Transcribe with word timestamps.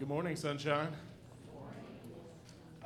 Good 0.00 0.08
morning, 0.08 0.34
sunshine. 0.34 0.88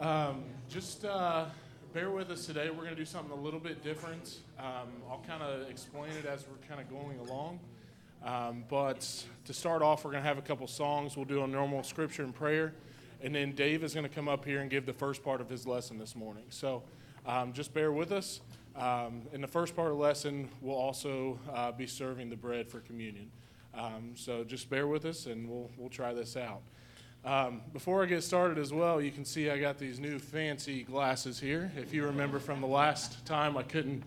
Um, 0.00 0.43
just 0.69 1.05
uh, 1.05 1.44
bear 1.93 2.11
with 2.11 2.28
us 2.28 2.44
today. 2.44 2.70
We're 2.70 2.82
going 2.82 2.88
to 2.88 2.96
do 2.96 3.05
something 3.05 3.31
a 3.31 3.40
little 3.40 3.61
bit 3.61 3.84
different. 3.84 4.38
Um, 4.58 4.88
I'll 5.08 5.22
kind 5.25 5.40
of 5.40 5.70
explain 5.70 6.11
it 6.11 6.26
as 6.26 6.44
we're 6.49 6.66
kind 6.66 6.81
of 6.81 6.90
going 6.90 7.20
along. 7.20 7.61
Um, 8.25 8.64
but 8.69 9.25
to 9.44 9.52
start 9.52 9.81
off, 9.81 10.05
we're 10.05 10.11
going 10.11 10.25
to 10.25 10.28
have 10.28 10.38
a 10.38 10.43
couple 10.43 10.66
songs. 10.66 11.16
We'll 11.16 11.25
do 11.25 11.44
a 11.44 11.46
normal 11.46 11.84
scripture 11.84 12.25
and 12.25 12.34
prayer. 12.34 12.75
And 13.22 13.32
then 13.32 13.52
Dave 13.52 13.84
is 13.84 13.94
going 13.94 14.08
to 14.08 14.12
come 14.12 14.28
up 14.28 14.44
here 14.44 14.58
and 14.58 14.69
give 14.69 14.84
the 14.84 14.93
first 14.93 15.22
part 15.22 15.40
of 15.40 15.49
his 15.49 15.69
lesson 15.69 15.99
this 15.99 16.17
morning. 16.17 16.46
So 16.49 16.82
um, 17.26 17.52
just 17.52 17.72
bear 17.72 17.93
with 17.93 18.10
us. 18.10 18.40
Um, 18.75 19.22
in 19.32 19.40
the 19.40 19.46
first 19.46 19.76
part 19.76 19.93
of 19.93 19.99
the 19.99 20.02
lesson, 20.02 20.49
we'll 20.60 20.75
also 20.75 21.38
uh, 21.55 21.70
be 21.70 21.87
serving 21.87 22.28
the 22.28 22.37
bread 22.37 22.69
for 22.69 22.81
communion. 22.81 23.31
Um, 23.72 24.14
so 24.17 24.43
just 24.43 24.69
bear 24.69 24.88
with 24.88 25.05
us 25.05 25.26
and 25.26 25.49
we'll, 25.49 25.70
we'll 25.78 25.90
try 25.90 26.12
this 26.12 26.37
out. 26.37 26.62
Um, 27.24 27.62
before 27.72 28.02
I 28.02 28.06
get 28.06 28.22
started 28.22 28.58
as 28.58 28.70
well, 28.70 29.00
you 29.00 29.10
can 29.10 29.24
see 29.24 29.48
I 29.48 29.58
got 29.58 29.78
these 29.78 29.98
new 29.98 30.18
fancy 30.18 30.82
glasses 30.82 31.40
here. 31.40 31.72
If 31.74 31.94
you 31.94 32.04
remember 32.04 32.38
from 32.38 32.60
the 32.60 32.66
last 32.66 33.24
time, 33.24 33.56
I 33.56 33.62
couldn't 33.62 34.02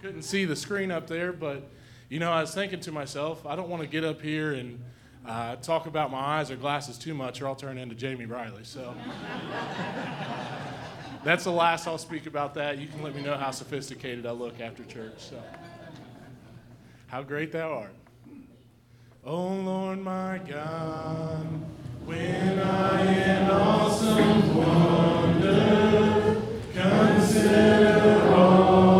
couldn't 0.00 0.22
see 0.22 0.44
the 0.46 0.56
screen 0.56 0.90
up 0.90 1.06
there, 1.06 1.32
but 1.32 1.68
you 2.08 2.20
know, 2.20 2.30
I 2.30 2.40
was 2.40 2.54
thinking 2.54 2.80
to 2.80 2.92
myself, 2.92 3.44
I 3.44 3.54
don't 3.54 3.68
want 3.68 3.82
to 3.82 3.88
get 3.88 4.04
up 4.04 4.22
here 4.22 4.52
and 4.54 4.82
uh, 5.26 5.56
talk 5.56 5.86
about 5.86 6.10
my 6.10 6.18
eyes 6.18 6.50
or 6.50 6.56
glasses 6.56 6.96
too 6.96 7.12
much, 7.12 7.42
or 7.42 7.48
I'll 7.48 7.56
turn 7.56 7.76
into 7.76 7.94
Jamie 7.94 8.24
Riley. 8.24 8.64
So 8.64 8.94
that's 11.24 11.44
the 11.44 11.52
last 11.52 11.86
I'll 11.88 11.98
speak 11.98 12.26
about 12.26 12.54
that. 12.54 12.78
You 12.78 12.86
can 12.86 13.02
let 13.02 13.14
me 13.14 13.22
know 13.22 13.36
how 13.36 13.50
sophisticated 13.50 14.26
I 14.26 14.30
look 14.30 14.60
after 14.60 14.84
church. 14.84 15.18
So, 15.18 15.42
how 17.08 17.22
great 17.22 17.50
thou 17.50 17.72
art, 17.72 17.94
oh 19.24 19.48
Lord 19.48 19.98
my 19.98 20.40
God. 20.48 21.46
When 22.06 22.58
I 22.58 23.14
in 23.14 23.50
awesome 23.50 24.56
wonder 24.56 26.42
consider 26.72 28.32
all 28.34 28.99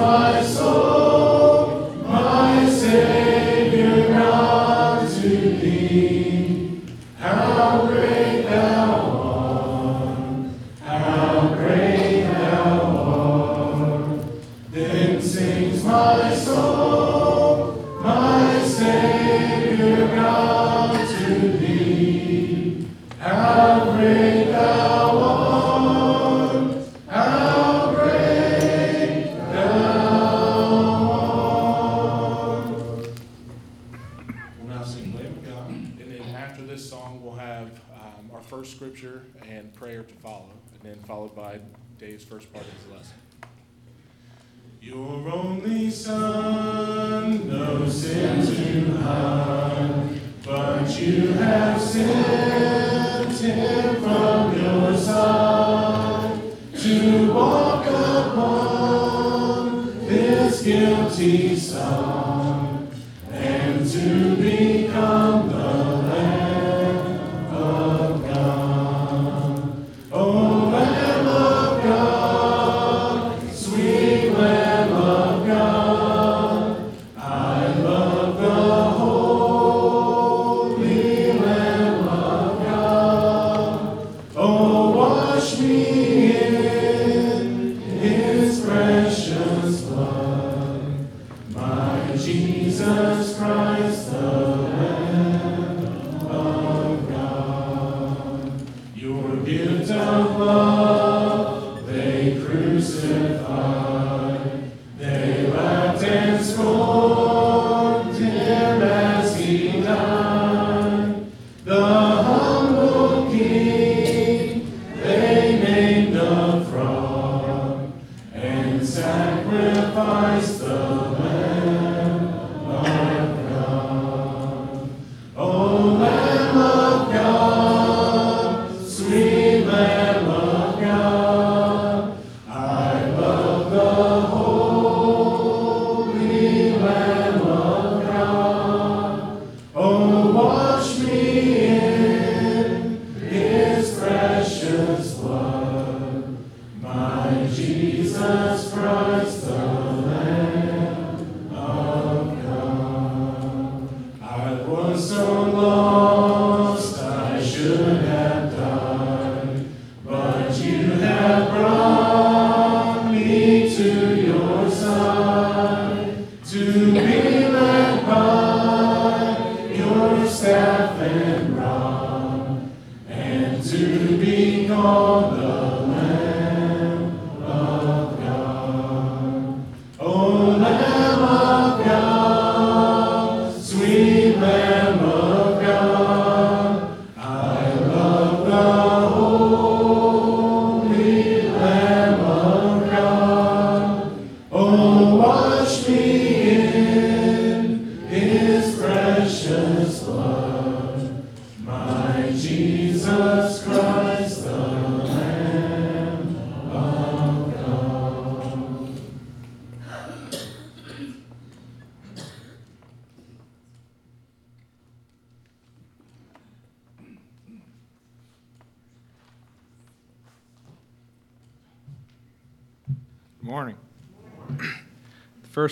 my 0.00 0.42
soul, 0.42 0.99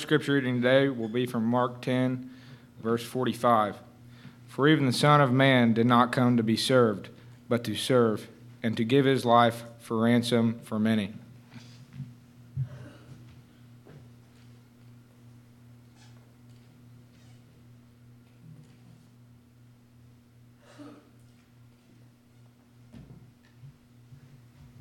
scripture 0.09 0.33
reading 0.33 0.63
today 0.63 0.89
will 0.89 1.07
be 1.07 1.27
from 1.27 1.45
Mark 1.45 1.83
10, 1.83 2.31
verse 2.83 3.05
45. 3.05 3.77
For 4.47 4.67
even 4.67 4.87
the 4.87 4.93
Son 4.95 5.21
of 5.21 5.31
Man 5.31 5.75
did 5.75 5.85
not 5.85 6.13
come 6.13 6.39
to 6.39 6.43
be 6.43 6.57
served, 6.57 7.11
but 7.47 7.63
to 7.65 7.75
serve, 7.75 8.27
and 8.63 8.75
to 8.79 8.85
give 8.85 9.05
his 9.05 9.27
life 9.27 9.65
for 9.81 9.99
ransom 9.99 10.61
for 10.65 10.79
many. 10.79 11.13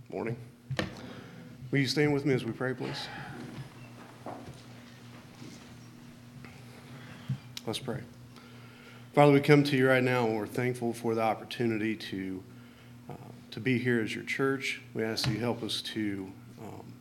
Morning. 0.10 0.38
Will 1.69 1.79
you 1.79 1.88
stand 1.88 2.13
with 2.13 2.25
me 2.25 2.34
as 2.34 2.46
we 2.46 2.53
pray, 2.53 2.74
please? 2.74 3.07
Let's 7.67 7.79
pray. 7.79 8.00
Father, 9.13 9.33
we 9.33 9.41
come 9.41 9.62
to 9.65 9.75
you 9.75 9.89
right 9.89 10.01
now 10.01 10.25
and 10.25 10.38
we're 10.38 10.47
thankful 10.47 10.93
for 10.93 11.13
the 11.13 11.21
opportunity 11.21 11.97
to, 11.97 12.41
uh, 13.09 13.13
to 13.51 13.59
be 13.59 13.77
here 13.77 14.00
as 14.00 14.15
your 14.15 14.24
church. 14.24 14.81
We 14.93 15.03
ask 15.03 15.25
that 15.25 15.33
you 15.33 15.39
help 15.39 15.62
us 15.63 15.81
to, 15.81 16.31
um, 16.62 16.93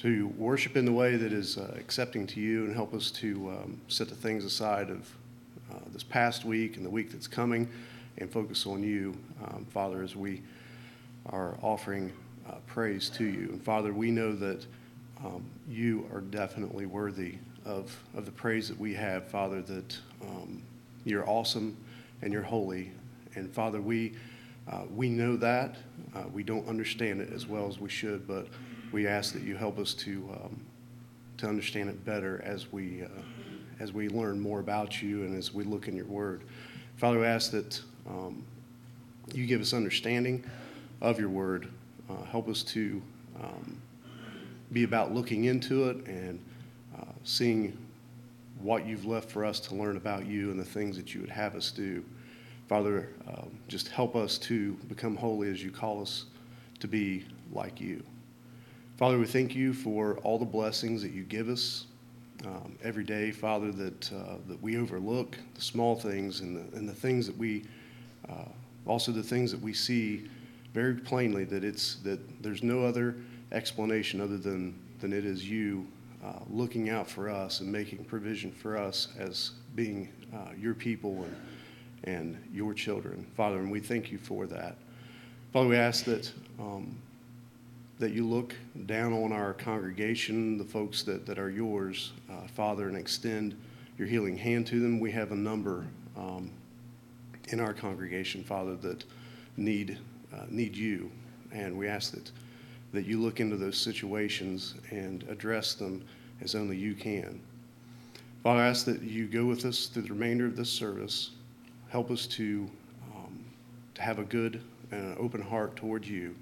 to 0.00 0.28
worship 0.36 0.76
in 0.76 0.84
the 0.84 0.92
way 0.92 1.16
that 1.16 1.32
is 1.32 1.56
uh, 1.56 1.74
accepting 1.78 2.26
to 2.26 2.40
you 2.40 2.66
and 2.66 2.74
help 2.74 2.92
us 2.92 3.10
to 3.12 3.48
um, 3.48 3.80
set 3.88 4.10
the 4.10 4.14
things 4.14 4.44
aside 4.44 4.90
of 4.90 5.10
uh, 5.72 5.76
this 5.90 6.02
past 6.02 6.44
week 6.44 6.76
and 6.76 6.84
the 6.84 6.90
week 6.90 7.10
that's 7.10 7.26
coming 7.26 7.66
and 8.18 8.30
focus 8.30 8.66
on 8.66 8.82
you, 8.82 9.16
um, 9.42 9.66
Father, 9.70 10.02
as 10.02 10.14
we 10.14 10.42
are 11.30 11.56
offering 11.62 12.12
uh, 12.46 12.56
praise 12.66 13.08
to 13.08 13.24
you. 13.24 13.48
And 13.52 13.64
Father, 13.64 13.94
we 13.94 14.10
know 14.10 14.34
that 14.34 14.66
um, 15.24 15.42
you 15.66 16.06
are 16.12 16.20
definitely 16.20 16.84
worthy 16.84 17.36
of, 17.64 17.96
of 18.16 18.24
the 18.24 18.32
praise 18.32 18.68
that 18.68 18.78
we 18.78 18.94
have, 18.94 19.26
Father, 19.28 19.62
that 19.62 19.98
um, 20.22 20.62
you're 21.04 21.28
awesome 21.28 21.76
and 22.22 22.32
you're 22.32 22.42
holy. 22.42 22.92
And 23.34 23.52
Father, 23.52 23.80
we, 23.80 24.14
uh, 24.70 24.82
we 24.94 25.08
know 25.08 25.36
that. 25.36 25.76
Uh, 26.14 26.24
we 26.32 26.42
don't 26.42 26.66
understand 26.68 27.20
it 27.20 27.32
as 27.32 27.46
well 27.46 27.68
as 27.68 27.78
we 27.78 27.88
should, 27.88 28.26
but 28.26 28.46
we 28.92 29.06
ask 29.06 29.32
that 29.34 29.42
you 29.42 29.56
help 29.56 29.78
us 29.78 29.94
to, 29.94 30.28
um, 30.32 30.60
to 31.38 31.46
understand 31.46 31.88
it 31.88 32.04
better 32.04 32.42
as 32.44 32.72
we, 32.72 33.02
uh, 33.02 33.08
as 33.78 33.92
we 33.92 34.08
learn 34.08 34.40
more 34.40 34.60
about 34.60 35.00
you 35.00 35.24
and 35.24 35.36
as 35.36 35.54
we 35.54 35.64
look 35.64 35.88
in 35.88 35.96
your 35.96 36.06
word. 36.06 36.42
Father, 36.96 37.20
we 37.20 37.26
ask 37.26 37.50
that 37.52 37.80
um, 38.08 38.44
you 39.32 39.46
give 39.46 39.60
us 39.60 39.72
understanding 39.72 40.44
of 41.00 41.18
your 41.18 41.28
word. 41.30 41.68
Uh, 42.08 42.24
help 42.24 42.48
us 42.48 42.62
to 42.62 43.00
um, 43.42 43.80
be 44.72 44.84
about 44.84 45.12
looking 45.12 45.44
into 45.44 45.88
it 45.88 45.96
and 46.06 46.40
seeing 47.24 47.76
what 48.60 48.86
you've 48.86 49.06
left 49.06 49.30
for 49.30 49.44
us 49.44 49.60
to 49.60 49.74
learn 49.74 49.96
about 49.96 50.26
you 50.26 50.50
and 50.50 50.60
the 50.60 50.64
things 50.64 50.96
that 50.96 51.14
you 51.14 51.20
would 51.20 51.30
have 51.30 51.54
us 51.54 51.70
do. 51.70 52.04
Father, 52.68 53.08
um, 53.26 53.50
just 53.68 53.88
help 53.88 54.14
us 54.14 54.38
to 54.38 54.74
become 54.88 55.16
holy 55.16 55.50
as 55.50 55.62
you 55.62 55.70
call 55.70 56.00
us 56.00 56.26
to 56.78 56.86
be 56.86 57.24
like 57.52 57.80
you. 57.80 58.02
Father, 58.96 59.18
we 59.18 59.26
thank 59.26 59.54
you 59.54 59.72
for 59.72 60.18
all 60.18 60.38
the 60.38 60.44
blessings 60.44 61.02
that 61.02 61.12
you 61.12 61.22
give 61.24 61.48
us 61.48 61.86
um, 62.44 62.76
every 62.82 63.04
day, 63.04 63.30
Father, 63.30 63.72
that, 63.72 64.12
uh, 64.12 64.36
that 64.46 64.60
we 64.62 64.78
overlook, 64.78 65.36
the 65.54 65.60
small 65.60 65.96
things 65.96 66.40
and 66.40 66.56
the, 66.56 66.76
and 66.76 66.88
the 66.88 66.94
things 66.94 67.26
that 67.26 67.36
we, 67.36 67.64
uh, 68.28 68.44
also 68.86 69.10
the 69.12 69.22
things 69.22 69.50
that 69.50 69.60
we 69.60 69.72
see 69.72 70.28
very 70.72 70.94
plainly 70.94 71.44
that 71.44 71.64
it's, 71.64 71.96
that 71.96 72.20
there's 72.42 72.62
no 72.62 72.84
other 72.84 73.16
explanation 73.52 74.20
other 74.20 74.38
than, 74.38 74.78
than 75.00 75.12
it 75.12 75.24
is 75.24 75.48
you 75.48 75.86
uh, 76.24 76.40
looking 76.50 76.90
out 76.90 77.08
for 77.08 77.28
us 77.28 77.60
and 77.60 77.70
making 77.70 78.04
provision 78.04 78.52
for 78.52 78.76
us 78.76 79.08
as 79.18 79.52
being 79.74 80.08
uh, 80.34 80.52
your 80.58 80.74
people 80.74 81.24
and, 81.24 81.36
and 82.04 82.44
your 82.52 82.74
children. 82.74 83.26
Father, 83.36 83.58
and 83.58 83.70
we 83.70 83.80
thank 83.80 84.10
you 84.12 84.18
for 84.18 84.46
that. 84.46 84.76
Father, 85.52 85.68
we 85.68 85.76
ask 85.76 86.04
that, 86.04 86.30
um, 86.58 86.96
that 87.98 88.12
you 88.12 88.26
look 88.26 88.54
down 88.86 89.12
on 89.12 89.32
our 89.32 89.52
congregation, 89.52 90.58
the 90.58 90.64
folks 90.64 91.02
that, 91.02 91.26
that 91.26 91.38
are 91.38 91.50
yours, 91.50 92.12
uh, 92.30 92.46
Father, 92.48 92.88
and 92.88 92.96
extend 92.96 93.56
your 93.98 94.06
healing 94.06 94.36
hand 94.36 94.66
to 94.68 94.80
them. 94.80 95.00
We 95.00 95.10
have 95.12 95.32
a 95.32 95.36
number 95.36 95.86
um, 96.16 96.50
in 97.48 97.60
our 97.60 97.72
congregation, 97.72 98.44
Father, 98.44 98.76
that 98.76 99.04
need, 99.56 99.98
uh, 100.32 100.44
need 100.48 100.76
you. 100.76 101.10
And 101.52 101.76
we 101.76 101.88
ask 101.88 102.12
that, 102.12 102.30
that 102.92 103.06
you 103.06 103.20
look 103.20 103.40
into 103.40 103.56
those 103.56 103.78
situations 103.78 104.74
and 104.90 105.24
address 105.28 105.74
them 105.74 106.04
as 106.40 106.54
only 106.54 106.76
you 106.76 106.94
can. 106.94 107.40
Father, 108.42 108.60
I 108.60 108.68
ask 108.68 108.84
that 108.86 109.02
you 109.02 109.26
go 109.26 109.44
with 109.44 109.64
us 109.64 109.86
through 109.86 110.02
the 110.02 110.08
remainder 110.08 110.46
of 110.46 110.56
this 110.56 110.70
service. 110.70 111.30
Help 111.88 112.10
us 112.10 112.26
to, 112.28 112.68
um, 113.14 113.44
to 113.94 114.02
have 114.02 114.18
a 114.18 114.24
good 114.24 114.62
and 114.90 115.12
an 115.12 115.16
open 115.20 115.42
heart 115.42 115.76
toward 115.76 116.04
you. 116.04 116.34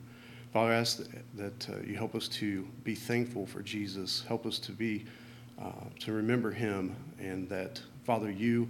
Father, 0.53 0.73
I 0.73 0.77
ask 0.77 0.99
that, 0.99 1.09
that 1.37 1.71
uh, 1.71 1.83
you 1.85 1.97
help 1.97 2.15
us 2.15 2.29
to 2.29 2.67
be 2.85 2.95
thankful 2.95 3.47
for 3.47 3.61
Jesus. 3.61 4.25
Help 4.27 4.47
us 4.47 4.59
to 4.61 4.73
be, 4.73 5.05
uh, 5.61 5.73
to 6.01 6.13
remember 6.13 6.51
him, 6.51 6.97
and 7.19 7.49
that, 7.49 7.83
Father, 8.05 8.31
you 8.31 8.69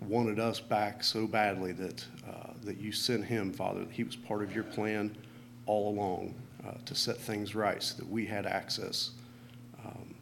wanted 0.00 0.38
us 0.38 0.60
back 0.60 1.02
so 1.02 1.26
badly 1.26 1.72
that, 1.72 2.04
uh, 2.28 2.52
that 2.64 2.76
you 2.76 2.92
sent 2.92 3.24
him, 3.24 3.52
Father. 3.52 3.86
He 3.90 4.04
was 4.04 4.16
part 4.16 4.42
of 4.42 4.54
your 4.54 4.64
plan 4.64 5.16
all 5.66 5.88
along 5.88 6.34
uh, 6.66 6.72
to 6.84 6.94
set 6.94 7.18
things 7.18 7.54
right 7.54 7.82
so 7.82 7.96
that 7.96 8.08
we 8.08 8.26
had 8.26 8.46
access 8.46 9.10
um, 9.84 10.14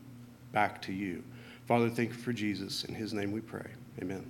back 0.52 0.82
to 0.82 0.92
you. 0.92 1.22
Father, 1.66 1.88
thank 1.88 2.10
you 2.10 2.16
for 2.16 2.32
Jesus. 2.32 2.84
In 2.84 2.94
his 2.94 3.12
name 3.12 3.32
we 3.32 3.40
pray. 3.40 3.66
Amen. 4.00 4.24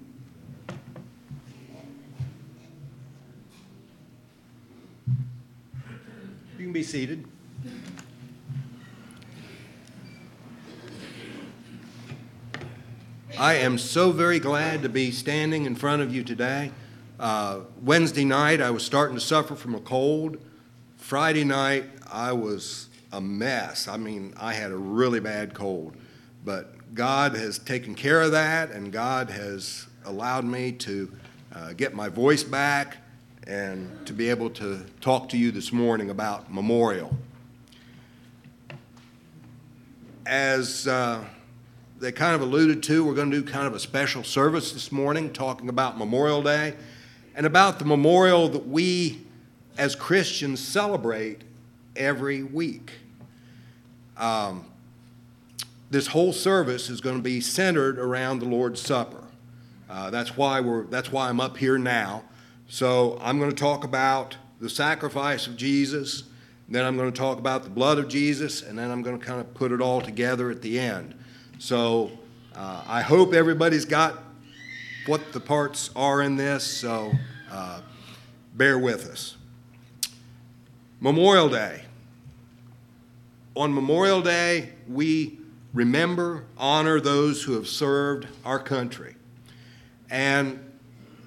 You 6.58 6.66
can 6.66 6.72
be 6.72 6.82
seated. 6.82 7.24
I 13.38 13.54
am 13.54 13.78
so 13.78 14.12
very 14.12 14.38
glad 14.38 14.82
to 14.82 14.88
be 14.88 15.10
standing 15.10 15.64
in 15.64 15.74
front 15.74 16.02
of 16.02 16.14
you 16.14 16.22
today. 16.22 16.70
Uh, 17.18 17.60
Wednesday 17.82 18.24
night, 18.24 18.60
I 18.60 18.70
was 18.70 18.84
starting 18.84 19.16
to 19.16 19.20
suffer 19.20 19.56
from 19.56 19.74
a 19.74 19.80
cold. 19.80 20.36
Friday 20.96 21.42
night, 21.42 21.84
I 22.12 22.32
was 22.32 22.88
a 23.10 23.20
mess. 23.20 23.88
I 23.88 23.96
mean, 23.96 24.34
I 24.38 24.52
had 24.52 24.70
a 24.70 24.76
really 24.76 25.18
bad 25.18 25.54
cold. 25.54 25.96
But 26.44 26.94
God 26.94 27.34
has 27.34 27.58
taken 27.58 27.94
care 27.94 28.20
of 28.20 28.32
that, 28.32 28.70
and 28.70 28.92
God 28.92 29.30
has 29.30 29.86
allowed 30.04 30.44
me 30.44 30.72
to 30.72 31.10
uh, 31.54 31.72
get 31.72 31.94
my 31.94 32.08
voice 32.08 32.42
back 32.44 32.98
and 33.46 34.06
to 34.06 34.12
be 34.12 34.28
able 34.28 34.50
to 34.50 34.84
talk 35.00 35.28
to 35.30 35.38
you 35.38 35.50
this 35.50 35.72
morning 35.72 36.10
about 36.10 36.52
memorial. 36.52 37.16
As 40.26 40.86
uh, 40.86 41.24
they 41.98 42.12
kind 42.12 42.34
of 42.34 42.42
alluded 42.42 42.82
to, 42.84 43.04
we're 43.04 43.14
going 43.14 43.30
to 43.30 43.42
do 43.42 43.48
kind 43.48 43.66
of 43.66 43.74
a 43.74 43.80
special 43.80 44.22
service 44.22 44.72
this 44.72 44.92
morning 44.92 45.32
talking 45.32 45.68
about 45.68 45.98
Memorial 45.98 46.42
Day 46.42 46.74
and 47.34 47.46
about 47.46 47.78
the 47.78 47.84
memorial 47.84 48.48
that 48.48 48.68
we 48.68 49.22
as 49.78 49.94
Christians 49.94 50.60
celebrate 50.60 51.42
every 51.96 52.42
week. 52.42 52.92
Um, 54.16 54.66
this 55.90 56.06
whole 56.08 56.32
service 56.32 56.88
is 56.88 57.00
going 57.00 57.16
to 57.16 57.22
be 57.22 57.40
centered 57.40 57.98
around 57.98 58.38
the 58.38 58.46
Lord's 58.46 58.80
Supper. 58.80 59.24
Uh, 59.90 60.10
that's 60.10 60.36
why 60.36 60.60
we're 60.60 60.84
that's 60.84 61.12
why 61.12 61.28
I'm 61.28 61.40
up 61.40 61.56
here 61.56 61.76
now. 61.76 62.22
So 62.68 63.18
I'm 63.20 63.38
going 63.38 63.50
to 63.50 63.56
talk 63.56 63.84
about 63.84 64.36
the 64.58 64.70
sacrifice 64.70 65.46
of 65.46 65.56
Jesus, 65.56 66.22
then 66.68 66.84
I'm 66.84 66.96
going 66.96 67.12
to 67.12 67.18
talk 67.18 67.38
about 67.38 67.64
the 67.64 67.70
blood 67.70 67.98
of 67.98 68.08
Jesus, 68.08 68.62
and 68.62 68.78
then 68.78 68.90
I'm 68.90 69.02
going 69.02 69.18
to 69.18 69.24
kind 69.24 69.40
of 69.40 69.52
put 69.54 69.72
it 69.72 69.80
all 69.80 70.00
together 70.00 70.50
at 70.50 70.62
the 70.62 70.78
end. 70.78 71.14
So 71.58 72.12
uh, 72.54 72.84
I 72.86 73.02
hope 73.02 73.34
everybody's 73.34 73.84
got 73.84 74.22
what 75.06 75.32
the 75.32 75.40
parts 75.40 75.90
are 75.96 76.22
in 76.22 76.36
this, 76.36 76.64
so 76.64 77.12
uh, 77.50 77.80
bear 78.54 78.78
with 78.78 79.10
us. 79.10 79.36
Memorial 81.02 81.48
Day. 81.48 81.82
On 83.56 83.74
Memorial 83.74 84.22
Day, 84.22 84.68
we 84.86 85.36
remember, 85.74 86.44
honor 86.56 87.00
those 87.00 87.42
who 87.42 87.54
have 87.54 87.66
served 87.66 88.28
our 88.44 88.60
country. 88.60 89.16
And 90.10 90.64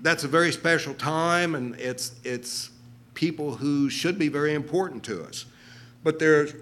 that's 0.02 0.24
a 0.24 0.30
very 0.30 0.54
special 0.54 0.94
time, 0.94 1.56
and 1.56 1.76
it's, 1.76 2.14
it's 2.24 2.70
people 3.16 3.56
who 3.56 3.90
should 3.90 4.18
be 4.18 4.30
very 4.30 4.54
important 4.54 5.04
to 5.04 5.22
us. 5.26 5.44
But 6.06 6.20
there's 6.20 6.54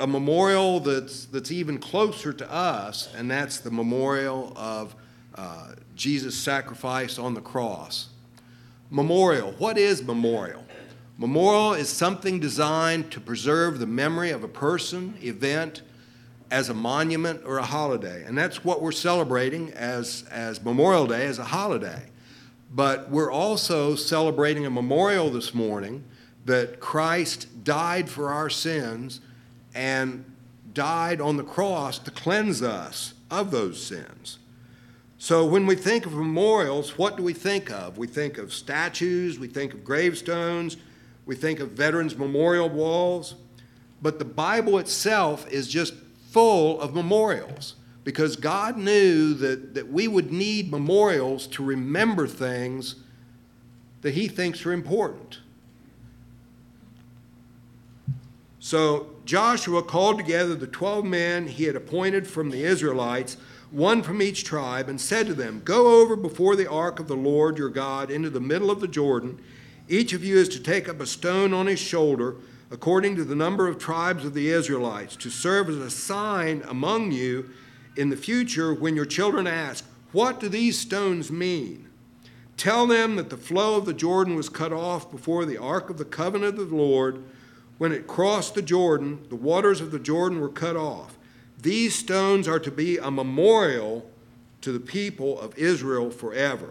a 0.00 0.06
memorial 0.06 0.80
that's, 0.80 1.26
that's 1.26 1.52
even 1.52 1.76
closer 1.76 2.32
to 2.32 2.50
us, 2.50 3.12
and 3.14 3.30
that's 3.30 3.58
the 3.58 3.70
memorial 3.70 4.54
of 4.56 4.96
uh, 5.34 5.72
Jesus' 5.94 6.38
sacrifice 6.38 7.18
on 7.18 7.34
the 7.34 7.42
cross. 7.42 8.08
Memorial. 8.90 9.52
What 9.58 9.76
is 9.76 10.02
memorial? 10.02 10.64
Memorial 11.18 11.74
is 11.74 11.88
something 11.88 12.40
designed 12.40 13.10
to 13.12 13.20
preserve 13.20 13.78
the 13.78 13.86
memory 13.86 14.30
of 14.30 14.42
a 14.42 14.48
person, 14.48 15.14
event, 15.20 15.82
as 16.50 16.68
a 16.68 16.74
monument 16.74 17.42
or 17.44 17.58
a 17.58 17.62
holiday. 17.62 18.24
And 18.24 18.36
that's 18.36 18.64
what 18.64 18.82
we're 18.82 18.92
celebrating 18.92 19.72
as, 19.72 20.24
as 20.30 20.62
Memorial 20.62 21.06
Day, 21.06 21.26
as 21.26 21.38
a 21.38 21.44
holiday. 21.44 22.02
But 22.74 23.10
we're 23.10 23.30
also 23.30 23.94
celebrating 23.94 24.66
a 24.66 24.70
memorial 24.70 25.30
this 25.30 25.54
morning 25.54 26.04
that 26.44 26.80
Christ 26.80 27.64
died 27.64 28.08
for 28.08 28.30
our 28.30 28.50
sins 28.50 29.20
and 29.74 30.24
died 30.74 31.20
on 31.20 31.36
the 31.36 31.44
cross 31.44 31.98
to 32.00 32.10
cleanse 32.10 32.62
us 32.62 33.14
of 33.30 33.50
those 33.50 33.82
sins. 33.82 34.38
So 35.18 35.46
when 35.46 35.66
we 35.66 35.76
think 35.76 36.04
of 36.04 36.14
memorials, 36.14 36.98
what 36.98 37.16
do 37.16 37.22
we 37.22 37.32
think 37.32 37.70
of? 37.70 37.96
We 37.96 38.06
think 38.06 38.38
of 38.38 38.52
statues, 38.52 39.38
we 39.38 39.46
think 39.46 39.72
of 39.72 39.84
gravestones, 39.84 40.76
we 41.32 41.36
think 41.36 41.60
of 41.60 41.70
veterans' 41.70 42.14
memorial 42.14 42.68
walls. 42.68 43.36
But 44.02 44.18
the 44.18 44.24
Bible 44.26 44.76
itself 44.76 45.50
is 45.50 45.66
just 45.66 45.94
full 46.28 46.78
of 46.78 46.94
memorials 46.94 47.76
because 48.04 48.36
God 48.36 48.76
knew 48.76 49.32
that, 49.32 49.72
that 49.72 49.88
we 49.88 50.06
would 50.08 50.30
need 50.30 50.70
memorials 50.70 51.46
to 51.46 51.64
remember 51.64 52.26
things 52.26 52.96
that 54.02 54.12
He 54.12 54.28
thinks 54.28 54.66
are 54.66 54.74
important. 54.74 55.38
So 58.60 59.06
Joshua 59.24 59.82
called 59.82 60.18
together 60.18 60.54
the 60.54 60.66
12 60.66 61.02
men 61.02 61.46
he 61.46 61.64
had 61.64 61.76
appointed 61.76 62.26
from 62.26 62.50
the 62.50 62.62
Israelites, 62.62 63.38
one 63.70 64.02
from 64.02 64.20
each 64.20 64.44
tribe, 64.44 64.90
and 64.90 65.00
said 65.00 65.28
to 65.28 65.34
them, 65.34 65.62
Go 65.64 66.02
over 66.02 66.14
before 66.14 66.56
the 66.56 66.68
ark 66.68 67.00
of 67.00 67.08
the 67.08 67.16
Lord 67.16 67.56
your 67.56 67.70
God 67.70 68.10
into 68.10 68.28
the 68.28 68.38
middle 68.38 68.70
of 68.70 68.80
the 68.80 68.86
Jordan. 68.86 69.40
Each 69.92 70.14
of 70.14 70.24
you 70.24 70.38
is 70.38 70.48
to 70.48 70.58
take 70.58 70.88
up 70.88 71.00
a 71.00 71.06
stone 71.06 71.52
on 71.52 71.66
his 71.66 71.78
shoulder 71.78 72.36
according 72.70 73.14
to 73.16 73.24
the 73.24 73.34
number 73.34 73.68
of 73.68 73.76
tribes 73.76 74.24
of 74.24 74.32
the 74.32 74.48
Israelites, 74.48 75.16
to 75.16 75.28
serve 75.28 75.68
as 75.68 75.76
a 75.76 75.90
sign 75.90 76.62
among 76.66 77.12
you 77.12 77.50
in 77.94 78.08
the 78.08 78.16
future 78.16 78.72
when 78.72 78.96
your 78.96 79.04
children 79.04 79.46
ask, 79.46 79.84
What 80.12 80.40
do 80.40 80.48
these 80.48 80.78
stones 80.78 81.30
mean? 81.30 81.90
Tell 82.56 82.86
them 82.86 83.16
that 83.16 83.28
the 83.28 83.36
flow 83.36 83.76
of 83.76 83.84
the 83.84 83.92
Jordan 83.92 84.34
was 84.34 84.48
cut 84.48 84.72
off 84.72 85.10
before 85.10 85.44
the 85.44 85.58
ark 85.58 85.90
of 85.90 85.98
the 85.98 86.06
covenant 86.06 86.58
of 86.58 86.70
the 86.70 86.74
Lord. 86.74 87.22
When 87.76 87.92
it 87.92 88.06
crossed 88.06 88.54
the 88.54 88.62
Jordan, 88.62 89.26
the 89.28 89.36
waters 89.36 89.82
of 89.82 89.90
the 89.90 89.98
Jordan 89.98 90.40
were 90.40 90.48
cut 90.48 90.74
off. 90.74 91.18
These 91.60 91.94
stones 91.94 92.48
are 92.48 92.60
to 92.60 92.70
be 92.70 92.96
a 92.96 93.10
memorial 93.10 94.10
to 94.62 94.72
the 94.72 94.80
people 94.80 95.38
of 95.38 95.58
Israel 95.58 96.10
forever. 96.10 96.70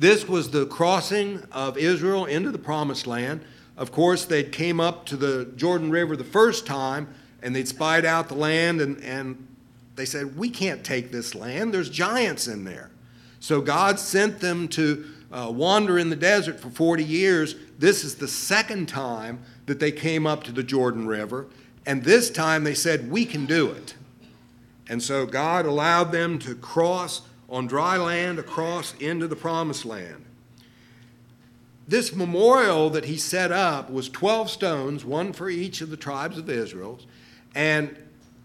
This 0.00 0.26
was 0.26 0.50
the 0.50 0.64
crossing 0.64 1.42
of 1.52 1.76
Israel 1.76 2.24
into 2.24 2.50
the 2.50 2.58
promised 2.58 3.06
land. 3.06 3.42
Of 3.76 3.92
course, 3.92 4.24
they 4.24 4.42
came 4.42 4.80
up 4.80 5.04
to 5.06 5.16
the 5.16 5.52
Jordan 5.56 5.90
River 5.90 6.16
the 6.16 6.24
first 6.24 6.64
time 6.64 7.06
and 7.42 7.54
they'd 7.54 7.68
spied 7.68 8.06
out 8.06 8.28
the 8.28 8.34
land 8.34 8.80
and, 8.80 8.96
and 9.04 9.46
they 9.96 10.06
said, 10.06 10.38
We 10.38 10.48
can't 10.48 10.82
take 10.82 11.12
this 11.12 11.34
land. 11.34 11.74
There's 11.74 11.90
giants 11.90 12.48
in 12.48 12.64
there. 12.64 12.90
So 13.40 13.60
God 13.60 13.98
sent 13.98 14.40
them 14.40 14.68
to 14.68 15.04
uh, 15.30 15.52
wander 15.54 15.98
in 15.98 16.08
the 16.08 16.16
desert 16.16 16.60
for 16.60 16.70
40 16.70 17.04
years. 17.04 17.54
This 17.78 18.02
is 18.02 18.14
the 18.14 18.28
second 18.28 18.88
time 18.88 19.40
that 19.66 19.80
they 19.80 19.92
came 19.92 20.26
up 20.26 20.44
to 20.44 20.52
the 20.52 20.62
Jordan 20.62 21.06
River. 21.06 21.46
And 21.84 22.04
this 22.04 22.30
time 22.30 22.64
they 22.64 22.72
said, 22.72 23.10
We 23.10 23.26
can 23.26 23.44
do 23.44 23.70
it. 23.70 23.96
And 24.88 25.02
so 25.02 25.26
God 25.26 25.66
allowed 25.66 26.10
them 26.10 26.38
to 26.38 26.54
cross 26.54 27.20
on 27.50 27.66
dry 27.66 27.96
land 27.96 28.38
across 28.38 28.94
into 28.94 29.26
the 29.26 29.36
promised 29.36 29.84
land. 29.84 30.24
this 31.88 32.14
memorial 32.14 32.88
that 32.90 33.06
he 33.06 33.16
set 33.16 33.50
up 33.50 33.90
was 33.90 34.08
12 34.08 34.48
stones, 34.48 35.04
one 35.04 35.32
for 35.32 35.50
each 35.50 35.80
of 35.80 35.90
the 35.90 35.96
tribes 35.96 36.38
of 36.38 36.48
Israel, 36.48 37.00
and 37.52 37.96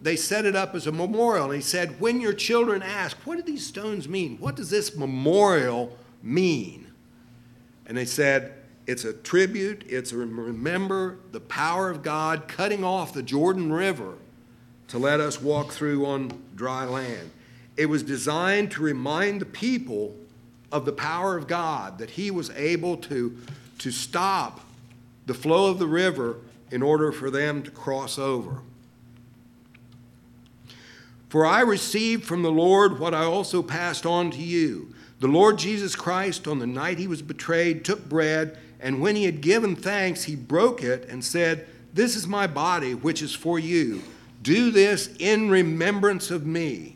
they 0.01 0.15
set 0.15 0.45
it 0.45 0.55
up 0.55 0.73
as 0.73 0.87
a 0.87 0.91
memorial. 0.91 1.45
And 1.45 1.55
he 1.55 1.61
said, 1.61 1.99
When 1.99 2.21
your 2.21 2.33
children 2.33 2.81
ask, 2.81 3.17
What 3.17 3.37
do 3.37 3.43
these 3.43 3.65
stones 3.65 4.09
mean? 4.09 4.37
What 4.37 4.55
does 4.55 4.69
this 4.69 4.95
memorial 4.95 5.95
mean? 6.23 6.87
And 7.85 7.97
they 7.97 8.05
said, 8.05 8.53
It's 8.87 9.05
a 9.05 9.13
tribute, 9.13 9.83
it's 9.87 10.11
a 10.11 10.17
remember 10.17 11.19
the 11.31 11.39
power 11.39 11.89
of 11.89 12.01
God 12.01 12.47
cutting 12.47 12.83
off 12.83 13.13
the 13.13 13.23
Jordan 13.23 13.71
River 13.71 14.15
to 14.87 14.97
let 14.97 15.19
us 15.19 15.41
walk 15.41 15.71
through 15.71 16.05
on 16.05 16.31
dry 16.55 16.85
land. 16.85 17.31
It 17.77 17.87
was 17.87 18.03
designed 18.03 18.71
to 18.71 18.83
remind 18.83 19.41
the 19.41 19.45
people 19.45 20.15
of 20.71 20.85
the 20.85 20.91
power 20.91 21.37
of 21.37 21.47
God, 21.47 21.97
that 21.99 22.11
He 22.11 22.31
was 22.31 22.49
able 22.51 22.97
to, 22.97 23.37
to 23.79 23.91
stop 23.91 24.61
the 25.25 25.33
flow 25.33 25.69
of 25.69 25.79
the 25.79 25.87
river 25.87 26.37
in 26.71 26.81
order 26.81 27.11
for 27.11 27.29
them 27.29 27.63
to 27.63 27.71
cross 27.71 28.17
over. 28.17 28.59
For 31.29 31.45
I 31.45 31.61
received 31.61 32.23
from 32.23 32.43
the 32.43 32.51
Lord 32.51 32.99
what 32.99 33.13
I 33.13 33.23
also 33.23 33.61
passed 33.61 34.05
on 34.05 34.31
to 34.31 34.41
you. 34.41 34.93
The 35.19 35.27
Lord 35.27 35.57
Jesus 35.57 35.95
Christ, 35.95 36.47
on 36.47 36.59
the 36.59 36.67
night 36.67 36.97
he 36.97 37.07
was 37.07 37.21
betrayed, 37.21 37.83
took 37.83 38.07
bread, 38.07 38.57
and 38.79 39.01
when 39.01 39.15
he 39.15 39.25
had 39.25 39.41
given 39.41 39.75
thanks, 39.75 40.25
he 40.25 40.35
broke 40.35 40.83
it 40.83 41.07
and 41.09 41.23
said, 41.23 41.67
This 41.93 42.15
is 42.15 42.27
my 42.27 42.47
body, 42.47 42.93
which 42.93 43.21
is 43.21 43.33
for 43.33 43.57
you. 43.57 44.01
Do 44.43 44.71
this 44.71 45.09
in 45.17 45.49
remembrance 45.49 46.29
of 46.29 46.45
me. 46.45 46.94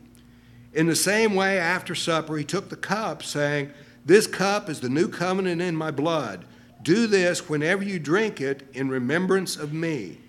In 0.73 0.87
the 0.87 0.95
same 0.95 1.35
way, 1.35 1.57
after 1.57 1.95
supper, 1.95 2.37
he 2.37 2.43
took 2.43 2.69
the 2.69 2.75
cup, 2.75 3.23
saying, 3.23 3.71
This 4.05 4.27
cup 4.27 4.69
is 4.69 4.81
the 4.81 4.89
new 4.89 5.07
covenant 5.07 5.61
in 5.61 5.75
my 5.75 5.91
blood. 5.91 6.45
Do 6.81 7.07
this 7.07 7.49
whenever 7.49 7.83
you 7.83 7.99
drink 7.99 8.39
it 8.39 8.67
in 8.73 8.89
remembrance 8.89 9.57
of 9.57 9.73
me. 9.73 10.19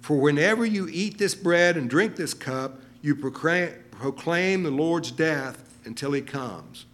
For 0.00 0.16
whenever 0.16 0.66
you 0.66 0.88
eat 0.90 1.18
this 1.18 1.34
bread 1.34 1.76
and 1.76 1.88
drink 1.88 2.16
this 2.16 2.34
cup, 2.34 2.80
you 3.00 3.14
proclaim 3.14 4.62
the 4.62 4.70
Lord's 4.70 5.10
death 5.10 5.78
until 5.84 6.12
he 6.12 6.22
comes. 6.22 6.86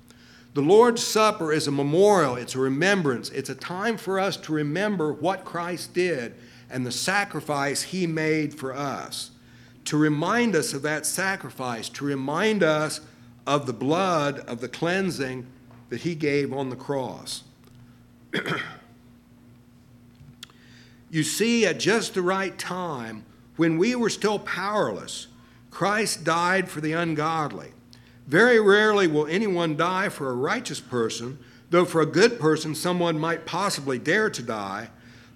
The 0.52 0.60
Lord's 0.60 1.04
Supper 1.04 1.52
is 1.52 1.68
a 1.68 1.72
memorial, 1.72 2.34
it's 2.34 2.56
a 2.56 2.58
remembrance, 2.58 3.30
it's 3.30 3.50
a 3.50 3.54
time 3.54 3.96
for 3.96 4.18
us 4.18 4.36
to 4.38 4.52
remember 4.52 5.12
what 5.12 5.44
Christ 5.44 5.94
did 5.94 6.34
and 6.68 6.84
the 6.84 6.90
sacrifice 6.90 7.82
he 7.82 8.06
made 8.06 8.54
for 8.54 8.74
us. 8.74 9.30
To 9.86 9.96
remind 9.96 10.54
us 10.54 10.72
of 10.72 10.82
that 10.82 11.06
sacrifice, 11.06 11.88
to 11.90 12.04
remind 12.04 12.62
us 12.62 13.00
of 13.46 13.66
the 13.66 13.72
blood 13.72 14.40
of 14.40 14.60
the 14.60 14.68
cleansing 14.68 15.46
that 15.88 16.02
he 16.02 16.14
gave 16.14 16.52
on 16.52 16.70
the 16.70 16.76
cross. 16.76 17.42
you 21.10 21.22
see, 21.22 21.66
at 21.66 21.80
just 21.80 22.14
the 22.14 22.22
right 22.22 22.58
time, 22.58 23.24
when 23.56 23.76
we 23.76 23.94
were 23.94 24.10
still 24.10 24.38
powerless, 24.38 25.26
Christ 25.70 26.24
died 26.24 26.68
for 26.68 26.80
the 26.80 26.92
ungodly. 26.92 27.72
Very 28.26 28.60
rarely 28.60 29.08
will 29.08 29.26
anyone 29.26 29.76
die 29.76 30.08
for 30.08 30.30
a 30.30 30.34
righteous 30.34 30.80
person, 30.80 31.38
though 31.70 31.84
for 31.84 32.00
a 32.00 32.06
good 32.06 32.38
person 32.38 32.74
someone 32.74 33.18
might 33.18 33.46
possibly 33.46 33.98
dare 33.98 34.30
to 34.30 34.42
die. 34.42 34.90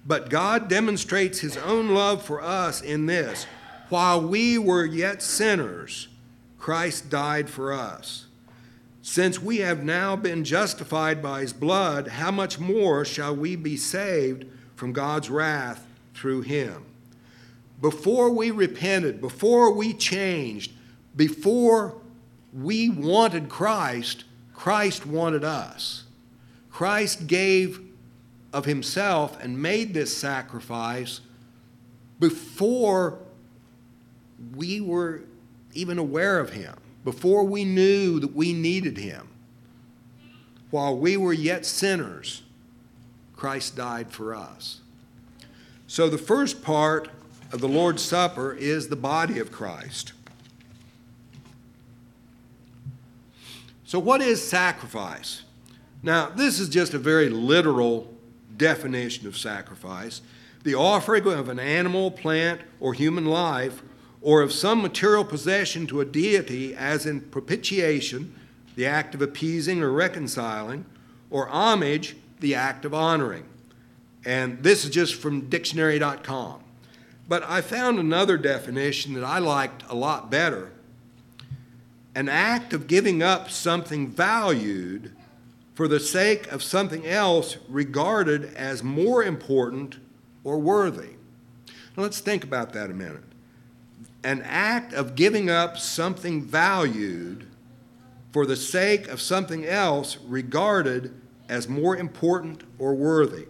But 0.07 0.29
God 0.29 0.69
demonstrates 0.69 1.39
his 1.39 1.57
own 1.57 1.89
love 1.89 2.23
for 2.23 2.41
us 2.41 2.81
in 2.81 3.05
this 3.05 3.45
while 3.89 4.21
we 4.21 4.57
were 4.57 4.85
yet 4.85 5.21
sinners, 5.21 6.07
Christ 6.57 7.09
died 7.09 7.49
for 7.49 7.73
us. 7.73 8.25
Since 9.01 9.41
we 9.41 9.57
have 9.57 9.83
now 9.83 10.15
been 10.15 10.43
justified 10.43 11.21
by 11.21 11.41
his 11.41 11.53
blood, 11.53 12.07
how 12.07 12.31
much 12.31 12.59
more 12.59 13.05
shall 13.05 13.35
we 13.35 13.55
be 13.55 13.77
saved 13.77 14.45
from 14.75 14.93
God's 14.93 15.29
wrath 15.29 15.85
through 16.13 16.41
him? 16.41 16.85
before 17.81 18.31
we 18.31 18.51
repented, 18.51 19.21
before 19.21 19.71
we 19.71 19.93
changed, 19.93 20.71
before 21.15 21.95
we 22.53 22.89
wanted 22.89 23.49
Christ, 23.49 24.23
Christ 24.53 25.05
wanted 25.05 25.43
us. 25.43 26.05
Christ 26.71 27.27
gave 27.27 27.81
of 28.53 28.65
himself 28.65 29.41
and 29.43 29.61
made 29.61 29.93
this 29.93 30.15
sacrifice 30.15 31.21
before 32.19 33.19
we 34.55 34.81
were 34.81 35.23
even 35.73 35.97
aware 35.97 36.39
of 36.39 36.51
him, 36.51 36.75
before 37.03 37.43
we 37.43 37.63
knew 37.63 38.19
that 38.19 38.35
we 38.35 38.53
needed 38.53 38.97
him. 38.97 39.27
While 40.71 40.97
we 40.97 41.15
were 41.15 41.33
yet 41.33 41.65
sinners, 41.65 42.41
Christ 43.35 43.75
died 43.75 44.11
for 44.11 44.33
us. 44.33 44.81
So 45.87 46.09
the 46.09 46.17
first 46.17 46.63
part 46.63 47.09
of 47.51 47.61
the 47.61 47.67
Lord's 47.67 48.01
Supper 48.01 48.53
is 48.53 48.87
the 48.87 48.95
body 48.95 49.39
of 49.39 49.51
Christ. 49.51 50.13
So, 53.85 53.99
what 53.99 54.19
is 54.19 54.45
sacrifice? 54.45 55.43
Now, 56.01 56.29
this 56.29 56.59
is 56.59 56.69
just 56.69 56.93
a 56.93 56.97
very 56.97 57.29
literal 57.29 58.11
definition 58.57 59.27
of 59.27 59.37
sacrifice 59.37 60.21
the 60.63 60.73
offering 60.73 61.27
of 61.27 61.47
an 61.47 61.59
animal, 61.59 62.09
plant, 62.09 62.59
or 62.79 62.93
human 62.95 63.25
life, 63.25 63.83
or 64.25 64.41
of 64.41 64.51
some 64.51 64.81
material 64.81 65.23
possession 65.23 65.85
to 65.85 66.01
a 66.01 66.05
deity, 66.05 66.75
as 66.75 67.05
in 67.05 67.21
propitiation, 67.21 68.33
the 68.75 68.83
act 68.83 69.13
of 69.13 69.21
appeasing 69.21 69.83
or 69.83 69.91
reconciling, 69.91 70.83
or 71.29 71.47
homage, 71.47 72.15
the 72.39 72.55
act 72.55 72.85
of 72.85 72.93
honoring. 72.93 73.45
And 74.25 74.63
this 74.63 74.83
is 74.83 74.89
just 74.89 75.13
from 75.13 75.41
dictionary.com. 75.41 76.59
But 77.27 77.43
I 77.43 77.61
found 77.61 77.99
another 77.99 78.35
definition 78.35 79.13
that 79.13 79.23
I 79.23 79.37
liked 79.37 79.83
a 79.89 79.95
lot 79.95 80.31
better 80.31 80.71
an 82.15 82.27
act 82.27 82.73
of 82.73 82.87
giving 82.87 83.21
up 83.21 83.51
something 83.51 84.07
valued 84.07 85.15
for 85.75 85.87
the 85.87 85.99
sake 85.99 86.51
of 86.51 86.63
something 86.63 87.05
else 87.05 87.57
regarded 87.69 88.45
as 88.55 88.81
more 88.81 89.23
important 89.23 89.97
or 90.43 90.57
worthy. 90.57 91.11
Now 91.95 92.03
let's 92.03 92.21
think 92.21 92.43
about 92.43 92.73
that 92.73 92.89
a 92.89 92.93
minute. 92.93 93.34
An 94.25 94.41
act 94.41 94.91
of 94.91 95.15
giving 95.15 95.49
up 95.49 95.77
something 95.77 96.41
valued 96.41 97.47
for 98.33 98.45
the 98.45 98.57
sake 98.57 99.07
of 99.07 99.21
something 99.21 99.65
else 99.65 100.17
regarded 100.25 101.13
as 101.47 101.69
more 101.69 101.95
important 101.95 102.63
or 102.79 102.93
worthy. 102.93 103.45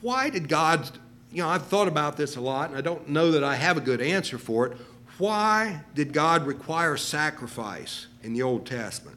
Why 0.00 0.30
did 0.30 0.48
God 0.48 0.90
you 1.32 1.42
know, 1.42 1.48
I've 1.48 1.66
thought 1.66 1.88
about 1.88 2.16
this 2.16 2.36
a 2.36 2.40
lot, 2.40 2.68
and 2.68 2.78
I 2.78 2.82
don't 2.82 3.08
know 3.08 3.30
that 3.30 3.42
I 3.42 3.56
have 3.56 3.78
a 3.78 3.80
good 3.80 4.02
answer 4.02 4.36
for 4.36 4.66
it. 4.66 4.76
Why 5.18 5.82
did 5.94 6.12
God 6.12 6.46
require 6.46 6.96
sacrifice 6.96 8.06
in 8.22 8.34
the 8.34 8.42
Old 8.42 8.66
Testament? 8.66 9.16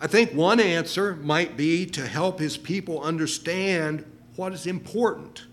I 0.00 0.08
think 0.08 0.32
one 0.32 0.58
answer 0.58 1.14
might 1.14 1.56
be 1.56 1.86
to 1.86 2.06
help 2.06 2.40
his 2.40 2.56
people 2.56 3.00
understand 3.00 4.04
what 4.34 4.52
is 4.52 4.66
important 4.66 5.46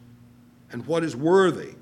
and 0.72 0.86
what 0.88 1.04
is 1.04 1.16
worthy. 1.16 1.76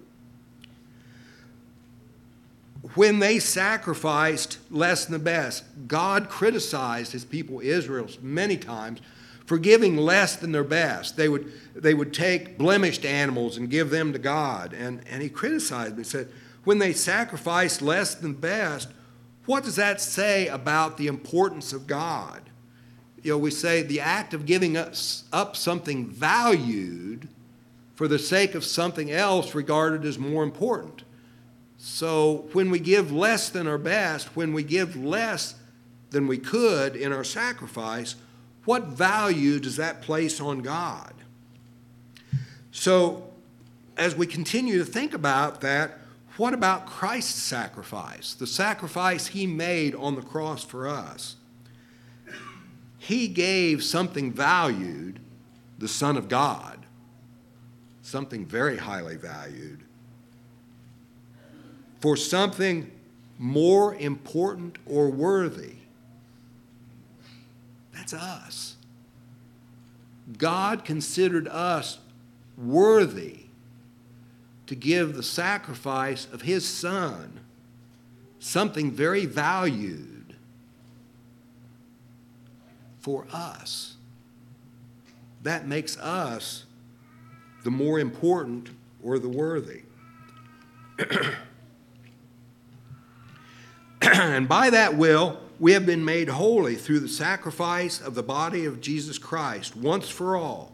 When 2.95 3.19
they 3.19 3.39
sacrificed 3.39 4.57
less 4.71 5.05
than 5.05 5.13
the 5.13 5.19
best, 5.19 5.63
God 5.87 6.29
criticized 6.29 7.11
his 7.11 7.25
people 7.25 7.59
Israel 7.59 8.07
many 8.21 8.57
times 8.57 9.01
for 9.45 9.57
giving 9.57 9.97
less 9.97 10.35
than 10.35 10.51
their 10.51 10.63
best. 10.63 11.17
They 11.17 11.27
would, 11.27 11.51
they 11.75 11.93
would 11.93 12.13
take 12.13 12.57
blemished 12.57 13.05
animals 13.05 13.57
and 13.57 13.69
give 13.69 13.89
them 13.89 14.13
to 14.13 14.19
God. 14.19 14.73
And, 14.73 15.01
and 15.09 15.21
he 15.21 15.29
criticized 15.29 15.93
them. 15.93 15.97
He 15.99 16.03
said, 16.03 16.29
when 16.63 16.79
they 16.79 16.93
sacrifice 16.93 17.81
less 17.81 18.15
than 18.15 18.33
best, 18.33 18.89
what 19.45 19.63
does 19.63 19.75
that 19.77 19.99
say 19.99 20.47
about 20.47 20.97
the 20.97 21.07
importance 21.07 21.73
of 21.73 21.87
God? 21.87 22.43
You 23.23 23.31
know, 23.31 23.37
we 23.39 23.51
say 23.51 23.81
the 23.81 23.99
act 23.99 24.33
of 24.33 24.45
giving 24.45 24.77
us 24.77 25.23
up 25.33 25.55
something 25.55 26.07
valued 26.07 27.27
for 27.95 28.07
the 28.07 28.19
sake 28.19 28.55
of 28.55 28.63
something 28.63 29.11
else 29.11 29.55
regarded 29.55 30.05
as 30.05 30.17
more 30.17 30.43
important. 30.43 31.03
So 31.81 32.49
when 32.51 32.69
we 32.69 32.79
give 32.79 33.09
less 33.09 33.49
than 33.49 33.65
our 33.65 33.77
best, 33.77 34.35
when 34.35 34.53
we 34.53 34.63
give 34.63 34.97
less 34.97 35.55
than 36.11 36.27
we 36.27 36.37
could 36.37 36.95
in 36.95 37.13
our 37.13 37.23
sacrifice, 37.23 38.15
what 38.65 38.87
value 38.87 39.59
does 39.59 39.77
that 39.77 40.01
place 40.01 40.41
on 40.41 40.59
God? 40.59 41.13
So, 42.71 43.29
as 43.97 44.15
we 44.15 44.27
continue 44.27 44.77
to 44.77 44.85
think 44.85 45.13
about 45.13 45.61
that, 45.61 45.99
what 46.37 46.53
about 46.53 46.85
Christ's 46.85 47.41
sacrifice, 47.41 48.33
the 48.33 48.47
sacrifice 48.47 49.27
he 49.27 49.47
made 49.47 49.95
on 49.95 50.15
the 50.15 50.21
cross 50.21 50.63
for 50.63 50.87
us? 50.87 51.37
He 52.97 53.27
gave 53.29 53.83
something 53.83 54.31
valued, 54.31 55.19
the 55.77 55.87
Son 55.87 56.17
of 56.17 56.27
God, 56.27 56.85
something 58.01 58.45
very 58.45 58.77
highly 58.77 59.15
valued, 59.15 59.83
for 61.99 62.15
something 62.15 62.91
more 63.38 63.95
important 63.95 64.77
or 64.85 65.09
worthy 65.09 65.79
that's 67.99 68.13
us. 68.13 68.75
God 70.38 70.85
considered 70.85 71.47
us 71.47 71.99
worthy 72.57 73.41
to 74.67 74.75
give 74.75 75.15
the 75.15 75.23
sacrifice 75.23 76.27
of 76.31 76.43
His 76.43 76.67
Son, 76.67 77.39
something 78.39 78.91
very 78.91 79.25
valued, 79.25 80.35
for 82.99 83.25
us. 83.31 83.95
That 85.43 85.67
makes 85.67 85.97
us 85.97 86.65
the 87.63 87.71
more 87.71 87.99
important 87.99 88.69
or 89.03 89.19
the 89.19 89.29
worthy. 89.29 89.81
and 94.01 94.47
by 94.47 94.69
that 94.69 94.95
will, 94.95 95.39
we 95.59 95.73
have 95.73 95.85
been 95.85 96.05
made 96.05 96.29
holy 96.29 96.75
through 96.75 97.01
the 97.01 97.09
sacrifice 97.09 97.99
of 97.99 98.15
the 98.15 98.23
body 98.23 98.65
of 98.65 98.79
Jesus 98.79 99.17
Christ 99.17 99.75
once 99.75 100.07
for 100.07 100.38
all. 100.38 100.71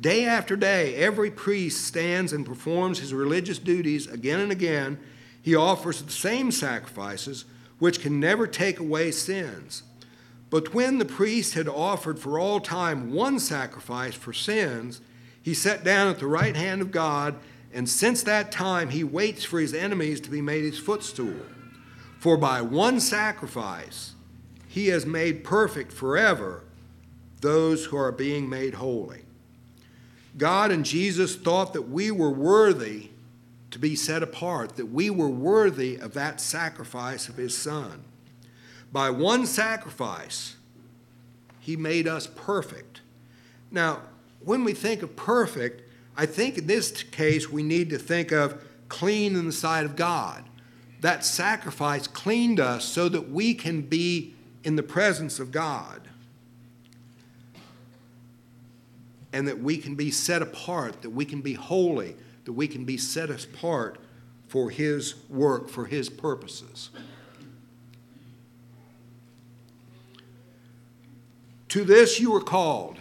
Day 0.00 0.24
after 0.24 0.56
day, 0.56 0.94
every 0.94 1.30
priest 1.30 1.84
stands 1.84 2.32
and 2.32 2.46
performs 2.46 3.00
his 3.00 3.12
religious 3.12 3.58
duties 3.58 4.06
again 4.06 4.40
and 4.40 4.52
again. 4.52 4.98
He 5.42 5.54
offers 5.54 6.00
the 6.00 6.12
same 6.12 6.52
sacrifices, 6.52 7.44
which 7.78 8.00
can 8.00 8.20
never 8.20 8.46
take 8.46 8.78
away 8.78 9.10
sins. 9.10 9.82
But 10.48 10.72
when 10.72 10.98
the 10.98 11.04
priest 11.04 11.54
had 11.54 11.68
offered 11.68 12.18
for 12.18 12.38
all 12.38 12.60
time 12.60 13.12
one 13.12 13.38
sacrifice 13.38 14.14
for 14.14 14.32
sins, 14.32 15.00
he 15.42 15.54
sat 15.54 15.84
down 15.84 16.08
at 16.08 16.18
the 16.18 16.26
right 16.26 16.56
hand 16.56 16.82
of 16.82 16.90
God, 16.90 17.36
and 17.72 17.88
since 17.88 18.22
that 18.22 18.52
time 18.52 18.90
he 18.90 19.04
waits 19.04 19.44
for 19.44 19.60
his 19.60 19.74
enemies 19.74 20.20
to 20.22 20.30
be 20.30 20.40
made 20.40 20.64
his 20.64 20.78
footstool. 20.78 21.40
For 22.20 22.36
by 22.36 22.60
one 22.60 23.00
sacrifice 23.00 24.12
he 24.68 24.88
has 24.88 25.06
made 25.06 25.42
perfect 25.42 25.90
forever 25.90 26.64
those 27.40 27.86
who 27.86 27.96
are 27.96 28.12
being 28.12 28.46
made 28.46 28.74
holy. 28.74 29.22
God 30.36 30.70
and 30.70 30.84
Jesus 30.84 31.34
thought 31.34 31.72
that 31.72 31.88
we 31.88 32.10
were 32.10 32.30
worthy 32.30 33.08
to 33.70 33.78
be 33.78 33.96
set 33.96 34.22
apart, 34.22 34.76
that 34.76 34.92
we 34.92 35.08
were 35.08 35.30
worthy 35.30 35.96
of 35.96 36.12
that 36.12 36.42
sacrifice 36.42 37.30
of 37.30 37.38
his 37.38 37.56
Son. 37.56 38.04
By 38.92 39.08
one 39.08 39.46
sacrifice, 39.46 40.56
he 41.58 41.74
made 41.74 42.06
us 42.06 42.26
perfect. 42.26 43.00
Now, 43.70 44.02
when 44.44 44.62
we 44.62 44.74
think 44.74 45.02
of 45.02 45.16
perfect, 45.16 45.88
I 46.18 46.26
think 46.26 46.58
in 46.58 46.66
this 46.66 47.02
case 47.02 47.48
we 47.48 47.62
need 47.62 47.88
to 47.88 47.98
think 47.98 48.30
of 48.30 48.62
clean 48.90 49.36
in 49.36 49.46
the 49.46 49.52
sight 49.52 49.86
of 49.86 49.96
God. 49.96 50.44
That 51.00 51.24
sacrifice 51.24 52.06
cleaned 52.06 52.60
us 52.60 52.84
so 52.84 53.08
that 53.08 53.30
we 53.30 53.54
can 53.54 53.82
be 53.82 54.34
in 54.64 54.76
the 54.76 54.82
presence 54.82 55.40
of 55.40 55.50
God 55.50 56.02
and 59.32 59.48
that 59.48 59.60
we 59.60 59.78
can 59.78 59.94
be 59.94 60.10
set 60.10 60.42
apart, 60.42 61.02
that 61.02 61.10
we 61.10 61.24
can 61.24 61.40
be 61.40 61.54
holy, 61.54 62.16
that 62.44 62.52
we 62.52 62.66
can 62.68 62.84
be 62.84 62.96
set 62.96 63.30
apart 63.30 63.98
for 64.48 64.70
His 64.70 65.14
work, 65.28 65.68
for 65.68 65.86
His 65.86 66.08
purposes. 66.08 66.90
To 71.68 71.84
this 71.84 72.18
you 72.18 72.32
were 72.32 72.40
called, 72.40 72.98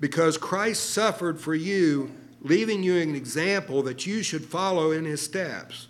because 0.00 0.38
Christ 0.38 0.88
suffered 0.88 1.38
for 1.38 1.54
you, 1.54 2.10
leaving 2.40 2.82
you 2.82 2.96
an 2.96 3.14
example 3.14 3.82
that 3.82 4.06
you 4.06 4.22
should 4.22 4.46
follow 4.46 4.92
in 4.92 5.04
his 5.04 5.20
steps. 5.20 5.88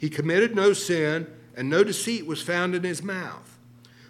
He 0.00 0.08
committed 0.08 0.56
no 0.56 0.72
sin, 0.72 1.26
and 1.54 1.68
no 1.68 1.84
deceit 1.84 2.24
was 2.24 2.40
found 2.42 2.74
in 2.74 2.84
his 2.84 3.02
mouth. 3.02 3.58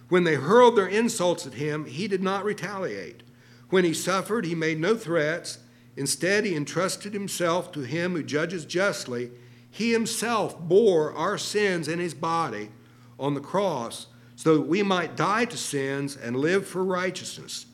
When 0.09 0.23
they 0.23 0.37
hurled 0.37 0.77
their 0.77 0.87
insults 0.87 1.49
at 1.49 1.55
him, 1.55 1.85
he 1.85 2.07
did 2.07 2.23
not 2.23 2.45
retaliate. 2.45 3.25
When 3.71 3.85
he 3.85 3.93
suffered, 3.93 4.45
he 4.45 4.55
made 4.55 4.79
no 4.79 4.95
threats. 4.95 5.59
Instead, 5.97 6.45
he 6.45 6.55
entrusted 6.55 7.13
himself 7.13 7.73
to 7.73 7.81
him 7.81 8.13
who 8.13 8.23
judges 8.23 8.65
justly. 8.65 9.33
He 9.69 9.91
himself 9.91 10.57
bore 10.61 11.13
our 11.13 11.37
sins 11.37 11.89
in 11.89 11.99
his 11.99 12.15
body 12.15 12.71
on 13.19 13.35
the 13.35 13.41
cross 13.41 14.07
so 14.37 14.59
that 14.59 14.69
we 14.69 14.85
might 14.85 15.17
die 15.17 15.45
to 15.47 15.57
sins 15.57 16.17
and 16.17 16.37
live 16.37 16.69
for 16.69 16.85
righteousness. 16.85 17.67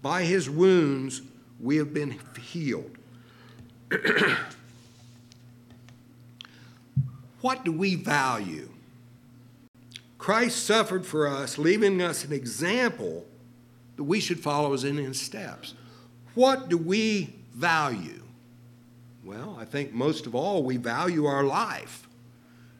By 0.00 0.22
his 0.22 0.48
wounds 0.48 1.22
we 1.58 1.78
have 1.78 1.92
been 1.92 2.20
healed. 2.40 2.98
what 7.44 7.62
do 7.62 7.70
we 7.70 7.94
value? 7.94 8.70
Christ 10.16 10.64
suffered 10.64 11.04
for 11.04 11.28
us, 11.28 11.58
leaving 11.58 12.00
us 12.00 12.24
an 12.24 12.32
example 12.32 13.26
that 13.96 14.04
we 14.04 14.18
should 14.18 14.40
follow 14.40 14.72
as 14.72 14.82
in 14.82 14.96
his 14.96 15.20
steps. 15.20 15.74
What 16.34 16.70
do 16.70 16.78
we 16.78 17.34
value? 17.54 18.22
Well, 19.22 19.58
I 19.60 19.66
think 19.66 19.92
most 19.92 20.24
of 20.24 20.34
all, 20.34 20.62
we 20.62 20.78
value 20.78 21.26
our 21.26 21.44
life. 21.44 22.08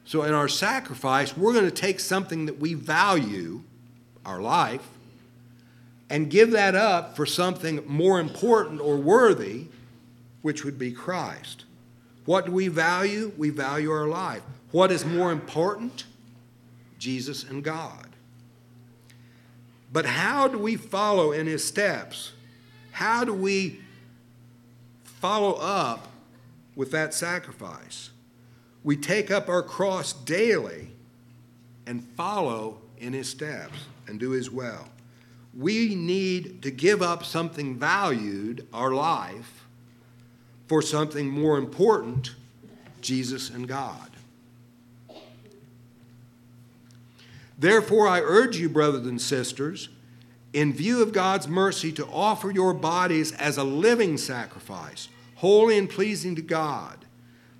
So, 0.03 0.23
in 0.23 0.33
our 0.33 0.47
sacrifice, 0.47 1.37
we're 1.37 1.53
going 1.53 1.65
to 1.65 1.69
take 1.69 1.99
something 1.99 2.47
that 2.47 2.57
we 2.57 2.73
value, 2.73 3.61
our 4.25 4.41
life, 4.41 4.87
and 6.09 6.27
give 6.27 6.49
that 6.51 6.73
up 6.73 7.15
for 7.15 7.27
something 7.27 7.83
more 7.85 8.19
important 8.19 8.81
or 8.81 8.97
worthy, 8.97 9.65
which 10.41 10.65
would 10.65 10.79
be 10.79 10.91
Christ. 10.91 11.65
What 12.25 12.47
do 12.47 12.51
we 12.51 12.67
value? 12.67 13.31
We 13.37 13.51
value 13.51 13.91
our 13.91 14.07
life. 14.07 14.41
What 14.75 14.91
is 14.91 15.05
more 15.05 15.31
important? 15.31 16.03
Jesus 16.99 17.43
and 17.43 17.63
God. 17.63 18.09
But 19.93 20.05
how 20.05 20.49
do 20.49 20.59
we 20.59 20.75
follow 20.75 21.31
in 21.31 21.47
his 21.47 21.63
steps? 21.63 22.33
How 22.91 23.23
do 23.23 23.33
we 23.33 23.79
follow 25.03 25.53
up 25.53 26.09
with 26.75 26.91
that 26.91 27.13
sacrifice? 27.13 28.09
we 28.85 28.95
take 28.95 29.31
up 29.31 29.49
our 29.49 29.63
cross 29.63 30.11
daily 30.13 30.89
and 31.87 32.03
follow 32.15 32.77
in 32.99 33.13
his 33.13 33.27
steps 33.27 33.85
and 34.07 34.19
do 34.19 34.29
his 34.29 34.51
will. 34.51 34.87
We 35.57 35.95
need 35.95 36.61
to 36.61 36.69
give 36.69 37.01
up 37.01 37.25
something 37.25 37.79
valued, 37.79 38.67
our 38.71 38.91
life, 38.91 39.65
for 40.67 40.83
something 40.83 41.27
more 41.27 41.57
important, 41.57 42.35
Jesus 43.01 43.49
and 43.49 43.67
God. 43.67 44.14
Therefore, 47.57 48.07
I 48.07 48.21
urge 48.21 48.57
you, 48.57 48.69
brothers 48.69 49.07
and 49.07 49.21
sisters, 49.21 49.89
in 50.53 50.73
view 50.73 51.01
of 51.01 51.13
God's 51.13 51.47
mercy, 51.47 51.91
to 51.93 52.05
offer 52.07 52.51
your 52.51 52.73
bodies 52.73 53.31
as 53.33 53.57
a 53.57 53.63
living 53.63 54.17
sacrifice, 54.17 55.09
holy 55.35 55.77
and 55.77 55.89
pleasing 55.89 56.35
to 56.35 56.41
God. 56.41 57.05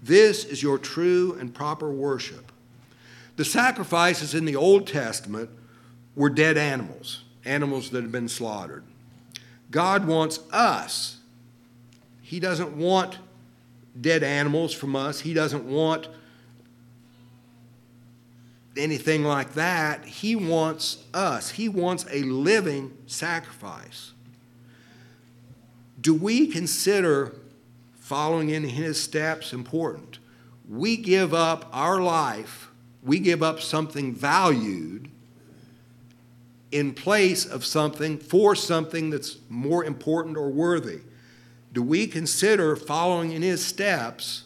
This 0.01 0.45
is 0.45 0.62
your 0.62 0.77
true 0.77 1.36
and 1.39 1.53
proper 1.53 1.91
worship. 1.91 2.51
The 3.38 3.45
sacrifices 3.45 4.34
in 4.34 4.45
the 4.45 4.55
Old 4.55 4.88
Testament 4.88 5.49
were 6.15 6.29
dead 6.29 6.58
animals, 6.58 7.23
animals 7.43 7.89
that 7.89 8.01
had 8.01 8.12
been 8.12 8.29
slaughtered. 8.29 8.84
God 9.71 10.08
wants 10.08 10.39
us. 10.51 11.17
He 12.21 12.39
doesn't 12.39 12.77
want 12.77 13.17
dead 13.99 14.23
animals 14.23 14.73
from 14.73 14.95
us. 14.95 15.21
He 15.21 15.34
doesn't 15.34 15.65
want 15.65 16.08
anything 18.77 19.23
like 19.23 19.53
that. 19.53 20.05
He 20.05 20.35
wants 20.35 21.03
us. 21.13 21.51
He 21.51 21.69
wants 21.69 22.05
a 22.11 22.23
living 22.23 22.95
sacrifice. 23.07 24.11
Do 25.99 26.13
we 26.13 26.47
consider 26.47 27.33
following 28.05 28.49
in 28.51 28.63
his 28.63 29.01
steps 29.01 29.51
important. 29.51 30.19
We 30.69 30.95
give 30.95 31.33
up 31.33 31.67
our 31.73 31.99
life, 31.99 32.69
we 33.01 33.17
give 33.17 33.41
up 33.41 33.61
something 33.61 34.13
valued 34.13 35.09
in 36.71 36.93
place 36.93 37.47
of 37.47 37.65
something 37.65 38.19
for 38.19 38.53
something 38.53 39.09
that's 39.09 39.38
more 39.49 39.83
important 39.83 40.38
or 40.38 40.49
worthy. 40.49 40.99
Do 41.73 41.81
we 41.81 42.05
consider 42.05 42.75
following 42.75 43.31
in 43.31 43.41
his 43.41 43.65
steps 43.65 44.43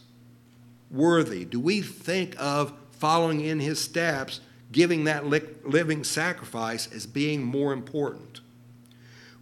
worthy? 0.89 1.44
Do 1.44 1.60
we 1.60 1.82
think 1.82 2.36
of 2.39 2.72
following 3.00 3.42
in 3.42 3.60
his 3.60 3.82
steps, 3.82 4.42
giving 4.72 5.06
that 5.06 5.26
living 5.26 6.04
sacrifice 6.04 6.88
as 6.94 7.08
being 7.08 7.44
more 7.44 7.74
important? 7.74 8.42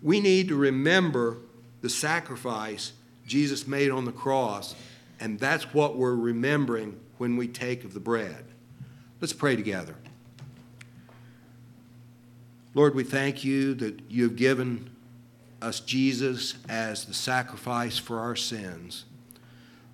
We 0.02 0.20
need 0.20 0.48
to 0.48 0.56
remember 0.56 1.38
the 1.82 1.90
sacrifice 1.90 2.94
Jesus 3.26 3.68
made 3.68 3.92
on 3.92 4.06
the 4.06 4.12
cross, 4.12 4.76
and 5.20 5.40
that's 5.40 5.74
what 5.74 5.98
we're 5.98 6.16
remembering 6.16 7.00
when 7.18 7.36
we 7.36 7.48
take 7.48 7.84
of 7.84 7.94
the 7.94 8.00
bread. 8.00 8.46
Let's 9.20 9.34
pray 9.34 9.56
together. 9.56 9.96
Lord, 12.74 12.94
we 12.94 13.04
thank 13.04 13.44
you 13.44 13.74
that 13.74 14.02
you 14.08 14.24
have 14.24 14.36
given 14.36 14.92
us 15.62 15.80
Jesus 15.80 16.54
as 16.70 17.06
the 17.06 17.14
sacrifice 17.16 17.98
for 17.98 18.20
our 18.20 18.36
sins. 18.36 19.06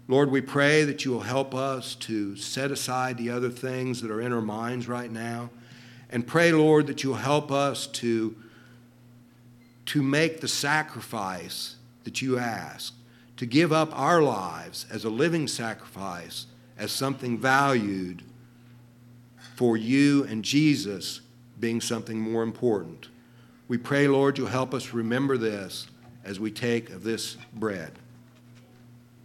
Lord, 0.08 0.32
we 0.32 0.42
pray 0.42 0.84
that 0.84 1.06
you 1.06 1.12
will 1.12 1.22
help 1.22 1.56
us 1.56 1.96
to 1.96 2.36
set 2.36 2.72
aside 2.72 3.18
the 3.18 3.30
other 3.30 3.50
things 3.50 4.02
that 4.02 4.12
are 4.12 4.20
in 4.20 4.34
our 4.34 4.42
minds 4.42 4.88
right 4.88 5.10
now. 5.10 5.50
And 6.10 6.28
pray, 6.28 6.52
Lord, 6.52 6.88
that 6.88 7.04
you'll 7.04 7.16
help 7.16 7.52
us 7.52 7.88
to, 7.88 8.36
to 9.88 10.04
make 10.04 10.42
the 10.42 10.48
sacrifice 10.48 11.78
that 12.04 12.22
you 12.22 12.38
ask, 12.38 12.94
to 13.38 13.46
give 13.46 13.72
up 13.72 13.98
our 13.98 14.22
lives 14.22 14.86
as 14.92 15.06
a 15.06 15.10
living 15.10 15.48
sacrifice, 15.48 16.48
as 16.78 16.92
something 16.92 17.38
valued 17.38 18.24
for 19.56 19.78
you 19.78 20.26
and 20.26 20.44
Jesus 20.44 21.22
being 21.60 21.80
something 21.80 22.20
more 22.20 22.44
important. 22.44 23.08
We 23.70 23.78
pray, 23.78 24.10
Lord, 24.10 24.38
you'll 24.38 24.48
help 24.48 24.74
us 24.74 24.94
remember 24.94 25.38
this 25.38 25.88
as 26.26 26.40
we 26.40 26.52
take 26.52 26.90
of 26.90 27.04
this 27.04 27.38
bread. 27.54 27.94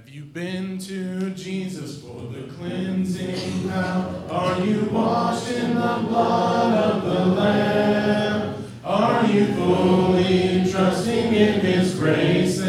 Have 0.00 0.08
you 0.08 0.24
been 0.24 0.78
to 0.78 1.28
Jesus 1.32 2.00
for 2.00 2.22
the 2.32 2.50
cleansing 2.54 3.68
power? 3.68 4.24
Are 4.30 4.58
you 4.64 4.88
washed 4.90 5.52
in 5.52 5.74
the 5.74 6.06
blood 6.08 6.72
of 6.72 7.04
the 7.04 7.26
Lamb? 7.26 8.64
Are 8.82 9.26
you 9.26 9.52
fully 9.52 10.70
trusting 10.70 11.34
in 11.34 11.60
His 11.60 11.96
grace 11.96 12.59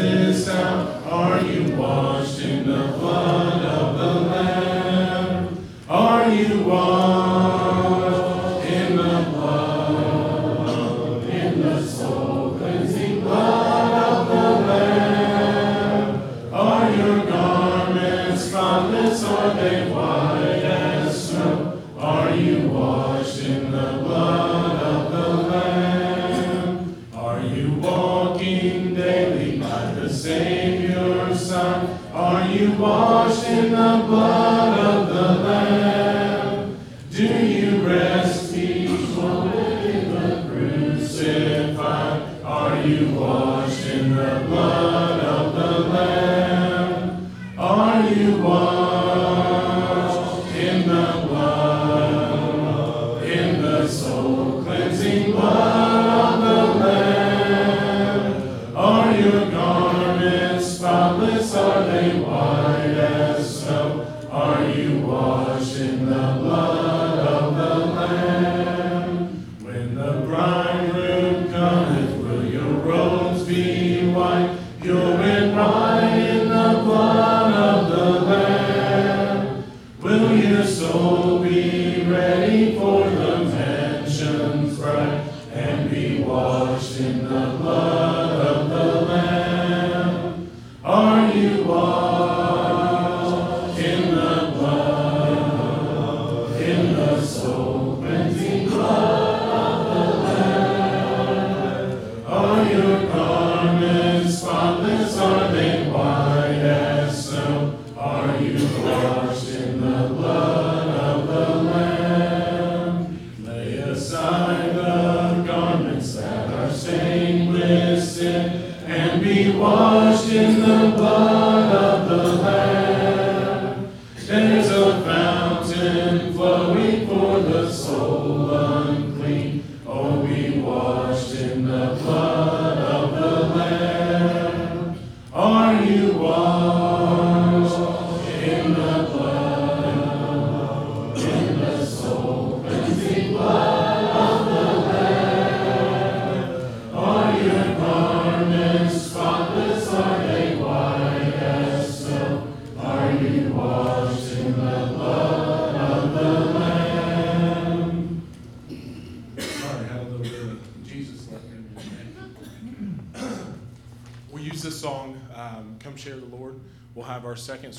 soul 80.92 81.31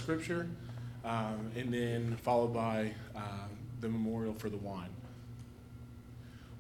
scripture, 0.04 0.46
um, 1.06 1.50
and 1.56 1.74
then 1.74 2.18
followed 2.24 2.54
by 2.54 2.92
uh, 3.16 3.48
the 3.80 3.88
memorial 3.88 4.34
for 4.34 4.50
the 4.50 4.58
wine. 4.58 4.90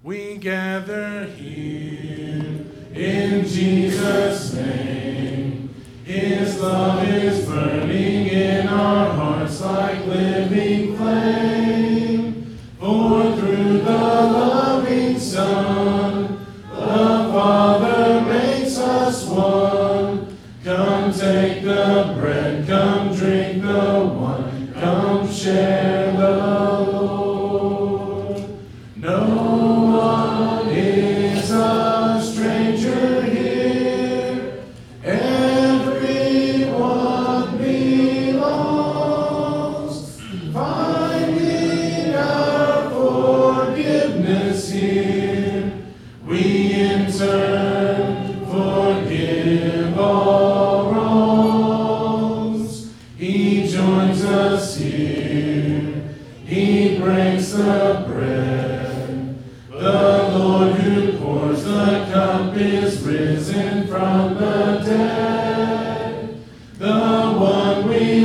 We 0.01 0.37
gather 0.37 1.25
here 1.25 2.65
in 2.93 3.45
Jesus' 3.45 4.53
name. 4.53 5.75
His 6.05 6.61
love 6.61 7.05
is 7.05 7.45
burning 7.45 8.27
in 8.27 8.67
our 8.69 9.09
hearts 9.13 9.59
like 9.59 10.05
living 10.05 10.95
flame. 10.95 12.57
For 12.79 13.35
through 13.35 13.79
the 13.79 13.91
loving 13.91 15.19
Son, 15.19 16.45
the 16.69 17.29
Father 17.33 17.82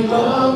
one 0.09 0.48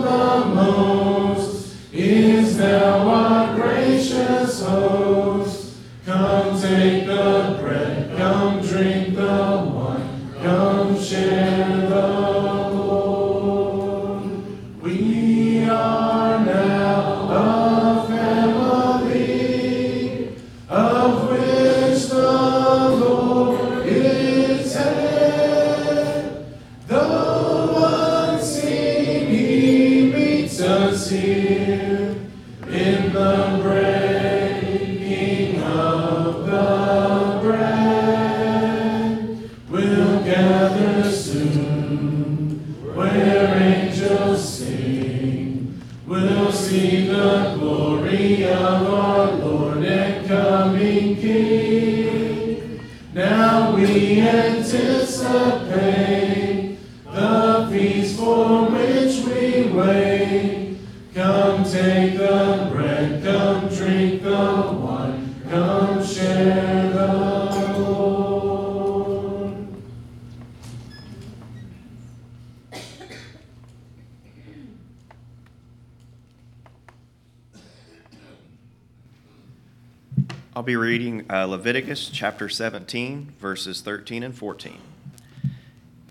Leviticus 81.54 82.10
chapter 82.10 82.50
17, 82.50 83.34
verses 83.40 83.82
13 83.82 84.24
and 84.24 84.36
14. 84.36 84.80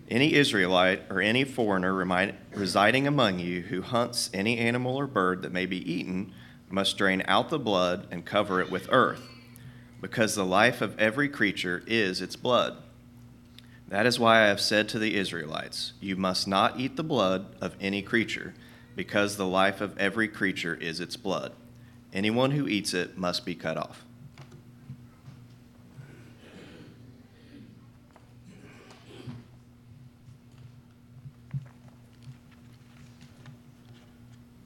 Any 0.09 0.35
Israelite 0.35 1.01
or 1.09 1.19
any 1.19 1.43
foreigner 1.43 1.93
residing 2.55 3.07
among 3.07 3.39
you 3.39 3.59
who 3.63 3.81
hunts 3.81 4.29
any 4.33 4.57
animal 4.57 4.95
or 4.95 5.05
bird 5.05 5.41
that 5.41 5.51
may 5.51 5.65
be 5.65 5.91
eaten 5.91 6.31
must 6.69 6.97
drain 6.97 7.23
out 7.27 7.49
the 7.49 7.59
blood 7.59 8.07
and 8.09 8.23
cover 8.23 8.61
it 8.61 8.71
with 8.71 8.87
earth, 8.89 9.27
because 9.99 10.33
the 10.33 10.45
life 10.45 10.79
of 10.79 10.97
every 10.97 11.27
creature 11.27 11.83
is 11.87 12.21
its 12.21 12.37
blood. 12.37 12.77
That 13.89 14.05
is 14.05 14.17
why 14.17 14.43
I 14.43 14.47
have 14.47 14.61
said 14.61 14.87
to 14.89 14.97
the 14.97 15.17
Israelites, 15.17 15.91
You 15.99 16.15
must 16.15 16.47
not 16.47 16.79
eat 16.79 16.95
the 16.95 17.03
blood 17.03 17.47
of 17.59 17.75
any 17.81 18.01
creature, 18.01 18.53
because 18.95 19.35
the 19.35 19.45
life 19.45 19.81
of 19.81 19.97
every 19.97 20.29
creature 20.29 20.75
is 20.75 21.01
its 21.01 21.17
blood. 21.17 21.51
Anyone 22.13 22.51
who 22.51 22.65
eats 22.65 22.93
it 22.93 23.17
must 23.17 23.45
be 23.45 23.55
cut 23.55 23.75
off. 23.75 24.05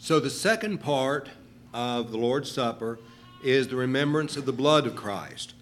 So 0.08 0.22
the 0.22 0.30
second 0.30 0.78
part 0.78 1.28
of 1.74 2.12
the 2.12 2.18
Lord's 2.18 2.50
Supper 2.50 2.98
is 3.44 3.68
the 3.68 3.76
remembrance 3.76 4.38
of 4.38 4.46
the 4.46 4.54
blood 4.54 4.88
of 4.88 4.96
Christ. 4.96 5.54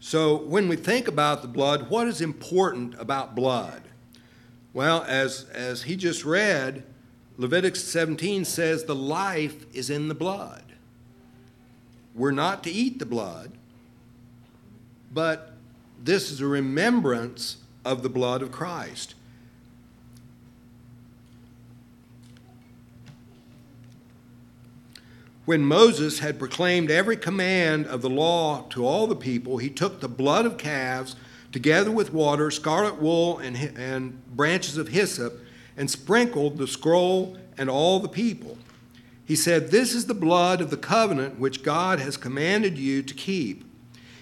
So 0.00 0.34
when 0.34 0.66
we 0.66 0.76
think 0.76 1.08
about 1.08 1.42
the 1.42 1.48
blood, 1.48 1.90
what 1.90 2.08
is 2.08 2.22
important 2.22 2.94
about 2.98 3.34
blood? 3.34 3.82
Well, 4.72 5.04
as, 5.06 5.44
as 5.52 5.82
he 5.82 5.96
just 5.96 6.24
read, 6.24 6.84
Leviticus 7.36 7.86
17 7.86 8.46
says 8.46 8.84
the 8.84 8.94
life 8.94 9.66
is 9.74 9.90
in 9.90 10.08
the 10.08 10.14
blood. 10.14 10.64
We're 12.14 12.30
not 12.30 12.64
to 12.64 12.70
eat 12.70 12.98
the 12.98 13.04
blood, 13.04 13.52
but 15.12 15.52
this 16.02 16.30
is 16.30 16.40
a 16.40 16.46
remembrance 16.46 17.58
of 17.84 18.02
the 18.02 18.08
blood 18.08 18.40
of 18.40 18.52
Christ. 18.52 19.16
When 25.44 25.64
Moses 25.64 26.20
had 26.20 26.38
proclaimed 26.38 26.90
every 26.90 27.16
command 27.16 27.86
of 27.86 28.00
the 28.00 28.10
law 28.10 28.62
to 28.70 28.86
all 28.86 29.08
the 29.08 29.16
people, 29.16 29.58
he 29.58 29.70
took 29.70 30.00
the 30.00 30.08
blood 30.08 30.46
of 30.46 30.56
calves 30.56 31.16
together 31.50 31.90
with 31.90 32.12
water, 32.12 32.50
scarlet 32.50 33.00
wool, 33.02 33.38
and, 33.38 33.56
and 33.76 34.24
branches 34.36 34.76
of 34.76 34.88
hyssop, 34.88 35.40
and 35.76 35.90
sprinkled 35.90 36.58
the 36.58 36.68
scroll 36.68 37.36
and 37.58 37.68
all 37.68 37.98
the 37.98 38.08
people. 38.08 38.56
He 39.24 39.34
said, 39.34 39.70
This 39.70 39.94
is 39.94 40.06
the 40.06 40.14
blood 40.14 40.60
of 40.60 40.70
the 40.70 40.76
covenant 40.76 41.40
which 41.40 41.64
God 41.64 41.98
has 41.98 42.16
commanded 42.16 42.78
you 42.78 43.02
to 43.02 43.14
keep. 43.14 43.64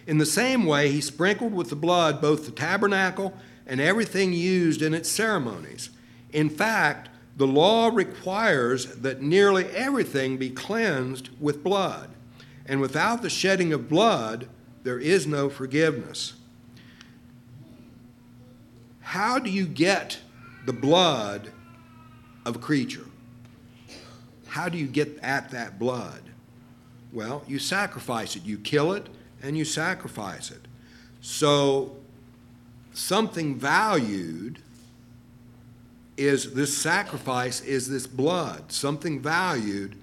In 0.07 0.18
the 0.18 0.27
same 0.27 0.64
way, 0.64 0.91
he 0.91 1.01
sprinkled 1.03 1.53
with 1.53 1.68
the 1.68 1.77
blood 1.77 2.21
both 2.21 2.47
the 2.47 2.53
tabernacle 2.53 3.35
and 3.66 3.81
everything 3.81 4.33
used 4.33 4.81
in 4.81 4.95
its 4.95 5.09
ceremonies. 5.09 5.91
In 6.33 6.49
fact, 6.49 7.11
the 7.41 7.47
law 7.47 7.88
requires 7.88 8.84
that 8.97 9.22
nearly 9.22 9.64
everything 9.70 10.36
be 10.36 10.51
cleansed 10.51 11.30
with 11.41 11.64
blood, 11.64 12.11
and 12.66 12.82
without 12.82 13.22
the 13.22 13.30
shedding 13.30 13.72
of 13.72 13.88
blood, 13.88 14.47
there 14.82 14.99
is 14.99 15.26
no 15.26 15.49
forgiveness. 15.49 16.34
How 19.01 19.38
do 19.38 19.49
you 19.49 19.64
get 19.64 20.18
the 20.66 20.74
blood 20.74 21.51
of 22.45 22.57
a 22.57 22.59
creature? 22.59 23.07
How 24.49 24.68
do 24.68 24.76
you 24.76 24.86
get 24.86 25.18
at 25.22 25.51
that 25.51 25.78
blood? 25.78 26.20
Well, 27.11 27.43
you 27.49 27.59
sacrifice 27.59 28.36
it. 28.36 28.45
You 28.45 28.59
kill 28.59 28.93
it 28.93 29.09
and 29.43 29.57
you 29.57 29.64
sacrifice 29.64 30.51
it. 30.51 30.68
So, 31.22 31.97
something 32.93 33.59
valued 33.59 34.59
is 36.21 36.53
this 36.53 36.77
sacrifice 36.77 37.62
is 37.62 37.89
this 37.89 38.07
blood, 38.07 38.71
something 38.71 39.21
valued 39.21 39.97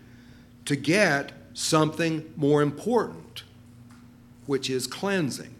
to 0.65 0.75
get 0.75 1.31
something 1.53 2.33
more 2.35 2.61
important, 2.63 3.43
which 4.47 4.69
is 4.69 4.87
cleansing. 4.87 5.53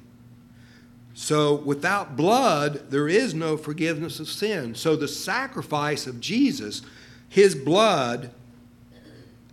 So 1.13 1.55
without 1.55 2.15
blood, 2.15 2.89
there 2.89 3.07
is 3.07 3.33
no 3.33 3.55
forgiveness 3.55 4.19
of 4.19 4.27
sin. 4.27 4.73
So 4.73 4.95
the 4.95 5.07
sacrifice 5.07 6.07
of 6.07 6.19
Jesus, 6.19 6.81
his 7.29 7.53
blood, 7.53 8.31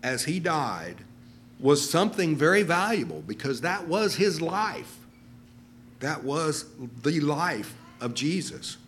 as 0.02 0.24
he 0.24 0.40
died, 0.40 1.04
was 1.60 1.88
something 1.88 2.34
very 2.34 2.62
valuable 2.62 3.22
because 3.26 3.60
that 3.60 3.86
was 3.86 4.16
his 4.16 4.40
life. 4.40 4.98
That 6.00 6.24
was 6.24 6.64
the 7.02 7.20
life 7.20 7.74
of 8.00 8.14
Jesus. 8.14 8.78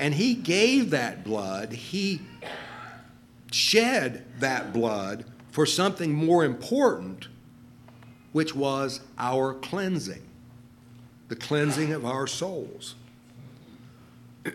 And 0.00 0.14
he 0.14 0.34
gave 0.34 0.90
that 0.90 1.22
blood, 1.24 1.72
he 1.72 2.22
shed 3.52 4.24
that 4.38 4.72
blood 4.72 5.26
for 5.50 5.66
something 5.66 6.14
more 6.14 6.42
important, 6.42 7.28
which 8.32 8.56
was 8.56 9.02
our 9.18 9.52
cleansing, 9.52 10.22
the 11.28 11.36
cleansing 11.36 11.92
of 11.92 12.06
our 12.06 12.26
souls. 12.26 12.94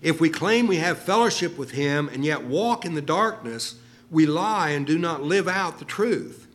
if 0.00 0.20
we 0.20 0.30
claim 0.30 0.68
we 0.68 0.76
have 0.76 0.98
fellowship 1.00 1.58
with 1.58 1.72
him 1.72 2.08
and 2.12 2.24
yet 2.24 2.44
walk 2.44 2.84
in 2.84 2.94
the 2.94 3.02
darkness, 3.02 3.74
we 4.12 4.26
lie 4.26 4.70
and 4.70 4.86
do 4.86 4.96
not 4.96 5.24
live 5.24 5.48
out 5.48 5.80
the 5.80 5.84
truth. 5.84 6.46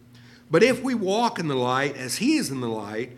But 0.49 0.63
if 0.63 0.81
we 0.81 0.95
walk 0.95 1.39
in 1.39 1.49
the 1.49 1.55
light 1.55 1.97
as 1.97 2.19
he 2.19 2.37
is 2.37 2.49
in 2.49 2.61
the 2.61 2.69
light, 2.69 3.17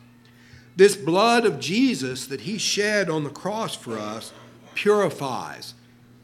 This 0.75 0.95
blood 0.95 1.45
of 1.45 1.59
Jesus 1.59 2.27
that 2.27 2.41
he 2.41 2.57
shed 2.57 3.09
on 3.09 3.23
the 3.23 3.29
cross 3.29 3.75
for 3.75 3.97
us 3.97 4.31
purifies. 4.73 5.73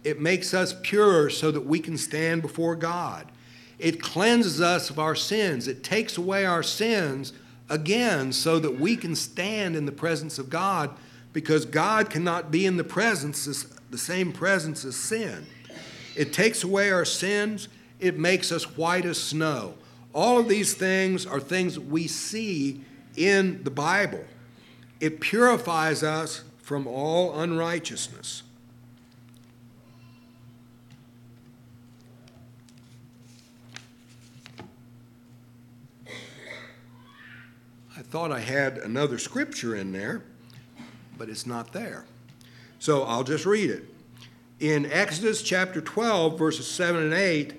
It 0.04 0.22
makes 0.22 0.54
us 0.54 0.76
pure 0.84 1.30
so 1.30 1.52
that 1.52 1.66
we 1.66 1.80
can 1.80 1.98
stand 1.98 2.42
before 2.42 2.76
God. 2.76 3.32
It 3.78 4.02
cleanses 4.02 4.62
us 4.62 4.90
of 4.90 5.00
our 5.00 5.16
sins. 5.16 5.68
It 5.68 5.84
takes 5.84 6.18
away 6.18 6.46
our 6.46 6.64
sins 6.64 7.34
again 7.70 8.32
so 8.32 8.58
that 8.60 8.80
we 8.80 8.96
can 8.96 9.16
stand 9.16 9.76
in 9.76 9.86
the 9.86 9.92
presence 9.92 10.40
of 10.40 10.50
God 10.50 10.92
because 11.34 11.66
God 11.66 12.10
cannot 12.10 12.50
be 12.50 12.66
in 12.66 12.78
the 12.78 12.84
presence 12.84 13.66
the 13.90 13.98
same 13.98 14.32
presence 14.32 14.86
as 14.86 14.96
sin. 14.96 15.46
It 16.16 16.34
takes 16.34 16.64
away 16.64 16.90
our 16.90 17.06
sins. 17.06 17.68
It 18.00 18.18
makes 18.18 18.52
us 18.52 18.76
white 18.78 19.06
as 19.06 19.22
snow. 19.22 19.76
All 20.14 20.40
of 20.40 20.48
these 20.48 20.74
things 20.74 21.26
are 21.26 21.40
things 21.40 21.78
we 21.78 22.08
see 22.08 22.82
in 23.16 23.64
the 23.64 23.70
Bible. 23.70 24.24
It 25.00 25.20
purifies 25.20 26.02
us 26.04 26.44
from 26.62 26.88
all 26.88 27.40
unrighteousness. 27.40 28.44
I 37.96 38.02
thought 38.02 38.32
I 38.32 38.40
had 38.40 38.78
another 38.80 39.18
scripture 39.18 39.76
in 39.76 39.92
there, 39.92 40.24
but 41.18 41.30
it's 41.30 41.46
not 41.46 41.74
there. 41.74 42.06
So 42.80 43.04
I'll 43.04 43.24
just 43.24 43.46
read 43.46 43.70
it. 43.70 43.86
In 44.60 44.92
Exodus 44.92 45.44
chapter 45.44 45.82
12, 45.82 46.38
verses 46.38 46.68
7 46.68 47.04
and 47.04 47.14
8, 47.14 47.54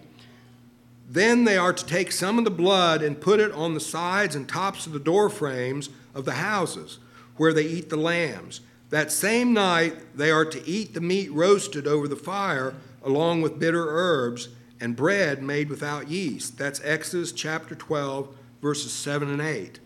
then 1.08 1.44
they 1.44 1.56
are 1.56 1.72
to 1.72 1.86
take 1.86 2.10
some 2.12 2.38
of 2.38 2.44
the 2.44 2.50
blood 2.50 3.02
and 3.02 3.20
put 3.20 3.40
it 3.40 3.52
on 3.52 3.74
the 3.74 3.80
sides 3.80 4.34
and 4.34 4.48
tops 4.48 4.86
of 4.86 4.92
the 4.92 4.98
door 4.98 5.30
frames 5.30 5.90
of 6.14 6.24
the 6.24 6.32
houses 6.32 6.98
where 7.38 7.52
they 7.52 7.64
eat 7.64 7.88
the 7.88 7.96
lambs. 7.96 8.60
That 8.90 9.10
same 9.10 9.52
night 9.52 10.16
they 10.16 10.30
are 10.30 10.44
to 10.44 10.66
eat 10.68 10.94
the 10.94 11.00
meat 11.00 11.32
roasted 11.32 11.86
over 11.86 12.06
the 12.06 12.16
fire 12.16 12.74
along 13.02 13.42
with 13.42 13.58
bitter 13.58 13.86
herbs 13.88 14.48
and 14.80 14.96
bread 14.96 15.42
made 15.42 15.70
without 15.70 16.08
yeast. 16.08 16.58
That's 16.58 16.80
Exodus 16.84 17.32
chapter 17.32 17.74
12, 17.74 18.34
verses 18.60 18.92
7 18.92 19.30
and 19.30 19.40
8. 19.40 19.80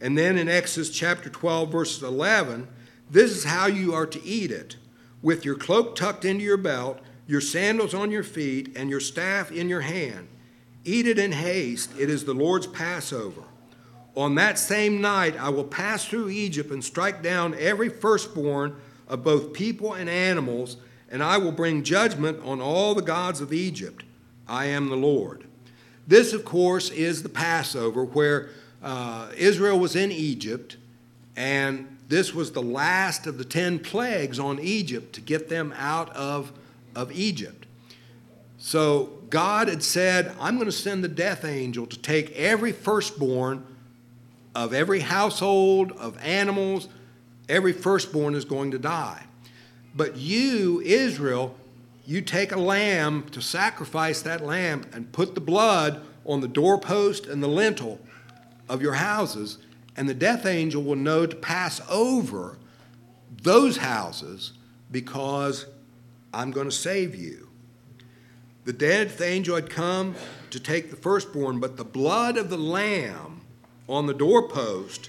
And 0.00 0.16
then 0.16 0.38
in 0.38 0.48
Exodus 0.48 0.90
chapter 0.90 1.28
12, 1.28 1.70
verses 1.70 2.02
11, 2.02 2.68
this 3.10 3.32
is 3.32 3.44
how 3.44 3.66
you 3.66 3.94
are 3.94 4.06
to 4.06 4.22
eat 4.24 4.50
it 4.50 4.76
with 5.22 5.44
your 5.44 5.56
cloak 5.56 5.96
tucked 5.96 6.24
into 6.24 6.44
your 6.44 6.56
belt, 6.56 7.00
your 7.26 7.40
sandals 7.40 7.94
on 7.94 8.10
your 8.10 8.22
feet, 8.22 8.76
and 8.76 8.90
your 8.90 9.00
staff 9.00 9.50
in 9.50 9.68
your 9.68 9.80
hand. 9.80 10.28
Eat 10.84 11.06
it 11.06 11.18
in 11.18 11.32
haste. 11.32 11.90
It 11.98 12.08
is 12.08 12.24
the 12.24 12.34
Lord's 12.34 12.66
Passover. 12.66 13.42
On 14.16 14.34
that 14.34 14.58
same 14.58 15.00
night, 15.00 15.36
I 15.38 15.48
will 15.50 15.64
pass 15.64 16.04
through 16.04 16.30
Egypt 16.30 16.70
and 16.70 16.82
strike 16.82 17.22
down 17.22 17.54
every 17.58 17.88
firstborn 17.88 18.76
of 19.06 19.22
both 19.22 19.52
people 19.52 19.94
and 19.94 20.10
animals, 20.10 20.76
and 21.10 21.22
I 21.22 21.38
will 21.38 21.52
bring 21.52 21.84
judgment 21.84 22.40
on 22.44 22.60
all 22.60 22.94
the 22.94 23.02
gods 23.02 23.40
of 23.40 23.52
Egypt. 23.52 24.04
I 24.48 24.66
am 24.66 24.88
the 24.88 24.96
Lord. 24.96 25.44
This, 26.06 26.32
of 26.32 26.44
course, 26.44 26.90
is 26.90 27.22
the 27.22 27.28
Passover 27.28 28.04
where 28.04 28.48
uh, 28.82 29.30
Israel 29.36 29.78
was 29.78 29.94
in 29.94 30.10
Egypt, 30.10 30.76
and 31.36 31.98
this 32.08 32.34
was 32.34 32.52
the 32.52 32.62
last 32.62 33.26
of 33.26 33.38
the 33.38 33.44
ten 33.44 33.78
plagues 33.78 34.38
on 34.38 34.58
Egypt 34.58 35.14
to 35.14 35.20
get 35.20 35.48
them 35.48 35.74
out 35.76 36.14
of, 36.16 36.52
of 36.94 37.12
Egypt. 37.12 37.66
So 38.56 39.20
God 39.30 39.68
had 39.68 39.82
said, 39.82 40.34
I'm 40.40 40.56
going 40.56 40.66
to 40.66 40.72
send 40.72 41.04
the 41.04 41.08
death 41.08 41.44
angel 41.44 41.86
to 41.86 41.98
take 41.98 42.32
every 42.32 42.72
firstborn 42.72 43.64
of 44.54 44.72
every 44.72 45.00
household, 45.00 45.92
of 45.92 46.18
animals, 46.22 46.88
every 47.48 47.72
firstborn 47.72 48.34
is 48.34 48.44
going 48.44 48.70
to 48.70 48.78
die. 48.78 49.24
But 49.94 50.16
you, 50.16 50.80
Israel, 50.82 51.56
you 52.06 52.20
take 52.22 52.52
a 52.52 52.58
lamb 52.58 53.28
to 53.30 53.40
sacrifice 53.40 54.22
that 54.22 54.44
lamb 54.44 54.84
and 54.92 55.12
put 55.12 55.34
the 55.34 55.40
blood 55.40 56.00
on 56.24 56.40
the 56.40 56.48
doorpost 56.48 57.26
and 57.26 57.42
the 57.42 57.48
lintel 57.48 58.00
of 58.68 58.82
your 58.82 58.94
houses, 58.94 59.58
and 59.96 60.08
the 60.08 60.14
death 60.14 60.46
angel 60.46 60.82
will 60.82 60.96
know 60.96 61.26
to 61.26 61.36
pass 61.36 61.80
over 61.90 62.58
those 63.42 63.78
houses 63.78 64.52
because 64.90 65.66
I'm 66.32 66.50
going 66.50 66.68
to 66.68 66.74
save 66.74 67.14
you. 67.14 67.48
The 68.64 68.72
death 68.72 69.20
angel 69.20 69.54
had 69.54 69.70
come 69.70 70.14
to 70.50 70.60
take 70.60 70.90
the 70.90 70.96
firstborn, 70.96 71.58
but 71.58 71.76
the 71.76 71.84
blood 71.84 72.36
of 72.36 72.50
the 72.50 72.58
lamb 72.58 73.37
on 73.88 74.06
the 74.06 74.14
doorpost 74.14 75.08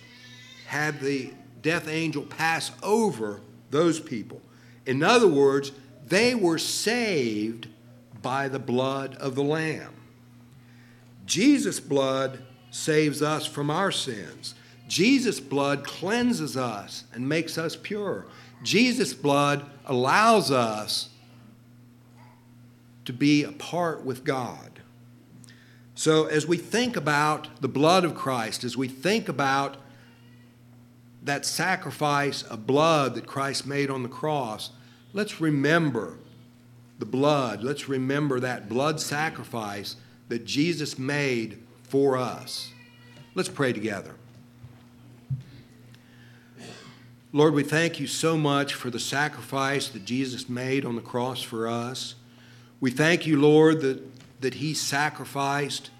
had 0.68 1.00
the 1.02 1.34
death 1.62 1.88
angel 1.88 2.24
pass 2.24 2.72
over 2.82 3.42
those 3.70 4.00
people. 4.00 4.42
In 4.86 5.04
other 5.04 5.28
words, 5.28 5.72
they 6.08 6.34
were 6.34 6.58
saved 6.58 7.68
by 8.22 8.48
the 8.48 8.60
blood 8.60 9.16
of 9.16 9.36
the 9.36 9.44
Lamb. 9.44 9.94
Jesus' 11.26 11.80
blood 11.80 12.44
saves 12.72 13.22
us 13.22 13.46
from 13.46 13.70
our 13.70 13.92
sins. 13.92 14.56
Jesus' 14.88 15.40
blood 15.40 15.84
cleanses 15.84 16.58
us 16.58 17.04
and 17.14 17.30
makes 17.30 17.58
us 17.58 17.76
pure. 17.76 18.26
Jesus' 18.64 19.14
blood 19.14 19.70
allows 19.86 20.52
us 20.52 21.10
to 23.06 23.14
be 23.14 23.44
apart 23.44 24.04
with 24.04 24.24
God. 24.24 24.69
So, 26.00 26.28
as 26.28 26.48
we 26.48 26.56
think 26.56 26.96
about 26.96 27.50
the 27.60 27.68
blood 27.68 28.06
of 28.06 28.16
Christ, 28.16 28.64
as 28.64 28.78
we 28.78 28.88
think 28.88 29.28
about 29.28 29.76
that 31.24 31.46
sacrifice 31.46 32.42
of 32.42 32.66
blood 32.66 33.16
that 33.16 33.28
Christ 33.28 33.68
made 33.68 33.90
on 33.90 34.04
the 34.04 34.08
cross, 34.08 34.70
let's 35.12 35.42
remember 35.42 36.18
the 37.00 37.06
blood. 37.06 37.64
Let's 37.64 37.90
remember 37.90 38.40
that 38.40 38.70
blood 38.70 39.02
sacrifice 39.02 39.98
that 40.30 40.46
Jesus 40.46 40.98
made 40.98 41.62
for 41.84 42.16
us. 42.16 42.72
Let's 43.36 43.50
pray 43.50 43.74
together. 43.74 44.16
Lord, 47.34 47.54
we 47.54 47.64
thank 47.64 48.00
you 48.00 48.08
so 48.08 48.38
much 48.38 48.74
for 48.74 48.90
the 48.90 49.02
sacrifice 49.02 49.90
that 49.90 50.06
Jesus 50.06 50.48
made 50.48 50.86
on 50.86 50.96
the 50.96 51.02
cross 51.02 51.42
for 51.42 51.68
us. 51.68 52.16
We 52.80 52.90
thank 52.90 53.28
you, 53.28 53.42
Lord, 53.42 53.82
that, 53.82 54.02
that 54.40 54.56
he 54.56 54.74
sacrificed 54.74 55.92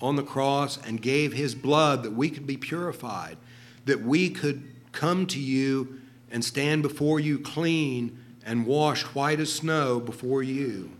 on 0.00 0.16
the 0.16 0.22
cross 0.22 0.78
and 0.86 1.02
gave 1.02 1.32
his 1.32 1.54
blood 1.54 2.02
that 2.02 2.12
we 2.12 2.30
could 2.30 2.46
be 2.46 2.56
purified, 2.56 3.36
that 3.84 4.02
we 4.02 4.30
could 4.30 4.62
come 4.92 5.26
to 5.26 5.40
you 5.40 6.00
and 6.30 6.44
stand 6.44 6.82
before 6.82 7.18
you 7.18 7.38
clean 7.38 8.18
and 8.44 8.66
washed 8.66 9.14
white 9.14 9.40
as 9.40 9.52
snow 9.52 10.00
before 10.00 10.42
you. 10.42 10.90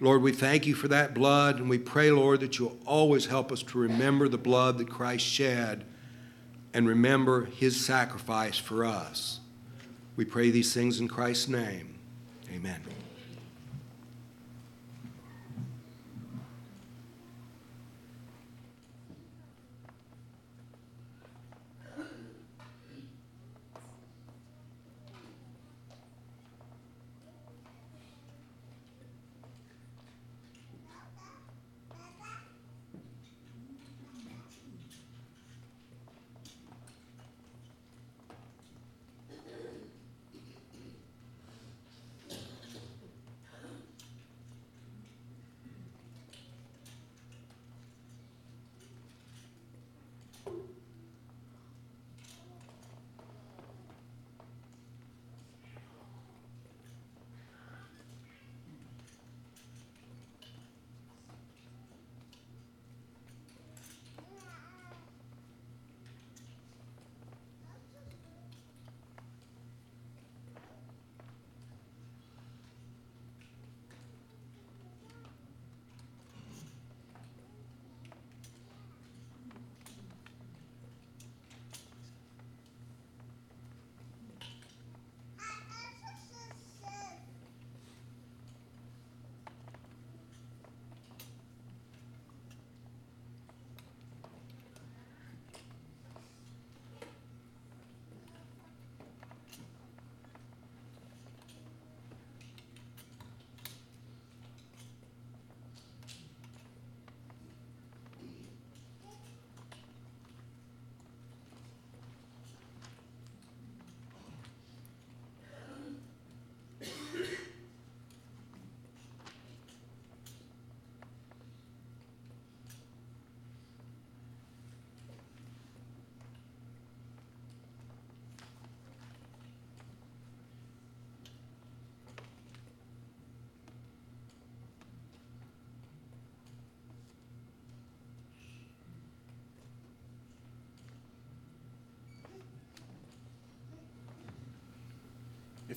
Lord, 0.00 0.22
we 0.22 0.32
thank 0.32 0.66
you 0.66 0.74
for 0.74 0.88
that 0.88 1.12
blood, 1.12 1.58
and 1.58 1.68
we 1.68 1.78
pray, 1.78 2.10
Lord, 2.10 2.40
that 2.40 2.58
you'll 2.58 2.78
always 2.86 3.26
help 3.26 3.52
us 3.52 3.62
to 3.64 3.78
remember 3.78 4.28
the 4.28 4.38
blood 4.38 4.78
that 4.78 4.88
Christ 4.88 5.26
shed 5.26 5.84
and 6.72 6.88
remember 6.88 7.44
his 7.44 7.84
sacrifice 7.84 8.56
for 8.56 8.84
us. 8.84 9.40
We 10.16 10.24
pray 10.24 10.50
these 10.50 10.72
things 10.72 11.00
in 11.00 11.08
Christ's 11.08 11.48
name. 11.48 11.98
Amen. 12.50 12.80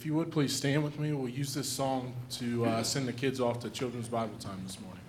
If 0.04 0.08
you 0.08 0.16
would 0.16 0.34
please 0.34 0.54
stand 0.54 0.84
with 0.84 1.00
me, 1.00 1.14
we'll 1.14 1.30
use 1.30 1.54
this 1.54 1.70
song 1.70 2.14
to 2.32 2.66
uh, 2.66 2.84
send 2.84 3.08
the 3.08 3.14
kids 3.14 3.40
off 3.40 3.62
to 3.62 3.70
children's 3.70 4.10
Bible 4.10 4.36
time 4.38 4.60
this 4.66 4.78
morning. 4.82 5.00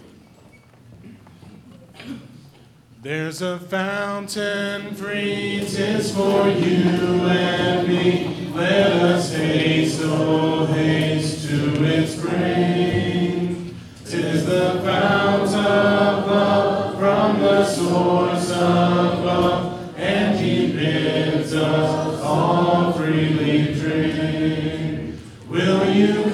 There's 3.03 3.43
a 3.43 3.59
fountain 3.59 4.95
freezes 4.95 6.15
for 6.15 6.49
you 6.49 7.27
and 7.27 7.89
me. 7.89 8.49
Let 8.55 8.93
us 8.93 9.35
haste, 9.35 10.01
oh 10.05 10.67
haste 10.67 11.49
to 11.49 11.85
its 11.85 12.13
spring. 12.15 13.77
Tis 14.05 14.47
the 14.47 14.81
fountain. 14.85 15.14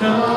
감사합니다. 0.01 0.30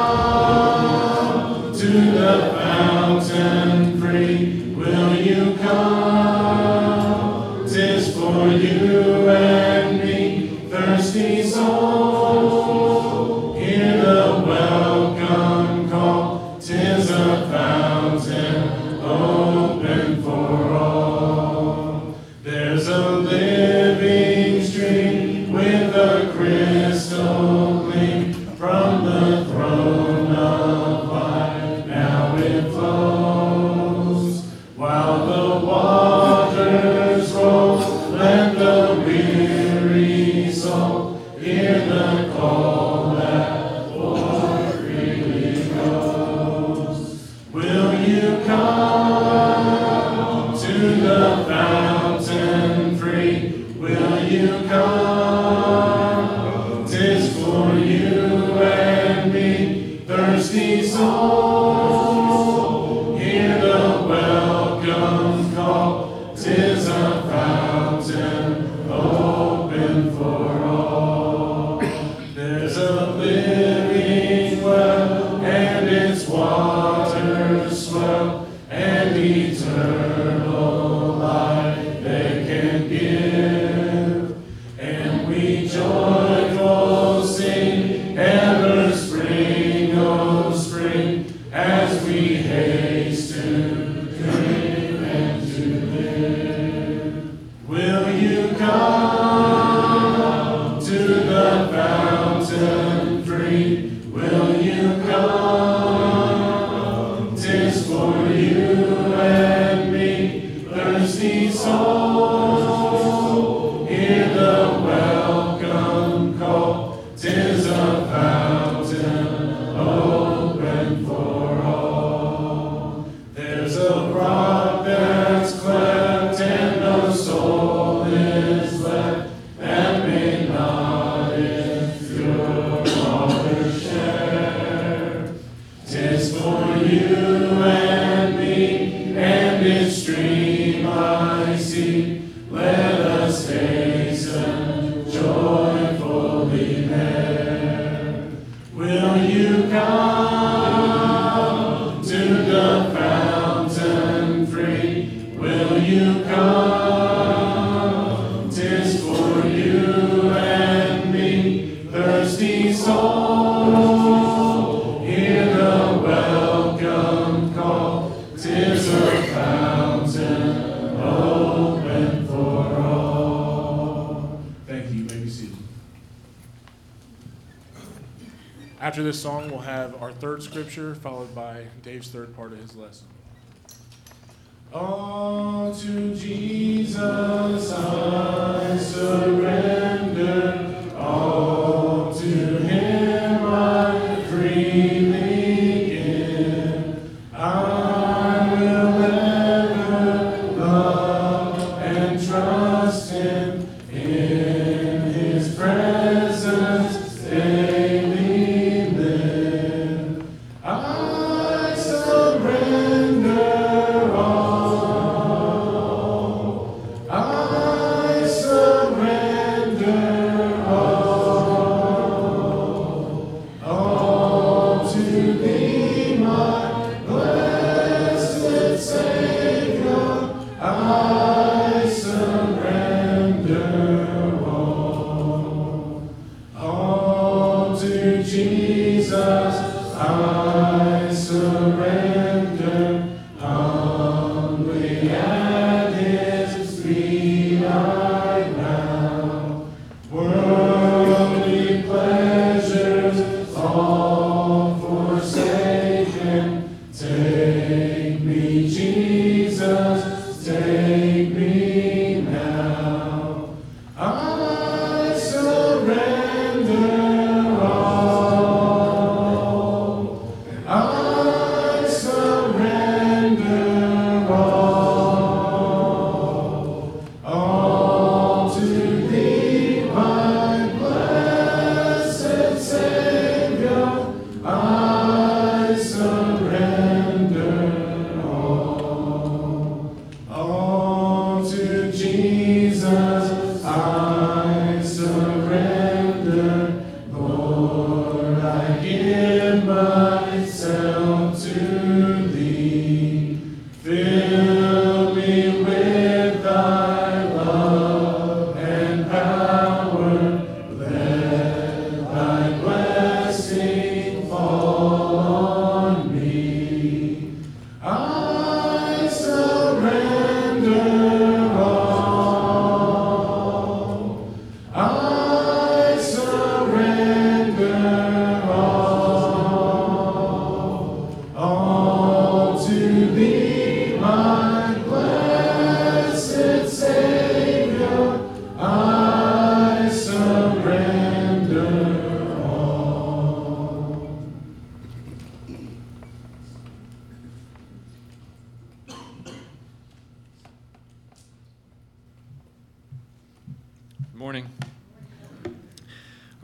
Third 182.11 182.35
part 182.35 182.53
of 182.53 182.59
his 182.59 182.75
lesson. 182.75 183.07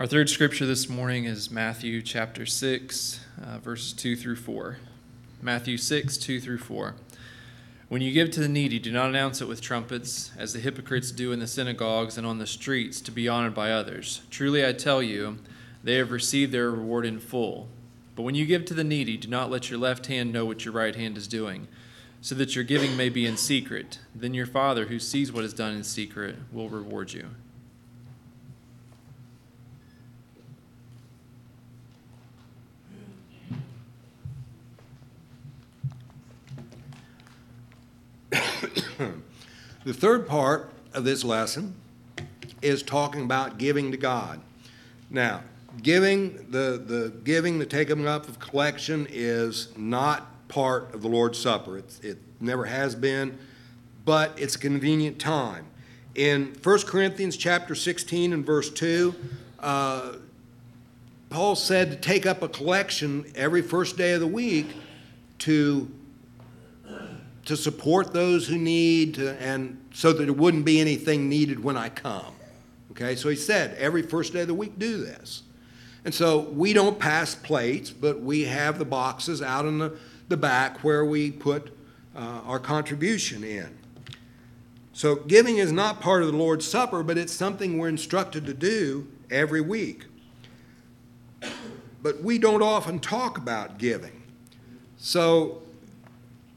Third 0.10 0.28
scripture 0.28 0.66
this 0.66 0.90
morning 0.90 1.26
is 1.26 1.52
Matthew 1.52 2.02
chapter 2.02 2.44
6, 2.44 3.20
uh, 3.46 3.60
verses 3.60 3.94
2 3.94 4.16
through 4.16 4.38
4. 4.38 4.78
Matthew 5.40 5.78
6, 5.78 6.18
2 6.18 6.40
through 6.40 6.58
4. 6.58 6.96
When 7.90 8.02
you 8.02 8.12
give 8.12 8.32
to 8.32 8.40
the 8.40 8.48
needy, 8.48 8.80
do 8.80 8.92
not 8.92 9.10
announce 9.10 9.40
it 9.40 9.48
with 9.48 9.62
trumpets, 9.62 10.32
as 10.36 10.52
the 10.52 10.62
hypocrites 10.62 11.12
do 11.12 11.32
in 11.32 11.38
the 11.38 11.46
synagogues 11.46 12.18
and 12.18 12.26
on 12.26 12.40
the 12.40 12.48
streets, 12.48 13.02
to 13.02 13.12
be 13.12 13.30
honored 13.30 13.54
by 13.54 13.72
others. 13.72 14.24
Truly 14.32 14.66
I 14.66 14.74
tell 14.74 15.04
you, 15.04 15.38
they 15.84 15.98
have 15.98 16.10
received 16.10 16.52
their 16.52 16.72
reward 16.72 17.06
in 17.06 17.20
full. 17.20 17.68
But 18.16 18.24
when 18.24 18.34
you 18.34 18.48
give 18.48 18.66
to 18.66 18.74
the 18.74 18.84
needy, 18.84 19.16
do 19.16 19.28
not 19.28 19.52
let 19.52 19.70
your 19.70 19.78
left 19.78 20.08
hand 20.08 20.34
know 20.34 20.44
what 20.44 20.66
your 20.66 20.74
right 20.74 20.96
hand 20.96 21.20
is 21.20 21.28
doing, 21.28 21.68
so 22.20 22.34
that 22.34 22.56
your 22.56 22.64
giving 22.64 22.98
may 22.98 23.10
be 23.10 23.28
in 23.28 23.38
secret. 23.38 24.00
Then 24.16 24.34
your 24.34 24.48
Father, 24.48 24.88
who 24.88 24.98
sees 24.98 25.32
what 25.32 25.44
is 25.44 25.54
done 25.54 25.76
in 25.76 25.84
secret, 25.84 26.38
will 26.52 26.68
reward 26.68 27.14
you. 27.14 27.28
The 39.90 39.96
third 39.96 40.28
part 40.28 40.70
of 40.94 41.04
this 41.04 41.24
lesson 41.24 41.74
is 42.62 42.84
talking 42.84 43.24
about 43.24 43.58
giving 43.58 43.90
to 43.90 43.98
God. 43.98 44.40
Now, 45.10 45.42
giving, 45.82 46.46
the, 46.52 46.80
the 46.86 47.12
giving, 47.24 47.58
the 47.58 47.66
taking 47.66 48.06
up 48.06 48.28
of 48.28 48.40
collection 48.40 49.08
is 49.10 49.76
not 49.76 50.48
part 50.48 50.94
of 50.94 51.02
the 51.02 51.08
Lord's 51.08 51.40
Supper. 51.40 51.80
It's, 51.80 52.00
it 52.02 52.20
never 52.40 52.66
has 52.66 52.94
been, 52.94 53.40
but 54.06 54.32
it's 54.38 54.54
a 54.54 54.60
convenient 54.60 55.18
time. 55.18 55.66
In 56.14 56.56
1 56.62 56.82
Corinthians 56.82 57.36
chapter 57.36 57.74
16 57.74 58.32
and 58.32 58.46
verse 58.46 58.70
2, 58.70 59.16
uh, 59.58 60.14
Paul 61.32 61.56
said 61.56 61.90
to 61.90 61.98
take 61.98 62.28
up 62.28 62.44
a 62.44 62.48
collection 62.48 63.26
every 63.34 63.64
first 63.64 63.98
day 63.98 64.12
of 64.12 64.20
the 64.20 64.28
week 64.28 64.68
to 65.40 65.90
to 67.50 67.58
support 67.58 68.14
those 68.14 68.48
who 68.48 68.60
need 68.60 69.16
to, 69.16 69.32
and 69.42 69.82
so 69.92 70.14
that 70.14 70.24
there 70.24 70.32
wouldn't 70.32 70.66
be 70.66 70.80
anything 70.80 71.28
needed 71.28 71.64
when 71.64 71.76
I 71.76 71.90
come. 71.90 72.36
Okay, 72.92 73.16
so 73.16 73.28
he 73.28 73.36
said 73.36 73.76
every 73.80 74.04
first 74.04 74.34
day 74.34 74.42
of 74.42 74.48
the 74.48 74.54
week 74.54 74.78
do 74.78 74.98
this. 74.98 75.42
And 76.06 76.14
so 76.14 76.42
we 76.42 76.74
don't 76.74 77.00
pass 77.00 77.34
plates, 77.34 77.90
but 77.90 78.22
we 78.22 78.44
have 78.44 78.78
the 78.78 78.86
boxes 78.86 79.42
out 79.42 79.66
in 79.66 79.80
the, 79.80 79.98
the 80.28 80.38
back 80.38 80.84
where 80.84 81.04
we 81.04 81.32
put 81.32 81.76
uh, 82.16 82.20
our 82.46 82.60
contribution 82.60 83.44
in. 83.44 83.76
So 84.94 85.16
giving 85.16 85.58
is 85.58 85.72
not 85.72 86.02
part 86.02 86.22
of 86.22 86.32
the 86.32 86.38
Lord's 86.38 86.68
Supper, 86.68 87.02
but 87.02 87.18
it's 87.18 87.34
something 87.34 87.80
we're 87.80 87.90
instructed 87.90 88.46
to 88.46 88.54
do 88.54 89.08
every 89.32 89.62
week. 89.62 90.06
But 92.04 92.22
we 92.22 92.38
don't 92.38 92.62
often 92.62 93.00
talk 93.00 93.40
about 93.40 93.80
giving. 93.80 94.22
So 94.98 95.64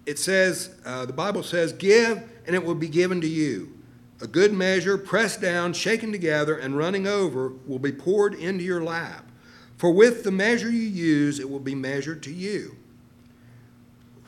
it 0.06 0.18
says, 0.18 0.74
uh, 0.84 1.06
the 1.06 1.12
Bible 1.12 1.42
says, 1.42 1.72
Give, 1.72 2.22
and 2.46 2.56
it 2.56 2.64
will 2.64 2.74
be 2.74 2.88
given 2.88 3.20
to 3.20 3.28
you. 3.28 3.72
A 4.20 4.26
good 4.26 4.52
measure, 4.52 4.96
pressed 4.96 5.40
down, 5.40 5.72
shaken 5.72 6.12
together, 6.12 6.56
and 6.56 6.76
running 6.76 7.06
over, 7.06 7.52
will 7.66 7.78
be 7.78 7.92
poured 7.92 8.34
into 8.34 8.64
your 8.64 8.82
lap. 8.82 9.28
For 9.76 9.90
with 9.90 10.22
the 10.22 10.30
measure 10.30 10.70
you 10.70 10.78
use, 10.78 11.40
it 11.40 11.50
will 11.50 11.58
be 11.58 11.74
measured 11.74 12.22
to 12.24 12.32
you. 12.32 12.76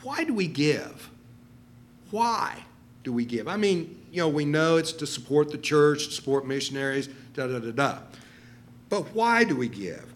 Why 0.03 0.25
do 0.25 0.35
we 0.35 0.49
give? 0.49 1.11
Why 2.11 2.65
do 3.05 3.13
we 3.13 3.25
give? 3.25 3.47
I 3.47 3.57
mean, 3.57 4.03
you 4.11 4.21
know, 4.21 4.29
we 4.29 4.45
know 4.45 4.77
it's 4.77 4.93
to 4.95 5.07
support 5.07 5.51
the 5.51 5.59
church, 5.59 6.07
to 6.07 6.13
support 6.13 6.47
missionaries, 6.47 7.09
da 7.35 7.47
da 7.47 7.59
da 7.59 7.71
da. 7.71 7.99
But 8.89 9.15
why 9.15 9.45
do 9.45 9.57
we 9.57 9.69
give? 9.69 10.13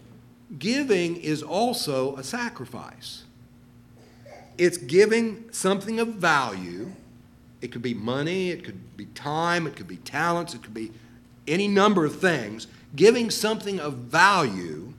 Giving 0.57 1.15
is 1.17 1.43
also 1.43 2.15
a 2.15 2.23
sacrifice. 2.23 3.23
It's 4.59 4.77
giving 4.77 5.45
something 5.51 6.01
of 6.01 6.09
value. 6.09 6.91
It 7.61 7.71
could 7.71 7.81
be 7.81 7.93
money, 7.93 8.51
it 8.51 8.65
could 8.65 8.97
be 8.97 9.05
time, 9.05 9.65
it 9.65 9.77
could 9.77 9.87
be 9.87 9.97
talents, 9.97 10.53
it 10.53 10.61
could 10.61 10.73
be 10.73 10.91
any 11.47 11.67
number 11.67 12.03
of 12.03 12.19
things. 12.19 12.67
Giving 12.95 13.31
something 13.31 13.79
of 13.79 13.93
value 13.93 14.93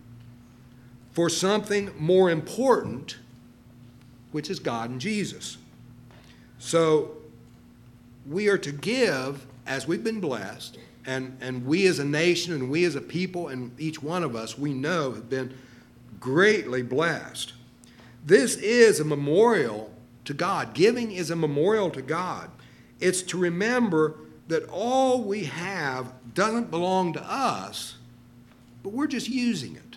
for 1.13 1.29
something 1.29 1.91
more 1.99 2.31
important, 2.31 3.19
which 4.33 4.49
is 4.49 4.59
God 4.59 4.89
and 4.89 5.01
Jesus. 5.01 5.59
So 6.59 7.19
we 8.27 8.49
are 8.49 8.59
to 8.59 8.73
give 8.73 9.47
as 9.67 9.87
we've 9.87 10.03
been 10.03 10.21
blessed, 10.21 10.79
and, 11.05 11.37
and 11.41 11.67
we 11.67 11.87
as 11.87 11.99
a 11.99 12.05
nation 12.05 12.55
and 12.55 12.71
we 12.71 12.85
as 12.85 12.95
a 12.95 13.01
people 13.01 13.49
and 13.49 13.79
each 13.79 14.03
one 14.03 14.23
of 14.23 14.35
us, 14.35 14.59
we 14.59 14.73
know, 14.73 15.13
have 15.13 15.29
been 15.29 15.55
greatly 16.19 16.83
blessed. 16.83 17.53
This 18.25 18.57
is 18.57 19.01
a 19.01 19.05
memorial 19.05 19.93
to 20.25 20.35
God. 20.35 20.75
Giving 20.75 21.12
is 21.12 21.31
a 21.31 21.37
memorial 21.37 21.91
to 21.91 22.03
God. 22.03 22.51
It's 23.01 23.23
to 23.23 23.39
remember 23.39 24.16
that 24.49 24.68
all 24.68 25.23
we 25.23 25.45
have 25.45 26.12
doesn't 26.35 26.71
belong 26.71 27.12
to 27.14 27.23
us, 27.23 27.97
but 28.83 28.93
we're 28.93 29.07
just 29.07 29.29
using 29.29 29.77
it. 29.77 29.97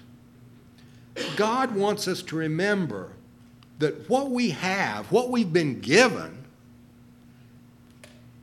God 1.36 1.76
wants 1.76 2.08
us 2.08 2.22
to 2.24 2.36
remember 2.36 3.12
that 3.80 4.10
what 4.10 4.32
we 4.32 4.52
have, 4.52 5.12
what 5.12 5.30
we've 5.30 5.52
been 5.52 5.80
given, 5.82 6.46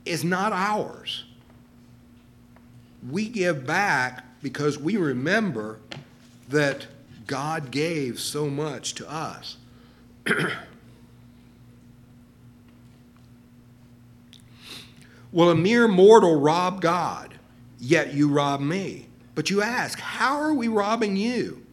is 0.05 0.23
not 0.23 0.53
ours. 0.53 1.25
We 3.09 3.27
give 3.27 3.65
back 3.65 4.23
because 4.41 4.77
we 4.77 4.97
remember 4.97 5.79
that 6.49 6.87
God 7.27 7.71
gave 7.71 8.19
so 8.19 8.47
much 8.47 8.95
to 8.95 9.09
us. 9.09 9.57
Will 15.31 15.49
a 15.49 15.55
mere 15.55 15.87
mortal 15.87 16.39
rob 16.39 16.81
God? 16.81 17.35
Yet 17.79 18.13
you 18.13 18.27
rob 18.29 18.59
me. 18.61 19.07
But 19.33 19.49
you 19.49 19.61
ask, 19.61 19.99
how 19.99 20.39
are 20.39 20.53
we 20.53 20.67
robbing 20.67 21.15
you? 21.15 21.65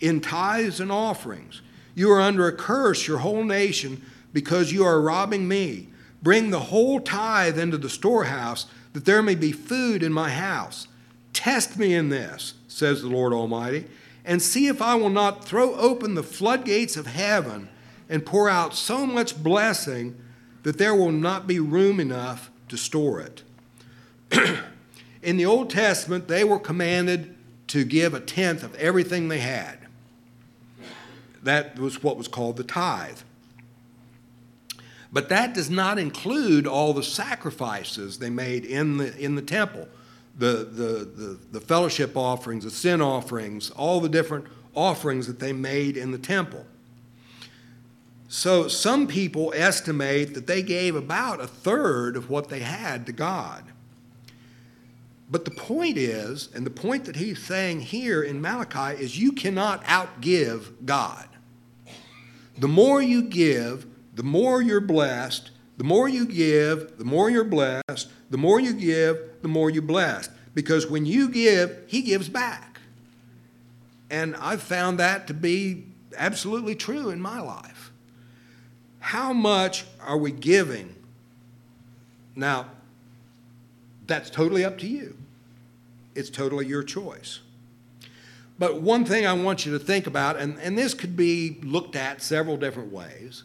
In 0.00 0.20
tithes 0.20 0.78
and 0.78 0.92
offerings. 0.92 1.62
You 1.94 2.12
are 2.12 2.20
under 2.20 2.46
a 2.46 2.52
curse, 2.52 3.08
your 3.08 3.18
whole 3.18 3.42
nation, 3.42 4.02
because 4.32 4.72
you 4.72 4.84
are 4.84 5.00
robbing 5.00 5.48
me. 5.48 5.88
Bring 6.22 6.50
the 6.50 6.60
whole 6.60 7.00
tithe 7.00 7.58
into 7.58 7.78
the 7.78 7.88
storehouse, 7.88 8.66
that 8.92 9.04
there 9.04 9.22
may 9.22 9.34
be 9.34 9.52
food 9.52 10.02
in 10.02 10.12
my 10.12 10.30
house. 10.30 10.86
Test 11.32 11.78
me 11.78 11.94
in 11.94 12.08
this, 12.08 12.54
says 12.68 13.02
the 13.02 13.08
Lord 13.08 13.32
Almighty, 13.32 13.86
and 14.24 14.42
see 14.42 14.66
if 14.68 14.82
I 14.82 14.94
will 14.94 15.10
not 15.10 15.44
throw 15.44 15.74
open 15.74 16.14
the 16.14 16.22
floodgates 16.22 16.96
of 16.96 17.06
heaven 17.06 17.68
and 18.08 18.24
pour 18.24 18.48
out 18.48 18.74
so 18.74 19.06
much 19.06 19.42
blessing 19.42 20.16
that 20.62 20.78
there 20.78 20.94
will 20.94 21.12
not 21.12 21.46
be 21.46 21.60
room 21.60 22.00
enough 22.00 22.50
to 22.68 22.76
store 22.76 23.20
it. 23.20 23.42
in 25.22 25.36
the 25.36 25.46
Old 25.46 25.70
Testament, 25.70 26.28
they 26.28 26.44
were 26.44 26.58
commanded 26.58 27.34
to 27.68 27.84
give 27.84 28.14
a 28.14 28.20
tenth 28.20 28.62
of 28.62 28.74
everything 28.76 29.28
they 29.28 29.38
had. 29.38 29.78
That 31.42 31.78
was 31.78 32.02
what 32.02 32.16
was 32.16 32.28
called 32.28 32.56
the 32.56 32.64
tithe. 32.64 33.18
But 35.12 35.28
that 35.30 35.54
does 35.54 35.70
not 35.70 35.98
include 35.98 36.66
all 36.66 36.92
the 36.92 37.02
sacrifices 37.02 38.18
they 38.18 38.30
made 38.30 38.64
in 38.64 38.98
the, 38.98 39.16
in 39.18 39.34
the 39.34 39.42
temple 39.42 39.88
the, 40.38 40.68
the, 40.70 41.04
the, 41.04 41.38
the 41.50 41.60
fellowship 41.60 42.16
offerings, 42.16 42.64
the 42.64 42.70
sin 42.70 43.02
offerings, 43.02 43.70
all 43.70 44.00
the 44.00 44.08
different 44.08 44.46
offerings 44.74 45.26
that 45.26 45.40
they 45.40 45.52
made 45.52 45.96
in 45.96 46.12
the 46.12 46.18
temple. 46.18 46.64
So 48.28 48.68
some 48.68 49.06
people 49.06 49.54
estimate 49.56 50.34
that 50.34 50.46
they 50.46 50.62
gave 50.62 50.94
about 50.94 51.40
a 51.40 51.46
third 51.46 52.14
of 52.14 52.28
what 52.28 52.50
they 52.50 52.60
had 52.60 53.06
to 53.06 53.12
God. 53.12 53.64
But 55.30 55.46
the 55.46 55.50
point 55.50 55.96
is, 55.96 56.48
and 56.54 56.64
the 56.64 56.70
point 56.70 57.06
that 57.06 57.16
he's 57.16 57.42
saying 57.42 57.80
here 57.80 58.22
in 58.22 58.40
Malachi 58.40 59.02
is 59.02 59.18
you 59.18 59.32
cannot 59.32 59.82
outgive 59.84 60.72
God. 60.84 61.26
The 62.58 62.68
more 62.68 63.00
you 63.00 63.22
give, 63.22 63.86
the 64.14 64.22
more 64.22 64.60
you're 64.60 64.80
blessed. 64.80 65.50
The 65.78 65.84
more 65.84 66.08
you 66.08 66.26
give, 66.26 66.98
the 66.98 67.04
more 67.04 67.30
you're 67.30 67.44
blessed. 67.44 68.08
The 68.30 68.38
more 68.38 68.60
you 68.60 68.74
give, 68.74 69.18
the 69.42 69.48
more 69.48 69.70
you're 69.70 69.82
blessed. 69.82 70.30
Because 70.54 70.86
when 70.86 71.06
you 71.06 71.28
give, 71.28 71.84
he 71.86 72.02
gives 72.02 72.28
back. 72.28 72.80
And 74.10 74.34
I've 74.36 74.62
found 74.62 74.98
that 74.98 75.26
to 75.28 75.34
be 75.34 75.84
absolutely 76.16 76.74
true 76.74 77.10
in 77.10 77.20
my 77.20 77.40
life. 77.40 77.77
How 79.08 79.32
much 79.32 79.86
are 80.02 80.18
we 80.18 80.30
giving? 80.30 80.94
Now, 82.36 82.66
that's 84.06 84.28
totally 84.28 84.66
up 84.66 84.76
to 84.80 84.86
you. 84.86 85.16
It's 86.14 86.28
totally 86.28 86.66
your 86.66 86.82
choice. 86.82 87.40
But 88.58 88.82
one 88.82 89.06
thing 89.06 89.26
I 89.26 89.32
want 89.32 89.64
you 89.64 89.72
to 89.72 89.78
think 89.78 90.06
about, 90.06 90.36
and, 90.36 90.58
and 90.58 90.76
this 90.76 90.92
could 90.92 91.16
be 91.16 91.58
looked 91.62 91.96
at 91.96 92.20
several 92.20 92.58
different 92.58 92.92
ways, 92.92 93.44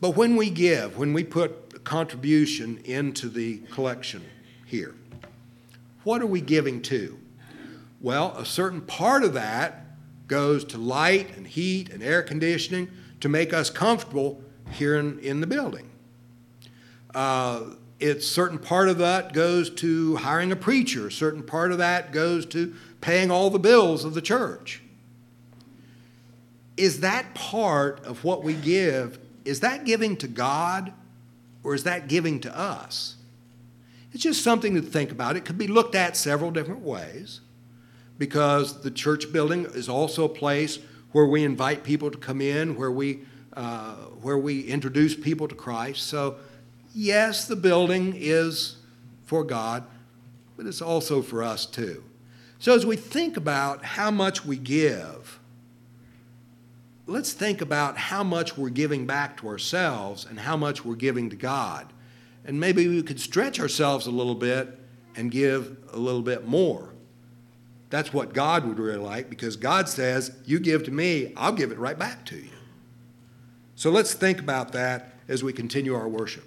but 0.00 0.10
when 0.10 0.36
we 0.36 0.50
give, 0.50 0.96
when 0.96 1.12
we 1.12 1.24
put 1.24 1.74
a 1.74 1.80
contribution 1.80 2.80
into 2.84 3.28
the 3.28 3.56
collection 3.72 4.22
here, 4.66 4.94
what 6.04 6.22
are 6.22 6.26
we 6.26 6.40
giving 6.40 6.80
to? 6.82 7.18
Well, 8.00 8.36
a 8.36 8.46
certain 8.46 8.82
part 8.82 9.24
of 9.24 9.34
that 9.34 9.84
goes 10.28 10.64
to 10.66 10.78
light 10.78 11.36
and 11.36 11.44
heat 11.44 11.88
and 11.88 12.04
air 12.04 12.22
conditioning 12.22 12.88
to 13.18 13.28
make 13.28 13.52
us 13.52 13.68
comfortable 13.68 14.43
here 14.70 14.96
in, 14.96 15.18
in 15.20 15.40
the 15.40 15.46
building. 15.46 15.90
Uh, 17.14 17.62
it's 18.00 18.26
certain 18.26 18.58
part 18.58 18.88
of 18.88 18.98
that 18.98 19.32
goes 19.32 19.70
to 19.70 20.16
hiring 20.16 20.52
a 20.52 20.56
preacher. 20.56 21.10
Certain 21.10 21.42
part 21.42 21.72
of 21.72 21.78
that 21.78 22.12
goes 22.12 22.44
to 22.46 22.74
paying 23.00 23.30
all 23.30 23.50
the 23.50 23.58
bills 23.58 24.04
of 24.04 24.14
the 24.14 24.22
church. 24.22 24.82
Is 26.76 27.00
that 27.00 27.34
part 27.34 28.04
of 28.04 28.24
what 28.24 28.42
we 28.42 28.54
give? 28.54 29.18
Is 29.44 29.60
that 29.60 29.84
giving 29.84 30.16
to 30.18 30.28
God 30.28 30.92
or 31.62 31.74
is 31.74 31.84
that 31.84 32.08
giving 32.08 32.40
to 32.40 32.58
us? 32.58 33.16
It's 34.12 34.22
just 34.22 34.42
something 34.42 34.74
to 34.74 34.82
think 34.82 35.10
about. 35.10 35.36
It 35.36 35.44
could 35.44 35.58
be 35.58 35.66
looked 35.66 35.94
at 35.94 36.16
several 36.16 36.50
different 36.50 36.80
ways 36.80 37.40
because 38.18 38.82
the 38.82 38.90
church 38.90 39.32
building 39.32 39.66
is 39.66 39.88
also 39.88 40.24
a 40.24 40.28
place 40.28 40.78
where 41.12 41.26
we 41.26 41.44
invite 41.44 41.84
people 41.84 42.10
to 42.10 42.18
come 42.18 42.40
in, 42.40 42.76
where 42.76 42.90
we, 42.90 43.20
uh, 43.56 43.94
where 44.20 44.38
we 44.38 44.62
introduce 44.62 45.14
people 45.14 45.48
to 45.48 45.54
Christ. 45.54 46.04
So, 46.04 46.36
yes, 46.94 47.46
the 47.46 47.56
building 47.56 48.14
is 48.16 48.76
for 49.24 49.44
God, 49.44 49.84
but 50.56 50.66
it's 50.66 50.82
also 50.82 51.22
for 51.22 51.42
us 51.42 51.66
too. 51.66 52.02
So, 52.58 52.74
as 52.74 52.86
we 52.86 52.96
think 52.96 53.36
about 53.36 53.84
how 53.84 54.10
much 54.10 54.44
we 54.44 54.56
give, 54.56 55.38
let's 57.06 57.32
think 57.32 57.60
about 57.60 57.98
how 57.98 58.24
much 58.24 58.56
we're 58.56 58.70
giving 58.70 59.06
back 59.06 59.36
to 59.38 59.48
ourselves 59.48 60.26
and 60.28 60.40
how 60.40 60.56
much 60.56 60.84
we're 60.84 60.94
giving 60.94 61.30
to 61.30 61.36
God. 61.36 61.92
And 62.44 62.60
maybe 62.60 62.88
we 62.88 63.02
could 63.02 63.20
stretch 63.20 63.58
ourselves 63.58 64.06
a 64.06 64.10
little 64.10 64.34
bit 64.34 64.78
and 65.16 65.30
give 65.30 65.76
a 65.92 65.98
little 65.98 66.22
bit 66.22 66.46
more. 66.46 66.90
That's 67.90 68.12
what 68.12 68.34
God 68.34 68.66
would 68.66 68.78
really 68.78 68.98
like 68.98 69.30
because 69.30 69.56
God 69.56 69.88
says, 69.88 70.32
You 70.44 70.58
give 70.58 70.84
to 70.84 70.90
me, 70.90 71.32
I'll 71.36 71.52
give 71.52 71.70
it 71.70 71.78
right 71.78 71.98
back 71.98 72.24
to 72.26 72.36
you. 72.36 72.50
So 73.76 73.90
let's 73.90 74.14
think 74.14 74.38
about 74.40 74.72
that 74.72 75.14
as 75.28 75.42
we 75.42 75.52
continue 75.52 75.94
our 75.94 76.08
worship. 76.08 76.44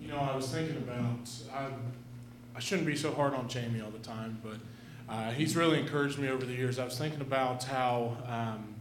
You 0.00 0.08
know, 0.08 0.18
I 0.18 0.34
was 0.36 0.48
thinking 0.48 0.76
about 0.76 1.28
I, 1.54 1.68
I 2.56 2.60
shouldn't 2.60 2.86
be 2.86 2.96
so 2.96 3.12
hard 3.12 3.34
on 3.34 3.48
Jamie 3.48 3.80
all 3.80 3.90
the 3.90 3.98
time, 3.98 4.40
but 4.42 4.56
Uh, 5.10 5.32
he's 5.32 5.56
really 5.56 5.80
encouraged 5.80 6.20
me 6.20 6.28
over 6.28 6.46
the 6.46 6.52
years. 6.54 6.78
I 6.78 6.84
was 6.84 6.96
thinking 6.96 7.20
about 7.20 7.64
how 7.64 8.16
um, 8.28 8.76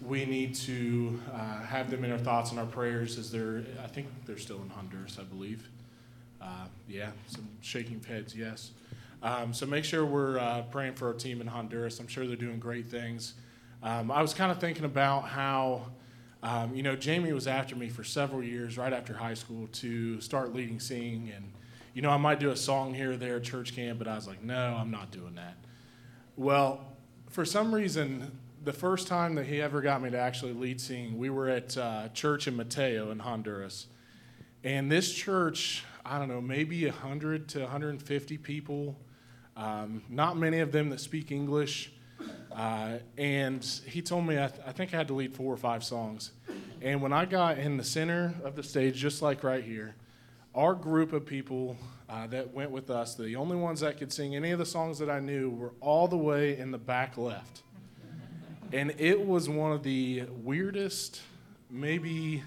we 0.00 0.24
need 0.24 0.54
to 0.64 1.20
uh, 1.30 1.60
have 1.60 1.90
them 1.90 2.04
in 2.04 2.10
our 2.10 2.16
thoughts 2.18 2.52
and 2.52 2.58
our 2.58 2.64
prayers 2.64 3.18
as 3.18 3.30
they're, 3.30 3.64
I 3.84 3.86
think 3.86 4.06
they're 4.24 4.38
still 4.38 4.62
in 4.62 4.70
Honduras, 4.70 5.18
I 5.20 5.24
believe. 5.24 5.68
Uh, 6.40 6.66
yeah, 6.88 7.10
some 7.26 7.48
shaking 7.60 8.02
heads, 8.02 8.34
yes. 8.34 8.70
Um, 9.22 9.52
so 9.52 9.66
make 9.66 9.84
sure 9.84 10.04
we're 10.06 10.38
uh, 10.38 10.62
praying 10.70 10.94
for 10.94 11.08
our 11.08 11.14
team 11.14 11.40
in 11.40 11.46
Honduras. 11.46 11.98
I'm 11.98 12.06
sure 12.06 12.26
they're 12.26 12.36
doing 12.36 12.60
great 12.60 12.88
things. 12.88 13.34
Um, 13.82 14.10
I 14.10 14.22
was 14.22 14.34
kind 14.34 14.50
of 14.52 14.60
thinking 14.60 14.84
about 14.84 15.22
how, 15.22 15.86
um, 16.42 16.74
you 16.74 16.82
know, 16.82 16.94
Jamie 16.96 17.32
was 17.32 17.46
after 17.46 17.74
me 17.74 17.88
for 17.88 18.04
several 18.04 18.42
years, 18.42 18.78
right 18.78 18.92
after 18.92 19.14
high 19.14 19.34
school, 19.34 19.68
to 19.72 20.20
start 20.20 20.54
leading 20.54 20.78
singing. 20.78 21.32
And, 21.34 21.52
you 21.94 22.02
know, 22.02 22.10
I 22.10 22.16
might 22.16 22.38
do 22.38 22.50
a 22.50 22.56
song 22.56 22.94
here 22.94 23.12
or 23.12 23.16
there 23.16 23.36
at 23.36 23.44
church 23.44 23.74
camp, 23.74 23.98
but 23.98 24.06
I 24.06 24.14
was 24.14 24.28
like, 24.28 24.42
no, 24.42 24.76
I'm 24.78 24.90
not 24.90 25.10
doing 25.10 25.34
that. 25.34 25.56
Well, 26.36 26.86
for 27.28 27.44
some 27.44 27.74
reason, 27.74 28.30
the 28.64 28.72
first 28.72 29.08
time 29.08 29.34
that 29.36 29.46
he 29.46 29.60
ever 29.60 29.80
got 29.80 30.02
me 30.02 30.10
to 30.10 30.18
actually 30.18 30.52
lead 30.52 30.80
sing, 30.80 31.18
we 31.18 31.30
were 31.30 31.48
at 31.48 31.76
uh, 31.76 32.08
church 32.10 32.46
in 32.46 32.56
Mateo 32.56 33.10
in 33.10 33.18
Honduras. 33.18 33.86
And 34.64 34.90
this 34.90 35.12
church, 35.12 35.84
I 36.08 36.18
don't 36.18 36.28
know, 36.28 36.40
maybe 36.40 36.86
100 36.86 37.48
to 37.50 37.60
150 37.60 38.38
people, 38.38 38.96
um, 39.56 40.02
not 40.08 40.38
many 40.38 40.60
of 40.60 40.72
them 40.72 40.88
that 40.88 41.00
speak 41.00 41.30
English. 41.30 41.92
Uh, 42.50 42.98
and 43.18 43.62
he 43.86 44.00
told 44.00 44.26
me, 44.26 44.42
I, 44.42 44.46
th- 44.46 44.62
I 44.66 44.72
think 44.72 44.94
I 44.94 44.96
had 44.96 45.08
to 45.08 45.14
lead 45.14 45.34
four 45.34 45.52
or 45.52 45.58
five 45.58 45.84
songs. 45.84 46.32
And 46.80 47.02
when 47.02 47.12
I 47.12 47.26
got 47.26 47.58
in 47.58 47.76
the 47.76 47.84
center 47.84 48.34
of 48.42 48.56
the 48.56 48.62
stage, 48.62 48.96
just 48.96 49.20
like 49.20 49.44
right 49.44 49.62
here, 49.62 49.96
our 50.54 50.74
group 50.74 51.12
of 51.12 51.26
people 51.26 51.76
uh, 52.08 52.26
that 52.28 52.54
went 52.54 52.70
with 52.70 52.88
us, 52.88 53.14
the 53.14 53.36
only 53.36 53.56
ones 53.56 53.80
that 53.80 53.98
could 53.98 54.10
sing 54.10 54.34
any 54.34 54.50
of 54.50 54.58
the 54.58 54.66
songs 54.66 54.98
that 55.00 55.10
I 55.10 55.20
knew, 55.20 55.50
were 55.50 55.74
all 55.80 56.08
the 56.08 56.16
way 56.16 56.56
in 56.56 56.70
the 56.70 56.78
back 56.78 57.18
left. 57.18 57.62
And 58.72 58.94
it 58.96 59.26
was 59.26 59.46
one 59.48 59.72
of 59.72 59.82
the 59.82 60.24
weirdest, 60.42 61.20
maybe 61.70 62.42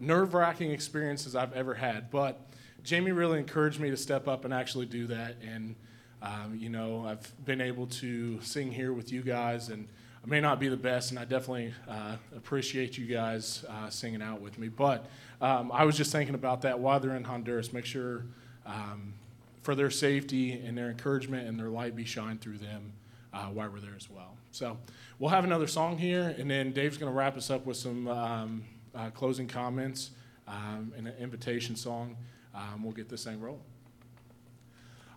nerve 0.00 0.32
wracking 0.32 0.70
experiences 0.70 1.36
I've 1.36 1.52
ever 1.52 1.74
had. 1.74 2.10
But 2.10 2.49
Jamie 2.82 3.12
really 3.12 3.38
encouraged 3.38 3.80
me 3.80 3.90
to 3.90 3.96
step 3.96 4.28
up 4.28 4.44
and 4.44 4.54
actually 4.54 4.86
do 4.86 5.06
that. 5.08 5.36
And, 5.42 5.74
um, 6.22 6.56
you 6.58 6.68
know, 6.68 7.06
I've 7.06 7.44
been 7.44 7.60
able 7.60 7.86
to 7.86 8.40
sing 8.40 8.72
here 8.72 8.92
with 8.92 9.12
you 9.12 9.22
guys. 9.22 9.68
And 9.68 9.88
I 10.22 10.28
may 10.28 10.40
not 10.40 10.60
be 10.60 10.68
the 10.68 10.76
best, 10.76 11.10
and 11.10 11.18
I 11.18 11.24
definitely 11.24 11.72
uh, 11.88 12.16
appreciate 12.36 12.98
you 12.98 13.06
guys 13.06 13.64
uh, 13.68 13.88
singing 13.88 14.20
out 14.20 14.42
with 14.42 14.58
me. 14.58 14.68
But 14.68 15.06
um, 15.40 15.72
I 15.72 15.84
was 15.84 15.96
just 15.96 16.12
thinking 16.12 16.34
about 16.34 16.62
that 16.62 16.78
while 16.78 17.00
they're 17.00 17.16
in 17.16 17.24
Honduras. 17.24 17.72
Make 17.72 17.86
sure 17.86 18.24
um, 18.66 19.14
for 19.62 19.74
their 19.74 19.90
safety 19.90 20.52
and 20.52 20.76
their 20.76 20.90
encouragement 20.90 21.48
and 21.48 21.58
their 21.58 21.70
light 21.70 21.96
be 21.96 22.04
shined 22.04 22.42
through 22.42 22.58
them 22.58 22.92
uh, 23.32 23.46
while 23.46 23.70
we're 23.70 23.80
there 23.80 23.96
as 23.96 24.10
well. 24.10 24.36
So 24.50 24.76
we'll 25.18 25.30
have 25.30 25.44
another 25.44 25.66
song 25.66 25.96
here, 25.96 26.34
and 26.38 26.50
then 26.50 26.72
Dave's 26.72 26.98
going 26.98 27.10
to 27.10 27.16
wrap 27.16 27.36
us 27.38 27.48
up 27.48 27.64
with 27.64 27.78
some 27.78 28.06
um, 28.08 28.64
uh, 28.94 29.08
closing 29.10 29.48
comments 29.48 30.10
um, 30.46 30.92
and 30.98 31.08
an 31.08 31.14
invitation 31.18 31.76
song. 31.76 32.16
Um, 32.54 32.82
we'll 32.82 32.92
get 32.92 33.08
this 33.08 33.24
thing 33.24 33.40
rolling. 33.40 33.60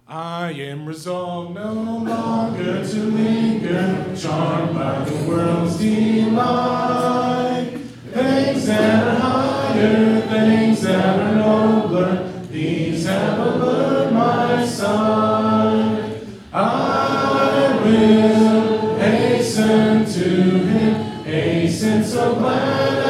I 0.07 0.51
am 0.51 0.85
resolved 0.85 1.55
no 1.55 1.73
longer 1.73 2.85
to 2.85 2.99
linger, 2.99 4.15
charmed 4.15 4.75
by 4.75 5.03
the 5.05 5.27
world's 5.27 5.77
delight. 5.77 7.77
Things 8.11 8.65
that 8.67 9.07
are 9.07 9.19
higher, 9.19 10.21
things 10.21 10.81
that 10.81 11.19
are 11.19 11.35
nobler, 11.35 12.31
these 12.51 13.05
have 13.05 13.39
allured 13.39 14.13
my 14.13 14.65
sight. 14.65 16.19
I 16.51 17.81
will 17.83 18.95
hasten 18.99 20.05
to 20.05 20.29
him, 20.29 21.23
hasten 21.23 22.03
so 22.03 22.35
glad 22.35 23.02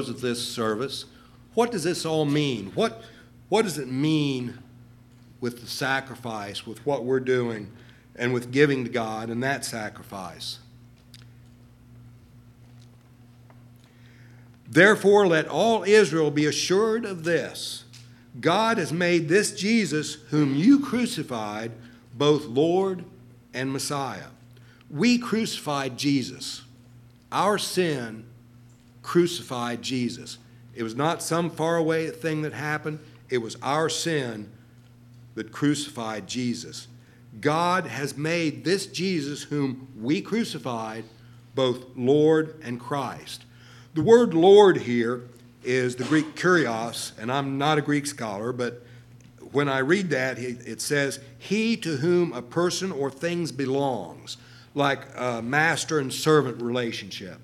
close 0.00 0.08
of 0.08 0.22
this 0.22 0.42
service, 0.42 1.04
what 1.52 1.70
does 1.70 1.84
this 1.84 2.06
all 2.06 2.24
mean? 2.24 2.72
What, 2.74 3.02
what 3.50 3.62
does 3.62 3.76
it 3.76 3.88
mean 3.88 4.58
with 5.42 5.60
the 5.60 5.66
sacrifice, 5.66 6.66
with 6.66 6.84
what 6.86 7.04
we're 7.04 7.20
doing, 7.20 7.70
and 8.16 8.32
with 8.32 8.50
giving 8.50 8.84
to 8.84 8.90
God 8.90 9.28
and 9.28 9.42
that 9.42 9.62
sacrifice? 9.62 10.58
Therefore, 14.66 15.26
let 15.26 15.48
all 15.48 15.82
Israel 15.82 16.30
be 16.30 16.46
assured 16.46 17.04
of 17.04 17.24
this 17.24 17.84
God 18.40 18.78
has 18.78 18.92
made 18.92 19.28
this 19.28 19.52
Jesus, 19.52 20.14
whom 20.30 20.54
you 20.54 20.80
crucified, 20.80 21.72
both 22.14 22.46
Lord 22.46 23.04
and 23.52 23.70
Messiah. 23.70 24.28
We 24.88 25.18
crucified 25.18 25.98
Jesus. 25.98 26.62
Our 27.30 27.58
sin 27.58 28.24
crucified 29.10 29.82
Jesus. 29.82 30.38
It 30.72 30.84
was 30.84 30.94
not 30.94 31.20
some 31.20 31.50
faraway 31.50 32.10
thing 32.10 32.42
that 32.42 32.52
happened, 32.52 33.00
it 33.28 33.38
was 33.38 33.56
our 33.60 33.88
sin 33.88 34.48
that 35.34 35.50
crucified 35.50 36.28
Jesus. 36.28 36.86
God 37.40 37.88
has 37.88 38.16
made 38.16 38.64
this 38.64 38.86
Jesus, 38.86 39.42
whom 39.42 39.88
we 40.00 40.22
crucified, 40.22 41.02
both 41.56 41.86
Lord 41.96 42.54
and 42.62 42.78
Christ. 42.78 43.46
The 43.94 44.02
word 44.02 44.32
Lord 44.32 44.76
here 44.76 45.22
is 45.64 45.96
the 45.96 46.04
Greek 46.04 46.36
kurios, 46.36 47.10
and 47.18 47.32
I'm 47.32 47.58
not 47.58 47.78
a 47.78 47.82
Greek 47.82 48.06
scholar, 48.06 48.52
but 48.52 48.86
when 49.50 49.68
I 49.68 49.78
read 49.78 50.10
that, 50.10 50.38
it 50.38 50.80
says, 50.80 51.18
He 51.36 51.76
to 51.78 51.96
whom 51.96 52.32
a 52.32 52.42
person 52.42 52.92
or 52.92 53.10
things 53.10 53.50
belongs, 53.50 54.36
like 54.76 55.00
a 55.16 55.42
master 55.42 55.98
and 55.98 56.12
servant 56.12 56.62
relationship. 56.62 57.40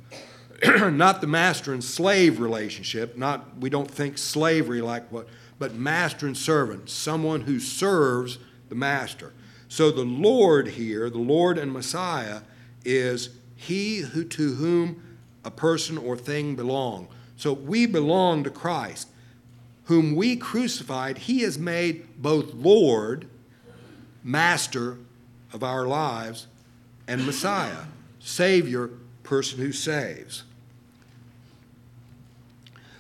not 0.93 1.21
the 1.21 1.27
master 1.27 1.73
and 1.73 1.83
slave 1.83 2.41
relationship, 2.41 3.17
not, 3.17 3.59
we 3.59 3.71
don't 3.71 3.91
think 3.91 4.19
slavery 4.19 4.81
like 4.81 5.11
what, 5.13 5.29
but 5.59 5.75
master 5.75 6.27
and 6.27 6.37
servant, 6.37 6.91
someone 6.91 7.43
who 7.43 7.59
serves 7.59 8.39
the 8.69 8.75
master. 8.75 9.33
So 9.69 9.91
the 9.91 10.05
Lord 10.05 10.69
here, 10.69 11.11
the 11.11 11.19
Lord 11.19 11.59
and 11.59 11.73
Messiah, 11.73 12.41
is 12.85 13.31
he 13.57 13.99
who 13.99 14.25
to 14.25 14.55
whom 14.55 15.03
a 15.45 15.51
person 15.51 15.99
or 15.99 16.17
thing 16.17 16.57
belong. 16.57 17.09
So 17.37 17.53
we 17.53 17.87
belong 17.87 18.45
to 18.45 18.51
Christ 18.51 19.09
whom 19.87 20.17
we 20.17 20.37
crucified, 20.37 21.17
he 21.17 21.41
has 21.41 21.59
made 21.59 22.21
both 22.21 22.53
Lord, 22.55 23.29
Master 24.23 24.99
of 25.53 25.63
our 25.63 25.87
lives, 25.87 26.49
and 27.07 27.25
Messiah, 27.25 27.85
Savior, 28.19 28.91
person 29.27 29.59
who 29.59 29.73
saves. 29.73 30.45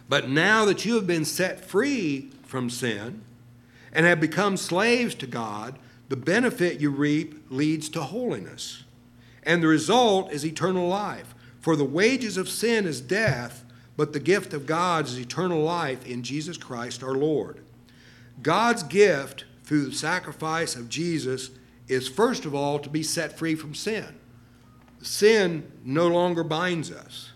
But 0.08 0.28
now 0.28 0.64
that 0.64 0.84
you 0.84 0.94
have 0.96 1.06
been 1.06 1.24
set 1.24 1.64
free 1.64 2.30
from 2.44 2.70
sin 2.70 3.22
and 3.92 4.06
have 4.06 4.20
become 4.20 4.56
slaves 4.56 5.14
to 5.16 5.26
God, 5.26 5.78
the 6.08 6.16
benefit 6.16 6.80
you 6.80 6.90
reap 6.90 7.50
leads 7.50 7.88
to 7.90 8.02
holiness. 8.02 8.84
And 9.42 9.62
the 9.62 9.68
result 9.68 10.30
is 10.32 10.44
eternal 10.44 10.88
life. 10.88 11.34
For 11.60 11.74
the 11.74 11.84
wages 11.84 12.36
of 12.36 12.48
sin 12.48 12.86
is 12.86 13.00
death 13.00 13.64
but 13.96 14.12
the 14.12 14.20
gift 14.20 14.52
of 14.52 14.66
God 14.66 15.06
is 15.06 15.18
eternal 15.18 15.62
life 15.62 16.06
in 16.06 16.22
Jesus 16.22 16.56
Christ 16.56 17.02
our 17.02 17.14
Lord. 17.14 17.60
God's 18.42 18.82
gift 18.82 19.44
through 19.64 19.86
the 19.86 19.96
sacrifice 19.96 20.76
of 20.76 20.88
Jesus 20.88 21.50
is 21.88 22.08
first 22.08 22.44
of 22.44 22.54
all 22.54 22.78
to 22.78 22.90
be 22.90 23.02
set 23.02 23.38
free 23.38 23.54
from 23.54 23.74
sin. 23.74 24.18
Sin 25.06 25.70
no 25.84 26.08
longer 26.08 26.42
binds 26.42 26.90
us. 26.90 27.30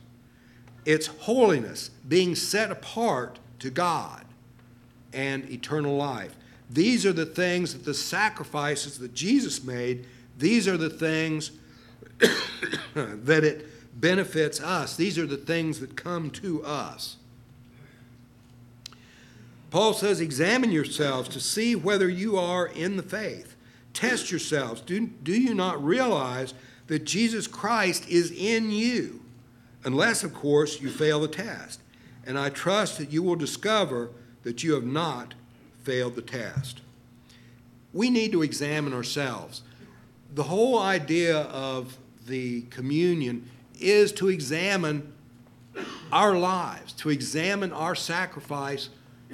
It's 0.84 1.06
holiness, 1.06 1.90
being 2.08 2.34
set 2.34 2.72
apart 2.72 3.38
to 3.60 3.70
God, 3.70 4.24
and 5.12 5.48
eternal 5.48 5.96
life. 5.96 6.34
These 6.68 7.06
are 7.06 7.12
the 7.12 7.26
things 7.26 7.72
that 7.72 7.84
the 7.84 7.94
sacrifices 7.94 8.98
that 8.98 9.14
Jesus 9.14 9.62
made, 9.62 10.06
these 10.36 10.66
are 10.66 10.76
the 10.76 10.90
things 10.90 11.52
that 12.94 13.44
it 13.44 13.68
benefits 14.00 14.60
us. 14.60 14.96
These 14.96 15.16
are 15.16 15.26
the 15.26 15.36
things 15.36 15.78
that 15.78 15.96
come 15.96 16.30
to 16.30 16.64
us. 16.64 17.18
Paul 19.70 19.94
says, 19.94 20.20
Examine 20.20 20.72
yourselves 20.72 21.28
to 21.28 21.40
see 21.40 21.76
whether 21.76 22.08
you 22.08 22.36
are 22.36 22.66
in 22.66 22.96
the 22.96 23.02
faith. 23.04 23.54
Test 23.92 24.32
yourselves. 24.32 24.80
Do, 24.80 25.06
do 25.06 25.40
you 25.40 25.54
not 25.54 25.82
realize 25.84 26.52
that 26.90 27.04
Jesus 27.04 27.46
Christ 27.46 28.08
is 28.08 28.32
in 28.32 28.72
you? 28.72 29.20
Unless, 29.84 30.24
of 30.24 30.34
course, 30.34 30.80
you 30.80 30.90
fail 30.90 31.20
the 31.20 31.28
test. 31.28 31.80
And 32.26 32.36
I 32.36 32.50
trust 32.50 32.98
that 32.98 33.12
you 33.12 33.22
will 33.22 33.36
discover 33.36 34.10
that 34.42 34.64
you 34.64 34.74
have 34.74 34.84
not 34.84 35.34
failed 35.84 36.16
the 36.16 36.22
test. 36.22 36.80
We 37.92 38.10
need 38.10 38.32
to 38.32 38.42
examine 38.42 38.92
ourselves. 38.92 39.62
The 40.34 40.42
whole 40.42 40.80
idea 40.80 41.38
of 41.42 41.96
the 42.26 42.62
communion 42.62 43.48
is 43.78 44.10
to 44.14 44.28
examine 44.28 45.12
our 46.10 46.36
lives, 46.36 46.92
to 46.94 47.10
examine 47.10 47.72
our 47.72 47.94
sacrifice, 47.94 48.88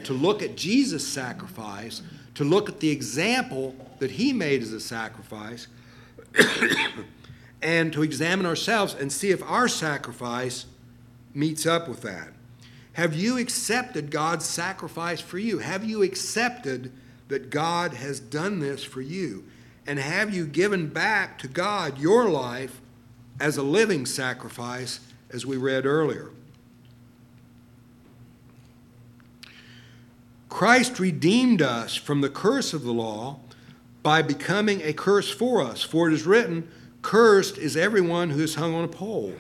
to 0.05 0.13
look 0.13 0.43
at 0.43 0.59
Jesus' 0.59 1.09
sacrifice, 1.09 2.03
to 2.35 2.45
look 2.45 2.69
at 2.69 2.81
the 2.81 2.91
example 2.91 3.75
that 3.99 4.11
he 4.11 4.35
made 4.35 4.61
as 4.61 4.75
a 4.75 4.81
sacrifice, 4.81 5.69
and 7.67 7.93
to 7.93 8.05
examine 8.05 8.47
ourselves 8.47 8.95
and 8.95 9.13
see 9.13 9.31
if 9.31 9.43
our 9.43 9.67
sacrifice 9.67 10.67
meets 11.35 11.67
up 11.67 11.89
with 11.89 12.03
that. 12.03 12.29
Have 12.93 13.13
you 13.13 13.39
accepted 13.39 14.13
God's 14.13 14.45
sacrifice 14.45 15.21
for 15.21 15.41
you? 15.41 15.59
Have 15.59 15.85
you 15.85 16.05
accepted 16.05 16.93
that 17.27 17.51
God 17.51 17.95
has 17.95 18.21
done 18.21 18.61
this 18.61 18.85
for 18.85 19.01
you? 19.01 19.45
And 19.85 19.99
have 19.99 20.33
you 20.33 20.47
given 20.47 20.87
back 20.87 21.41
to 21.41 21.49
God 21.49 21.99
your 21.99 22.29
life 22.29 22.81
as 23.41 23.57
a 23.57 23.63
living 23.63 24.07
sacrifice, 24.07 25.01
as 25.31 25.45
we 25.45 25.57
read 25.57 25.85
earlier. 25.87 26.31
Christ 30.49 31.01
redeemed 31.01 31.61
us 31.61 31.97
from 31.97 32.21
the 32.21 32.31
curse 32.31 32.73
of 32.73 32.85
the 32.85 32.93
law 32.93 33.41
by 34.05 34.23
becoming 34.23 34.81
a 34.83 34.93
curse 34.93 35.29
for 35.29 35.61
us. 35.61 35.83
For 35.83 36.09
it 36.09 36.15
is 36.15 36.25
written, 36.25 36.71
Cursed 37.07 37.57
is 37.57 37.77
everyone 37.77 38.31
who 38.31 38.43
is 38.43 38.57
hung 38.57 38.75
on 38.75 38.83
a 38.83 38.89
pole. 38.89 39.33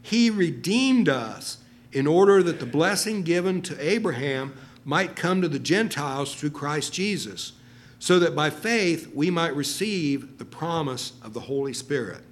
He 0.00 0.30
redeemed 0.30 1.06
us 1.06 1.58
in 1.92 2.06
order 2.06 2.42
that 2.42 2.60
the 2.60 2.64
blessing 2.64 3.24
given 3.24 3.60
to 3.60 3.78
Abraham 3.78 4.54
might 4.86 5.16
come 5.16 5.42
to 5.42 5.48
the 5.48 5.58
Gentiles 5.58 6.34
through 6.34 6.52
Christ 6.52 6.94
Jesus, 6.94 7.52
so 7.98 8.18
that 8.20 8.34
by 8.34 8.48
faith 8.48 9.12
we 9.14 9.30
might 9.30 9.54
receive 9.54 10.38
the 10.38 10.46
promise 10.46 11.12
of 11.22 11.34
the 11.34 11.40
Holy 11.40 11.74
Spirit. 11.74 12.22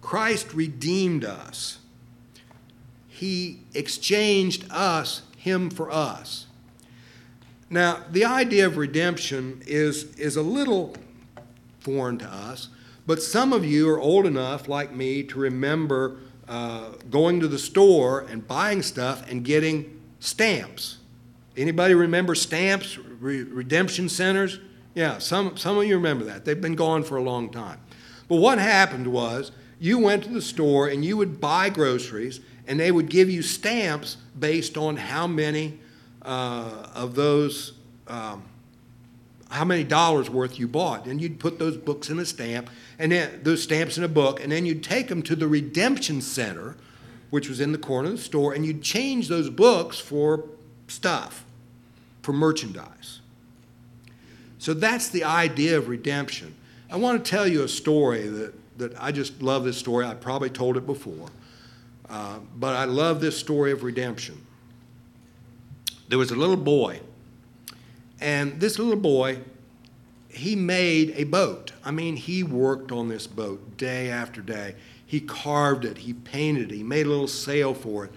Christ 0.00 0.54
redeemed 0.54 1.24
us. 1.24 1.78
He 3.08 3.58
exchanged 3.74 4.66
us, 4.70 5.22
Him 5.36 5.68
for 5.68 5.90
us. 5.90 6.46
Now, 7.68 8.04
the 8.08 8.24
idea 8.24 8.66
of 8.66 8.76
redemption 8.76 9.62
is, 9.66 10.14
is 10.14 10.36
a 10.36 10.42
little 10.42 10.94
foreign 11.80 12.18
to 12.18 12.28
us, 12.28 12.68
but 13.06 13.22
some 13.22 13.52
of 13.52 13.64
you 13.64 13.88
are 13.90 14.00
old 14.00 14.26
enough, 14.26 14.68
like 14.68 14.92
me, 14.92 15.22
to 15.24 15.38
remember 15.38 16.18
uh, 16.48 16.90
going 17.10 17.40
to 17.40 17.48
the 17.48 17.58
store 17.58 18.20
and 18.20 18.46
buying 18.46 18.82
stuff 18.82 19.28
and 19.30 19.44
getting 19.44 20.00
stamps. 20.20 20.98
Anybody 21.56 21.94
remember 21.94 22.34
stamps, 22.34 22.98
re- 22.98 23.42
redemption 23.42 24.08
centers? 24.08 24.58
Yeah, 24.94 25.18
some, 25.18 25.56
some 25.56 25.78
of 25.78 25.84
you 25.84 25.96
remember 25.96 26.24
that. 26.24 26.44
They've 26.44 26.60
been 26.60 26.76
gone 26.76 27.02
for 27.02 27.16
a 27.16 27.22
long 27.22 27.50
time. 27.50 27.80
But 28.28 28.36
what 28.36 28.58
happened 28.58 29.06
was, 29.08 29.52
you 29.78 29.98
went 29.98 30.24
to 30.24 30.30
the 30.30 30.40
store 30.40 30.88
and 30.88 31.04
you 31.04 31.16
would 31.16 31.40
buy 31.40 31.68
groceries, 31.68 32.40
and 32.66 32.80
they 32.80 32.90
would 32.90 33.10
give 33.10 33.28
you 33.28 33.42
stamps 33.42 34.16
based 34.38 34.78
on 34.78 34.96
how 34.96 35.26
many 35.26 35.78
uh, 36.22 36.88
of 36.94 37.14
those, 37.14 37.74
um, 38.08 38.44
how 39.54 39.64
many 39.64 39.84
dollars 39.84 40.28
worth 40.28 40.58
you 40.58 40.68
bought. 40.68 41.06
And 41.06 41.20
you'd 41.20 41.38
put 41.38 41.58
those 41.58 41.76
books 41.76 42.10
in 42.10 42.18
a 42.18 42.26
stamp, 42.26 42.68
and 42.98 43.12
then 43.12 43.40
those 43.42 43.62
stamps 43.62 43.96
in 43.96 44.04
a 44.04 44.08
book, 44.08 44.42
and 44.42 44.52
then 44.52 44.66
you'd 44.66 44.84
take 44.84 45.08
them 45.08 45.22
to 45.22 45.36
the 45.36 45.46
redemption 45.46 46.20
center, 46.20 46.76
which 47.30 47.48
was 47.48 47.60
in 47.60 47.72
the 47.72 47.78
corner 47.78 48.10
of 48.10 48.16
the 48.16 48.22
store, 48.22 48.52
and 48.52 48.66
you'd 48.66 48.82
change 48.82 49.28
those 49.28 49.50
books 49.50 49.98
for 49.98 50.44
stuff, 50.88 51.44
for 52.22 52.32
merchandise. 52.32 53.20
So 54.58 54.74
that's 54.74 55.08
the 55.08 55.24
idea 55.24 55.78
of 55.78 55.88
redemption. 55.88 56.54
I 56.90 56.96
want 56.96 57.24
to 57.24 57.30
tell 57.30 57.46
you 57.46 57.62
a 57.62 57.68
story 57.68 58.26
that 58.28 58.54
that 58.76 59.00
I 59.00 59.12
just 59.12 59.42
love 59.42 59.64
this 59.64 59.78
story. 59.78 60.04
I 60.04 60.14
probably 60.14 60.50
told 60.50 60.76
it 60.76 60.86
before, 60.86 61.28
uh, 62.08 62.38
but 62.56 62.74
I 62.74 62.84
love 62.84 63.20
this 63.20 63.38
story 63.38 63.72
of 63.72 63.82
redemption. 63.82 64.44
There 66.08 66.18
was 66.18 66.30
a 66.30 66.36
little 66.36 66.56
boy, 66.56 67.00
and 68.20 68.60
this 68.60 68.78
little 68.78 68.96
boy, 68.96 69.40
he 70.28 70.56
made 70.56 71.14
a 71.16 71.24
boat. 71.24 71.72
I 71.84 71.90
mean, 71.90 72.16
he 72.16 72.42
worked 72.42 72.90
on 72.90 73.08
this 73.08 73.26
boat 73.26 73.76
day 73.76 74.10
after 74.10 74.40
day. 74.40 74.74
He 75.06 75.20
carved 75.20 75.84
it, 75.84 75.98
he 75.98 76.12
painted 76.12 76.72
it, 76.72 76.74
he 76.74 76.82
made 76.82 77.06
a 77.06 77.08
little 77.08 77.28
sail 77.28 77.74
for 77.74 78.06
it, 78.06 78.12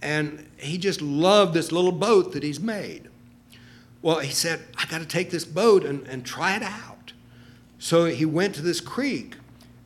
and 0.00 0.46
he 0.56 0.78
just 0.78 1.02
loved 1.02 1.54
this 1.54 1.72
little 1.72 1.92
boat 1.92 2.32
that 2.32 2.42
he's 2.42 2.60
made. 2.60 3.08
Well, 4.02 4.20
he 4.20 4.30
said, 4.30 4.60
I 4.76 4.86
got 4.86 4.98
to 4.98 5.06
take 5.06 5.30
this 5.30 5.44
boat 5.44 5.84
and, 5.84 6.06
and 6.06 6.24
try 6.24 6.54
it 6.54 6.62
out. 6.62 7.12
So 7.78 8.04
he 8.04 8.24
went 8.24 8.54
to 8.56 8.62
this 8.62 8.80
creek 8.80 9.34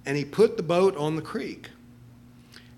and 0.05 0.17
he 0.17 0.25
put 0.25 0.57
the 0.57 0.63
boat 0.63 0.97
on 0.97 1.17
the 1.17 1.23
creek. 1.23 1.71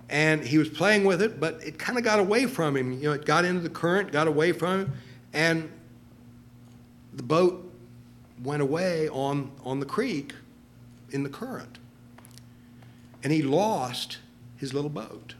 And 0.08 0.44
he 0.44 0.58
was 0.58 0.68
playing 0.68 1.04
with 1.04 1.22
it, 1.22 1.40
but 1.40 1.60
it 1.64 1.78
kind 1.78 1.98
of 1.98 2.04
got 2.04 2.20
away 2.20 2.46
from 2.46 2.76
him. 2.76 2.92
You 2.92 3.08
know, 3.08 3.12
it 3.12 3.24
got 3.24 3.44
into 3.44 3.60
the 3.60 3.70
current, 3.70 4.12
got 4.12 4.28
away 4.28 4.52
from 4.52 4.80
him, 4.80 4.92
and 5.32 5.70
the 7.16 7.22
boat 7.22 7.72
went 8.42 8.62
away 8.62 9.08
on, 9.08 9.50
on 9.64 9.80
the 9.80 9.86
creek 9.86 10.34
in 11.10 11.22
the 11.22 11.28
current. 11.28 11.78
And 13.22 13.32
he 13.32 13.42
lost 13.42 14.18
his 14.56 14.74
little 14.74 14.90
boat. 14.90 15.34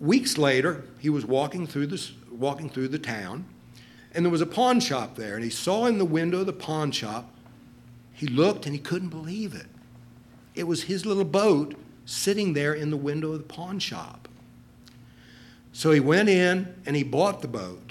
Weeks 0.00 0.36
later, 0.36 0.84
he 0.98 1.08
was 1.08 1.24
walking 1.24 1.66
through, 1.66 1.86
this, 1.86 2.12
walking 2.30 2.68
through 2.68 2.88
the 2.88 2.98
town, 2.98 3.44
And 4.14 4.24
there 4.24 4.30
was 4.30 4.40
a 4.40 4.46
pawn 4.46 4.78
shop 4.78 5.16
there, 5.16 5.34
and 5.34 5.42
he 5.42 5.50
saw 5.50 5.86
in 5.86 5.98
the 5.98 6.04
window 6.04 6.40
of 6.40 6.46
the 6.46 6.52
pawn 6.52 6.92
shop, 6.92 7.30
he 8.12 8.28
looked 8.28 8.64
and 8.64 8.74
he 8.74 8.80
couldn't 8.80 9.08
believe 9.08 9.54
it. 9.54 9.66
It 10.54 10.64
was 10.64 10.84
his 10.84 11.04
little 11.04 11.24
boat 11.24 11.74
sitting 12.06 12.52
there 12.52 12.72
in 12.72 12.90
the 12.90 12.96
window 12.96 13.32
of 13.32 13.38
the 13.38 13.54
pawn 13.54 13.80
shop. 13.80 14.28
So 15.72 15.90
he 15.90 15.98
went 15.98 16.28
in 16.28 16.74
and 16.86 16.94
he 16.94 17.02
bought 17.02 17.42
the 17.42 17.48
boat. 17.48 17.83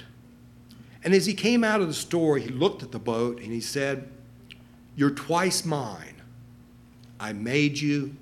And 1.04 1.12
as 1.12 1.26
he 1.26 1.34
came 1.34 1.62
out 1.62 1.82
of 1.82 1.86
the 1.86 1.94
store, 1.94 2.38
he 2.38 2.48
looked 2.48 2.82
at 2.82 2.90
the 2.90 2.98
boat 2.98 3.38
and 3.40 3.52
he 3.52 3.60
said, 3.60 4.08
You're 4.96 5.10
twice 5.10 5.64
mine. 5.64 6.22
I 7.20 7.32
made 7.32 7.78
you 7.78 8.16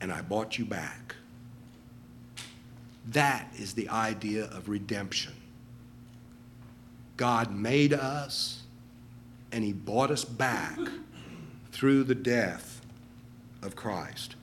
and 0.00 0.10
I 0.10 0.22
bought 0.22 0.58
you 0.58 0.64
back. 0.64 1.14
That 3.08 3.52
is 3.58 3.74
the 3.74 3.88
idea 3.90 4.44
of 4.46 4.68
redemption. 4.68 5.34
God 7.16 7.54
made 7.54 7.92
us 7.92 8.62
and 9.52 9.62
he 9.62 9.72
bought 9.72 10.10
us 10.10 10.24
back 10.24 10.78
through 11.72 12.04
the 12.04 12.14
death 12.14 12.80
of 13.62 13.76
Christ. 13.76 14.36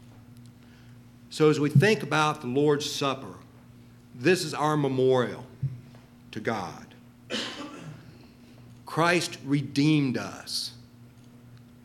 So, 1.30 1.50
as 1.50 1.60
we 1.60 1.70
think 1.70 2.04
about 2.04 2.42
the 2.42 2.48
Lord's 2.48 2.90
Supper, 2.90 3.36
this 4.14 4.44
is 4.44 4.54
our 4.54 4.78
memorial 4.78 5.46
to 6.32 6.40
God. 6.40 6.87
Christ 8.86 9.38
redeemed 9.46 10.18
us, 10.18 10.72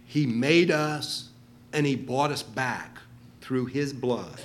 He 0.06 0.26
made 0.26 0.70
us, 0.70 1.28
and 1.72 1.84
He 1.84 1.96
bought 1.96 2.30
us 2.30 2.42
back 2.42 2.98
through 3.40 3.66
His 3.66 3.92
blood. 3.92 4.40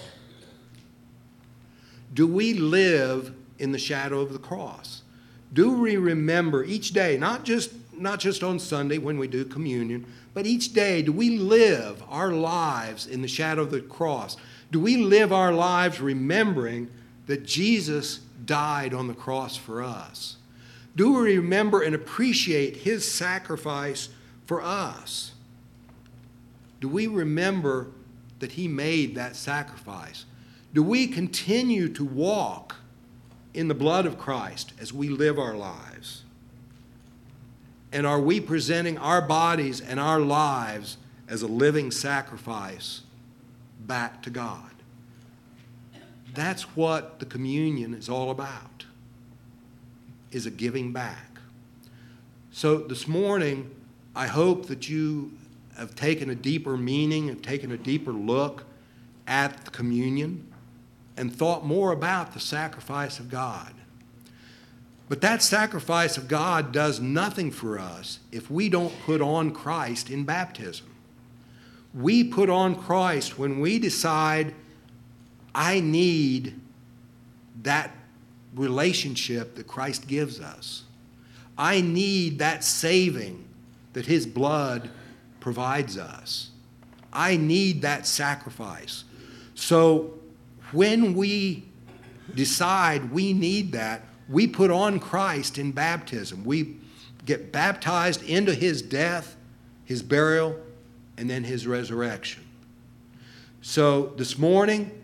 Do 2.13 2.27
we 2.27 2.53
live 2.53 3.33
in 3.59 3.71
the 3.71 3.79
shadow 3.79 4.21
of 4.21 4.33
the 4.33 4.39
cross? 4.39 5.01
Do 5.53 5.71
we 5.71 5.97
remember 5.97 6.63
each 6.63 6.91
day, 6.91 7.17
not 7.17 7.43
just, 7.43 7.71
not 7.93 8.19
just 8.19 8.43
on 8.43 8.59
Sunday 8.59 8.97
when 8.97 9.17
we 9.17 9.27
do 9.27 9.45
communion, 9.45 10.05
but 10.33 10.45
each 10.45 10.73
day, 10.73 11.01
do 11.01 11.11
we 11.11 11.37
live 11.37 12.03
our 12.09 12.31
lives 12.31 13.07
in 13.07 13.21
the 13.21 13.27
shadow 13.27 13.61
of 13.61 13.71
the 13.71 13.81
cross? 13.81 14.37
Do 14.71 14.79
we 14.79 14.97
live 14.97 15.31
our 15.31 15.53
lives 15.53 15.99
remembering 15.99 16.89
that 17.27 17.45
Jesus 17.45 18.19
died 18.45 18.93
on 18.93 19.07
the 19.07 19.13
cross 19.13 19.55
for 19.55 19.81
us? 19.81 20.37
Do 20.97 21.13
we 21.13 21.37
remember 21.37 21.83
and 21.83 21.93
appreciate 21.93 22.77
his 22.77 23.09
sacrifice 23.09 24.09
for 24.47 24.63
us? 24.63 25.33
Do 26.81 26.89
we 26.89 27.05
remember 27.05 27.91
that 28.39 28.53
he 28.53 28.67
made 28.67 29.13
that 29.13 29.35
sacrifice? 29.35 30.25
Do 30.73 30.81
we 30.81 31.05
continue 31.05 31.87
to 31.89 32.03
walk 32.03 32.77
in 33.53 33.67
the 33.67 33.75
blood 33.75 34.07
of 34.07 34.17
Christ 34.17 34.73
as 34.81 34.91
we 34.91 35.07
live 35.07 35.37
our 35.37 35.55
lives? 35.55 36.23
And 37.91 38.07
are 38.07 38.19
we 38.19 38.41
presenting 38.41 38.97
our 38.97 39.21
bodies 39.21 39.79
and 39.79 39.99
our 39.99 40.19
lives 40.19 40.97
as 41.27 41.43
a 41.43 41.47
living 41.47 41.91
sacrifice 41.91 43.01
back 43.85 44.23
to 44.23 44.31
God? 44.31 44.71
That's 46.33 46.63
what 46.75 47.19
the 47.19 47.25
communion 47.27 47.93
is 47.93 48.09
all 48.09 48.31
about. 48.31 48.76
Is 50.37 50.45
a 50.45 50.51
giving 50.51 50.93
back. 50.93 51.39
So 52.51 52.77
this 52.77 53.07
morning, 53.07 53.71
I 54.15 54.27
hope 54.27 54.67
that 54.67 54.87
you 54.87 55.31
have 55.75 55.95
taken 55.95 56.29
a 56.29 56.35
deeper 56.35 56.77
meaning, 56.77 57.29
have 57.29 57.41
taken 57.41 57.71
a 57.71 57.77
deeper 57.77 58.13
look 58.13 58.65
at 59.25 59.65
the 59.65 59.71
communion, 59.71 60.45
and 61.17 61.35
thought 61.35 61.65
more 61.65 61.91
about 61.91 62.35
the 62.35 62.39
sacrifice 62.39 63.17
of 63.17 63.31
God. 63.31 63.73
But 65.09 65.21
that 65.21 65.41
sacrifice 65.41 66.17
of 66.17 66.27
God 66.27 66.71
does 66.71 66.99
nothing 66.99 67.49
for 67.49 67.79
us 67.79 68.19
if 68.31 68.51
we 68.51 68.69
don't 68.69 68.93
put 69.07 69.21
on 69.21 69.49
Christ 69.49 70.11
in 70.11 70.23
baptism. 70.23 70.85
We 71.95 72.23
put 72.23 72.51
on 72.51 72.75
Christ 72.75 73.39
when 73.39 73.59
we 73.59 73.79
decide, 73.79 74.53
I 75.55 75.79
need 75.79 76.59
that 77.63 77.96
relationship 78.55 79.55
that 79.55 79.67
Christ 79.67 80.07
gives 80.07 80.39
us. 80.39 80.83
I 81.57 81.81
need 81.81 82.39
that 82.39 82.63
saving 82.63 83.47
that 83.93 84.05
His 84.05 84.25
blood 84.25 84.89
provides 85.39 85.97
us. 85.97 86.51
I 87.11 87.37
need 87.37 87.81
that 87.81 88.05
sacrifice. 88.05 89.03
So 89.55 90.13
when 90.71 91.13
we 91.13 91.63
decide 92.35 93.11
we 93.11 93.33
need 93.33 93.71
that, 93.71 94.03
we 94.29 94.47
put 94.47 94.71
on 94.71 94.99
Christ 94.99 95.57
in 95.57 95.71
baptism. 95.71 96.43
We 96.43 96.77
get 97.25 97.51
baptized 97.51 98.23
into 98.23 98.53
his 98.53 98.81
death, 98.81 99.35
his 99.85 100.01
burial, 100.01 100.59
and 101.17 101.29
then 101.29 101.43
his 101.43 101.67
resurrection. 101.67 102.43
So 103.61 104.13
this 104.17 104.37
morning, 104.37 104.96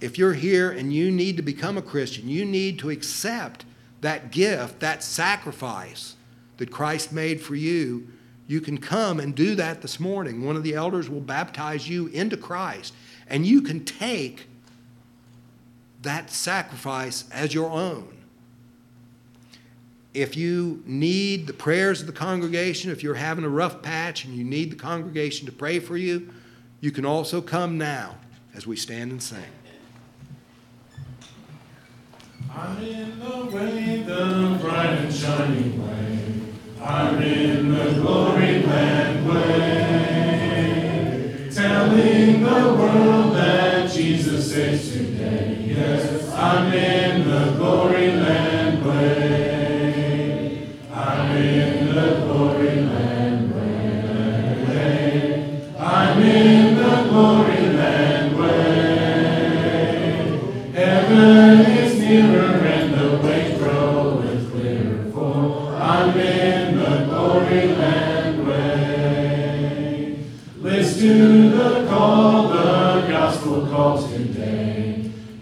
if 0.00 0.16
you're 0.16 0.34
here 0.34 0.70
and 0.70 0.92
you 0.92 1.10
need 1.10 1.36
to 1.36 1.42
become 1.42 1.76
a 1.76 1.82
Christian, 1.82 2.28
you 2.28 2.44
need 2.44 2.78
to 2.78 2.90
accept 2.90 3.64
that 4.00 4.30
gift, 4.30 4.80
that 4.80 5.02
sacrifice 5.02 6.16
that 6.56 6.70
Christ 6.70 7.12
made 7.12 7.40
for 7.40 7.54
you. 7.54 8.08
You 8.46 8.60
can 8.60 8.78
come 8.78 9.20
and 9.20 9.34
do 9.34 9.54
that 9.54 9.82
this 9.82 10.00
morning. 10.00 10.44
One 10.44 10.56
of 10.56 10.62
the 10.62 10.74
elders 10.74 11.08
will 11.08 11.20
baptize 11.20 11.88
you 11.88 12.08
into 12.08 12.36
Christ, 12.36 12.94
and 13.28 13.46
you 13.46 13.62
can 13.62 13.84
take 13.84 14.46
that 16.02 16.30
sacrifice 16.30 17.24
as 17.30 17.54
your 17.54 17.70
own. 17.70 18.16
If 20.12 20.36
you 20.36 20.82
need 20.86 21.46
the 21.46 21.52
prayers 21.52 22.00
of 22.00 22.08
the 22.08 22.12
congregation, 22.12 22.90
if 22.90 23.02
you're 23.02 23.14
having 23.14 23.44
a 23.44 23.48
rough 23.48 23.82
patch 23.82 24.24
and 24.24 24.34
you 24.34 24.42
need 24.42 24.72
the 24.72 24.76
congregation 24.76 25.46
to 25.46 25.52
pray 25.52 25.78
for 25.78 25.96
you, 25.96 26.32
you 26.80 26.90
can 26.90 27.04
also 27.04 27.40
come 27.40 27.78
now 27.78 28.16
as 28.54 28.66
we 28.66 28.74
stand 28.74 29.12
and 29.12 29.22
sing. 29.22 29.44
I'm 32.52 32.82
in 32.82 33.20
the 33.20 33.46
way, 33.46 34.02
the 34.02 34.58
bright 34.60 34.98
and 34.98 35.14
shining 35.14 35.86
way. 35.86 36.18
I'm 36.82 37.22
in 37.22 37.72
the 37.72 37.92
glory 38.00 38.62
land 38.64 39.28
way. 39.28 39.90
Telling 41.54 42.42
the 42.42 42.74
world 42.74 43.36
that 43.36 43.90
Jesus 43.92 44.52
saves 44.52 44.92
today. 44.92 45.64
Yes, 45.64 46.28
I'm 46.34 46.72
in 46.72 47.28
the 47.28 47.52
glory 47.56 48.10
land 48.12 48.49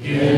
today. 0.09 0.38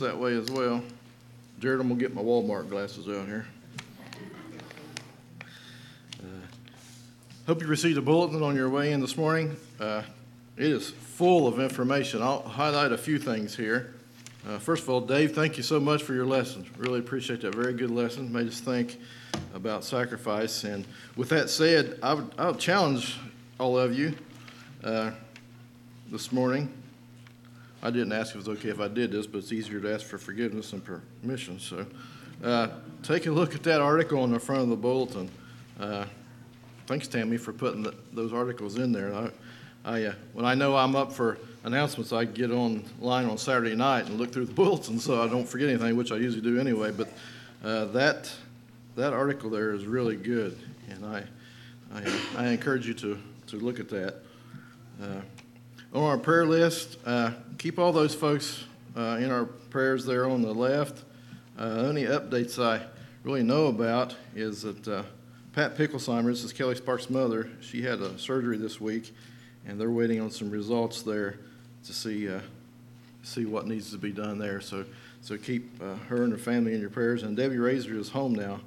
That 0.00 0.18
way 0.18 0.36
as 0.36 0.50
well. 0.50 0.82
Jared, 1.60 1.80
I'm 1.80 1.88
gonna 1.88 2.00
get 2.00 2.14
my 2.14 2.22
Walmart 2.22 2.68
glasses 2.68 3.08
out 3.08 3.26
here. 3.26 3.46
Uh, 6.20 6.26
Hope 7.46 7.62
you 7.62 7.66
received 7.66 7.96
a 7.98 8.02
bulletin 8.02 8.42
on 8.42 8.56
your 8.56 8.68
way 8.68 8.92
in 8.92 9.00
this 9.00 9.16
morning. 9.16 9.56
Uh, 9.80 10.02
It 10.56 10.66
is 10.66 10.90
full 10.90 11.46
of 11.46 11.60
information. 11.60 12.22
I'll 12.22 12.42
highlight 12.42 12.92
a 12.92 12.98
few 12.98 13.18
things 13.18 13.54
here. 13.56 13.94
Uh, 14.48 14.58
First 14.58 14.82
of 14.84 14.90
all, 14.90 15.00
Dave, 15.00 15.34
thank 15.34 15.56
you 15.56 15.62
so 15.62 15.78
much 15.80 16.02
for 16.02 16.14
your 16.14 16.26
lesson. 16.26 16.66
Really 16.78 16.98
appreciate 16.98 17.40
that. 17.42 17.54
Very 17.54 17.72
good 17.74 17.90
lesson. 17.90 18.32
Made 18.32 18.48
us 18.48 18.60
think 18.60 18.98
about 19.54 19.84
sacrifice. 19.84 20.64
And 20.64 20.86
with 21.16 21.28
that 21.30 21.50
said, 21.50 21.98
I 22.02 22.14
would, 22.14 22.30
I 22.38 22.52
challenge 22.52 23.18
all 23.58 23.78
of 23.78 23.96
you 23.96 24.14
uh, 24.84 25.10
this 26.10 26.32
morning. 26.32 26.72
I 27.86 27.90
didn't 27.90 28.10
ask 28.10 28.30
if 28.30 28.34
it 28.34 28.48
was 28.48 28.58
okay 28.58 28.70
if 28.70 28.80
I 28.80 28.88
did 28.88 29.12
this, 29.12 29.28
but 29.28 29.38
it's 29.38 29.52
easier 29.52 29.78
to 29.78 29.94
ask 29.94 30.04
for 30.04 30.18
forgiveness 30.18 30.72
and 30.72 30.82
permission. 30.84 31.60
So 31.60 31.86
uh, 32.42 32.68
take 33.04 33.26
a 33.26 33.30
look 33.30 33.54
at 33.54 33.62
that 33.62 33.80
article 33.80 34.20
on 34.20 34.32
the 34.32 34.40
front 34.40 34.62
of 34.62 34.68
the 34.70 34.76
bulletin. 34.76 35.30
Uh, 35.78 36.06
Thanks, 36.88 37.06
Tammy, 37.06 37.36
for 37.36 37.52
putting 37.52 37.82
the- 37.82 37.94
those 38.12 38.32
articles 38.32 38.76
in 38.76 38.90
there. 38.90 39.14
I, 39.14 39.30
I, 39.84 40.04
uh, 40.04 40.14
when 40.32 40.44
I 40.44 40.54
know 40.54 40.76
I'm 40.76 40.96
up 40.96 41.12
for 41.12 41.38
announcements, 41.62 42.12
I 42.12 42.24
get 42.24 42.50
online 42.50 43.26
on 43.26 43.38
Saturday 43.38 43.76
night 43.76 44.06
and 44.06 44.18
look 44.18 44.32
through 44.32 44.46
the 44.46 44.52
bulletin 44.62 44.98
so 44.98 45.22
I 45.22 45.28
don't 45.28 45.48
forget 45.48 45.68
anything, 45.68 45.96
which 45.96 46.10
I 46.10 46.16
usually 46.16 46.42
do 46.42 46.58
anyway. 46.58 46.90
But 46.90 47.08
uh, 47.64 47.84
that, 47.86 48.32
that 48.96 49.12
article 49.12 49.48
there 49.48 49.74
is 49.74 49.84
really 49.84 50.16
good, 50.16 50.58
and 50.90 51.04
I, 51.06 51.24
I, 51.94 52.20
I 52.36 52.48
encourage 52.48 52.88
you 52.88 52.94
to, 52.94 53.18
to 53.48 53.56
look 53.58 53.78
at 53.78 53.88
that. 53.90 54.16
On 55.96 56.02
our 56.02 56.18
prayer 56.18 56.44
list, 56.44 56.98
uh, 57.06 57.30
keep 57.56 57.78
all 57.78 57.90
those 57.90 58.14
folks 58.14 58.64
uh, 58.94 59.16
in 59.18 59.30
our 59.30 59.46
prayers 59.46 60.04
there 60.04 60.28
on 60.28 60.42
the 60.42 60.52
left. 60.52 61.04
Uh, 61.58 61.62
Only 61.62 62.02
updates 62.02 62.62
I 62.62 62.84
really 63.24 63.42
know 63.42 63.68
about 63.68 64.14
is 64.34 64.60
that 64.60 64.86
uh, 64.86 65.04
Pat 65.54 65.74
Picklesheimer, 65.74 66.26
this 66.26 66.44
is 66.44 66.52
Kelly 66.52 66.74
Sparks' 66.74 67.08
mother, 67.08 67.48
she 67.62 67.80
had 67.80 68.02
a 68.02 68.18
surgery 68.18 68.58
this 68.58 68.78
week, 68.78 69.14
and 69.66 69.80
they're 69.80 69.90
waiting 69.90 70.20
on 70.20 70.30
some 70.30 70.50
results 70.50 71.00
there 71.00 71.38
to 71.86 71.94
see, 71.94 72.28
uh, 72.28 72.40
see 73.22 73.46
what 73.46 73.66
needs 73.66 73.90
to 73.90 73.96
be 73.96 74.12
done 74.12 74.38
there. 74.38 74.60
So, 74.60 74.84
so 75.22 75.38
keep 75.38 75.82
uh, 75.82 75.94
her 76.10 76.24
and 76.24 76.32
her 76.32 76.38
family 76.38 76.74
in 76.74 76.80
your 76.82 76.90
prayers. 76.90 77.22
And 77.22 77.34
Debbie 77.34 77.56
Razor 77.56 77.96
is 77.96 78.10
home 78.10 78.34
now, 78.34 78.60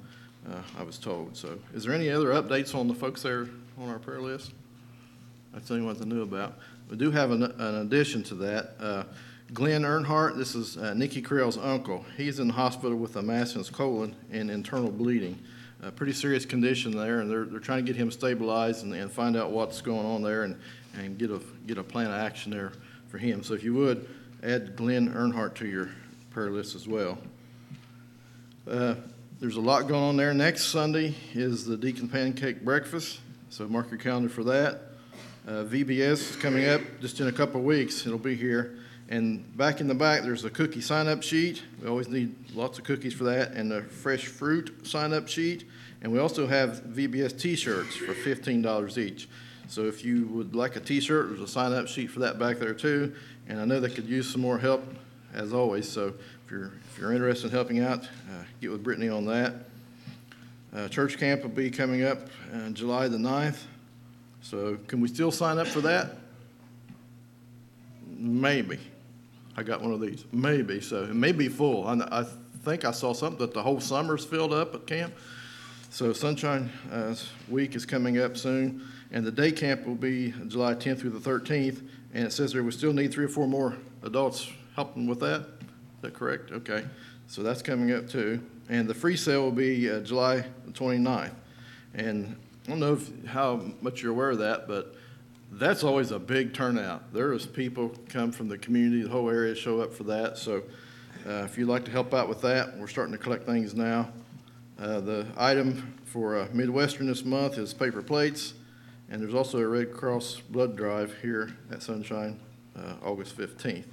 uh, 0.50 0.62
I 0.76 0.82
was 0.82 0.98
told. 0.98 1.36
So 1.36 1.60
is 1.74 1.84
there 1.84 1.94
any 1.94 2.10
other 2.10 2.30
updates 2.30 2.74
on 2.74 2.88
the 2.88 2.94
folks 2.94 3.22
there 3.22 3.46
on 3.78 3.88
our 3.88 4.00
prayer 4.00 4.20
list? 4.20 4.50
That's 5.52 5.68
the 5.68 5.74
only 5.74 5.86
ones 5.86 6.02
I 6.02 6.06
knew 6.06 6.22
about. 6.22 6.58
We 6.90 6.96
do 6.96 7.12
have 7.12 7.30
an, 7.30 7.44
an 7.44 7.74
addition 7.76 8.24
to 8.24 8.34
that. 8.36 8.74
Uh, 8.80 9.04
Glenn 9.54 9.82
Earnhardt, 9.82 10.36
this 10.36 10.56
is 10.56 10.76
uh, 10.76 10.92
Nikki 10.92 11.22
Crell's 11.22 11.56
uncle. 11.56 12.04
He's 12.16 12.40
in 12.40 12.48
the 12.48 12.54
hospital 12.54 12.96
with 12.96 13.14
a 13.14 13.22
mass 13.22 13.52
in 13.52 13.58
his 13.58 13.70
colon 13.70 14.16
and 14.32 14.50
internal 14.50 14.90
bleeding. 14.90 15.38
A 15.84 15.92
pretty 15.92 16.12
serious 16.12 16.44
condition 16.44 16.90
there, 16.90 17.20
and 17.20 17.30
they're, 17.30 17.44
they're 17.44 17.60
trying 17.60 17.86
to 17.86 17.92
get 17.92 17.96
him 17.96 18.10
stabilized 18.10 18.84
and, 18.84 18.92
and 18.92 19.10
find 19.10 19.36
out 19.36 19.52
what's 19.52 19.80
going 19.80 20.04
on 20.04 20.20
there 20.20 20.42
and, 20.42 20.58
and 20.98 21.16
get 21.16 21.30
a, 21.30 21.40
get 21.68 21.78
a 21.78 21.84
plan 21.84 22.06
of 22.06 22.14
action 22.14 22.50
there 22.50 22.72
for 23.06 23.18
him. 23.18 23.44
So 23.44 23.54
if 23.54 23.62
you 23.62 23.72
would, 23.74 24.08
add 24.42 24.74
Glenn 24.74 25.14
Earnhardt 25.14 25.54
to 25.56 25.68
your 25.68 25.90
prayer 26.30 26.50
list 26.50 26.74
as 26.74 26.88
well. 26.88 27.18
Uh, 28.68 28.96
There's 29.38 29.56
a 29.56 29.60
lot 29.60 29.86
going 29.86 30.02
on 30.02 30.16
there. 30.16 30.34
Next 30.34 30.64
Sunday 30.64 31.14
is 31.34 31.64
the 31.64 31.76
Deacon 31.76 32.08
Pancake 32.08 32.64
Breakfast, 32.64 33.20
so 33.48 33.68
mark 33.68 33.90
your 33.90 34.00
calendar 34.00 34.28
for 34.28 34.42
that. 34.44 34.89
Uh, 35.46 35.64
VBS 35.64 36.30
is 36.30 36.36
coming 36.36 36.68
up 36.68 36.82
just 37.00 37.20
in 37.20 37.28
a 37.28 37.32
couple 37.32 37.60
weeks. 37.62 38.06
It'll 38.06 38.18
be 38.18 38.34
here. 38.34 38.76
And 39.08 39.56
back 39.56 39.80
in 39.80 39.88
the 39.88 39.94
back, 39.94 40.22
there's 40.22 40.44
a 40.44 40.50
cookie 40.50 40.80
sign-up 40.80 41.22
sheet. 41.22 41.62
We 41.82 41.88
always 41.88 42.08
need 42.08 42.34
lots 42.54 42.78
of 42.78 42.84
cookies 42.84 43.14
for 43.14 43.24
that, 43.24 43.52
and 43.52 43.72
a 43.72 43.82
fresh 43.82 44.26
fruit 44.26 44.86
sign-up 44.86 45.26
sheet. 45.26 45.64
And 46.02 46.12
we 46.12 46.18
also 46.18 46.46
have 46.46 46.82
VBS 46.84 47.38
T-shirts 47.38 47.96
for 47.96 48.14
fifteen 48.14 48.62
dollars 48.62 48.98
each. 48.98 49.28
So 49.66 49.86
if 49.86 50.04
you 50.04 50.26
would 50.28 50.54
like 50.54 50.76
a 50.76 50.80
T-shirt, 50.80 51.28
there's 51.28 51.40
a 51.40 51.48
sign-up 51.48 51.88
sheet 51.88 52.10
for 52.10 52.20
that 52.20 52.38
back 52.38 52.58
there 52.58 52.74
too. 52.74 53.14
And 53.48 53.60
I 53.60 53.64
know 53.64 53.80
they 53.80 53.90
could 53.90 54.06
use 54.06 54.30
some 54.30 54.40
more 54.40 54.58
help, 54.58 54.84
as 55.34 55.52
always. 55.52 55.88
So 55.88 56.14
if 56.44 56.50
you're 56.50 56.72
if 56.92 56.98
you're 56.98 57.12
interested 57.12 57.46
in 57.46 57.52
helping 57.52 57.80
out, 57.80 58.04
uh, 58.04 58.44
get 58.60 58.70
with 58.70 58.84
Brittany 58.84 59.08
on 59.08 59.24
that. 59.26 59.54
Uh, 60.72 60.86
church 60.86 61.18
camp 61.18 61.42
will 61.42 61.50
be 61.50 61.68
coming 61.68 62.04
up 62.04 62.28
uh, 62.54 62.68
July 62.70 63.08
the 63.08 63.16
9th. 63.16 63.58
So 64.42 64.78
can 64.88 65.00
we 65.00 65.08
still 65.08 65.30
sign 65.30 65.58
up 65.58 65.66
for 65.66 65.80
that? 65.82 66.16
Maybe. 68.06 68.78
I 69.56 69.62
got 69.62 69.82
one 69.82 69.92
of 69.92 70.00
these. 70.00 70.24
Maybe. 70.32 70.80
So 70.80 71.04
it 71.04 71.14
may 71.14 71.32
be 71.32 71.48
full. 71.48 71.86
I, 71.86 71.94
I 72.10 72.24
think 72.62 72.84
I 72.84 72.90
saw 72.90 73.12
something 73.12 73.38
that 73.38 73.54
the 73.54 73.62
whole 73.62 73.80
summer's 73.80 74.24
filled 74.24 74.52
up 74.52 74.74
at 74.74 74.86
camp. 74.86 75.14
So 75.90 76.12
Sunshine 76.12 76.70
uh, 76.92 77.14
Week 77.48 77.74
is 77.74 77.84
coming 77.84 78.18
up 78.18 78.36
soon, 78.36 78.86
and 79.10 79.26
the 79.26 79.32
day 79.32 79.50
camp 79.50 79.86
will 79.86 79.96
be 79.96 80.32
July 80.46 80.74
10th 80.74 81.00
through 81.00 81.10
the 81.10 81.18
13th. 81.30 81.82
And 82.14 82.26
it 82.26 82.32
says 82.32 82.52
there 82.52 82.62
we 82.62 82.70
still 82.70 82.92
need 82.92 83.12
three 83.12 83.24
or 83.24 83.28
four 83.28 83.46
more 83.46 83.76
adults 84.02 84.50
helping 84.76 85.06
with 85.06 85.20
that. 85.20 85.40
Is 85.40 86.02
that 86.02 86.14
correct? 86.14 86.52
Okay. 86.52 86.84
So 87.26 87.42
that's 87.42 87.62
coming 87.62 87.92
up 87.92 88.08
too. 88.08 88.40
And 88.68 88.88
the 88.88 88.94
free 88.94 89.16
sale 89.16 89.42
will 89.42 89.52
be 89.52 89.90
uh, 89.90 90.00
July 90.00 90.44
29th. 90.72 91.32
And 91.94 92.36
I 92.66 92.70
don't 92.70 92.80
know 92.80 92.92
if, 92.92 93.24
how 93.26 93.62
much 93.80 94.02
you're 94.02 94.12
aware 94.12 94.30
of 94.30 94.38
that, 94.38 94.68
but 94.68 94.94
that's 95.52 95.82
always 95.82 96.10
a 96.10 96.18
big 96.18 96.52
turnout. 96.52 97.12
There 97.12 97.32
is 97.32 97.46
people 97.46 97.92
come 98.08 98.32
from 98.32 98.48
the 98.48 98.58
community, 98.58 99.02
the 99.02 99.08
whole 99.08 99.30
area 99.30 99.54
show 99.54 99.80
up 99.80 99.94
for 99.94 100.04
that. 100.04 100.36
So 100.36 100.62
uh, 101.26 101.44
if 101.44 101.56
you'd 101.56 101.68
like 101.68 101.84
to 101.86 101.90
help 101.90 102.12
out 102.12 102.28
with 102.28 102.42
that, 102.42 102.76
we're 102.76 102.86
starting 102.86 103.12
to 103.12 103.18
collect 103.18 103.46
things 103.46 103.74
now. 103.74 104.10
Uh, 104.78 105.00
The 105.00 105.26
item 105.36 105.94
for 106.04 106.38
uh, 106.38 106.48
Midwestern 106.52 107.06
this 107.06 107.24
month 107.24 107.56
is 107.58 107.72
paper 107.72 108.02
plates, 108.02 108.54
and 109.08 109.22
there's 109.22 109.34
also 109.34 109.58
a 109.58 109.66
Red 109.66 109.92
Cross 109.92 110.40
blood 110.50 110.76
drive 110.76 111.14
here 111.22 111.56
at 111.70 111.82
Sunshine, 111.82 112.38
uh, 112.76 112.94
August 113.02 113.36
15th. 113.36 113.84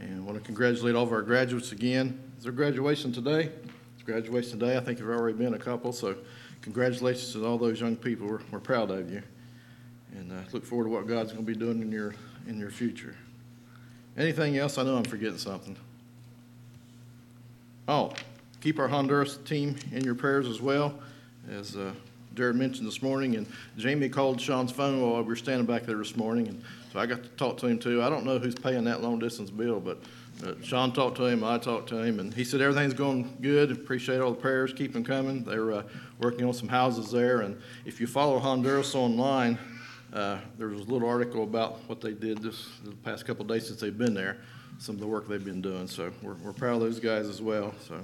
And 0.00 0.20
I 0.20 0.20
want 0.20 0.36
to 0.36 0.44
congratulate 0.44 0.94
all 0.94 1.04
of 1.04 1.12
our 1.12 1.22
graduates 1.22 1.72
again. 1.72 2.20
Is 2.38 2.44
there 2.44 2.52
graduation 2.52 3.12
today? 3.12 3.50
It's 3.94 4.02
graduation 4.04 4.58
today. 4.58 4.76
I 4.76 4.80
think 4.80 4.98
there've 4.98 5.10
already 5.10 5.38
been 5.38 5.54
a 5.54 5.58
couple, 5.58 5.92
so 5.92 6.16
congratulations 6.62 7.32
to 7.32 7.46
all 7.46 7.58
those 7.58 7.80
young 7.80 7.96
people. 7.96 8.26
We're, 8.26 8.40
we're 8.50 8.60
proud 8.60 8.90
of 8.90 9.10
you. 9.10 9.22
And 10.12 10.32
uh, 10.32 10.36
look 10.52 10.64
forward 10.64 10.84
to 10.84 10.90
what 10.90 11.06
God's 11.06 11.32
going 11.32 11.44
to 11.44 11.52
be 11.52 11.58
doing 11.58 11.82
in 11.82 11.92
your, 11.92 12.14
in 12.46 12.58
your 12.58 12.70
future. 12.70 13.14
Anything 14.16 14.56
else? 14.56 14.78
I 14.78 14.82
know 14.82 14.96
I'm 14.96 15.04
forgetting 15.04 15.38
something. 15.38 15.76
Oh, 17.86 18.12
keep 18.60 18.78
our 18.78 18.88
Honduras 18.88 19.36
team 19.38 19.76
in 19.92 20.04
your 20.04 20.14
prayers 20.14 20.48
as 20.48 20.60
well, 20.60 20.98
as 21.50 21.76
uh, 21.76 21.92
Jared 22.34 22.56
mentioned 22.56 22.86
this 22.86 23.00
morning. 23.00 23.36
And 23.36 23.46
Jamie 23.76 24.08
called 24.08 24.40
Sean's 24.40 24.72
phone 24.72 25.00
while 25.00 25.22
we 25.22 25.28
were 25.28 25.36
standing 25.36 25.66
back 25.66 25.84
there 25.84 25.96
this 25.96 26.16
morning, 26.16 26.48
and 26.48 26.62
so 26.92 26.98
I 26.98 27.06
got 27.06 27.22
to 27.22 27.28
talk 27.30 27.58
to 27.58 27.66
him 27.66 27.78
too. 27.78 28.02
I 28.02 28.10
don't 28.10 28.24
know 28.24 28.38
who's 28.38 28.54
paying 28.54 28.84
that 28.84 29.02
long 29.02 29.18
distance 29.18 29.50
bill, 29.50 29.80
but 29.80 30.02
uh, 30.44 30.54
Sean 30.62 30.92
talked 30.92 31.16
to 31.16 31.24
him, 31.24 31.42
I 31.42 31.58
talked 31.58 31.88
to 31.88 31.96
him, 31.96 32.20
and 32.20 32.32
he 32.32 32.44
said 32.44 32.60
everything's 32.60 32.94
going 32.94 33.36
good. 33.40 33.72
Appreciate 33.72 34.20
all 34.20 34.30
the 34.30 34.40
prayers, 34.40 34.72
keep 34.72 34.92
them 34.92 35.04
coming. 35.04 35.42
They're 35.42 35.72
uh, 35.72 35.82
working 36.20 36.44
on 36.44 36.52
some 36.52 36.68
houses 36.68 37.10
there, 37.10 37.40
and 37.40 37.60
if 37.84 38.00
you 38.00 38.06
follow 38.06 38.38
Honduras 38.38 38.94
online, 38.94 39.58
uh, 40.12 40.38
there 40.56 40.68
was 40.68 40.80
a 40.80 40.84
little 40.84 41.08
article 41.08 41.42
about 41.42 41.78
what 41.88 42.00
they 42.00 42.12
did 42.12 42.38
this 42.38 42.68
the 42.84 42.92
past 42.92 43.26
couple 43.26 43.44
days 43.44 43.66
since 43.66 43.80
they've 43.80 43.98
been 43.98 44.14
there, 44.14 44.38
some 44.78 44.94
of 44.94 45.00
the 45.00 45.06
work 45.06 45.28
they've 45.28 45.44
been 45.44 45.60
doing. 45.60 45.86
So 45.86 46.12
we're, 46.22 46.34
we're 46.34 46.52
proud 46.52 46.74
of 46.74 46.80
those 46.80 47.00
guys 47.00 47.26
as 47.26 47.42
well. 47.42 47.74
So, 47.86 48.00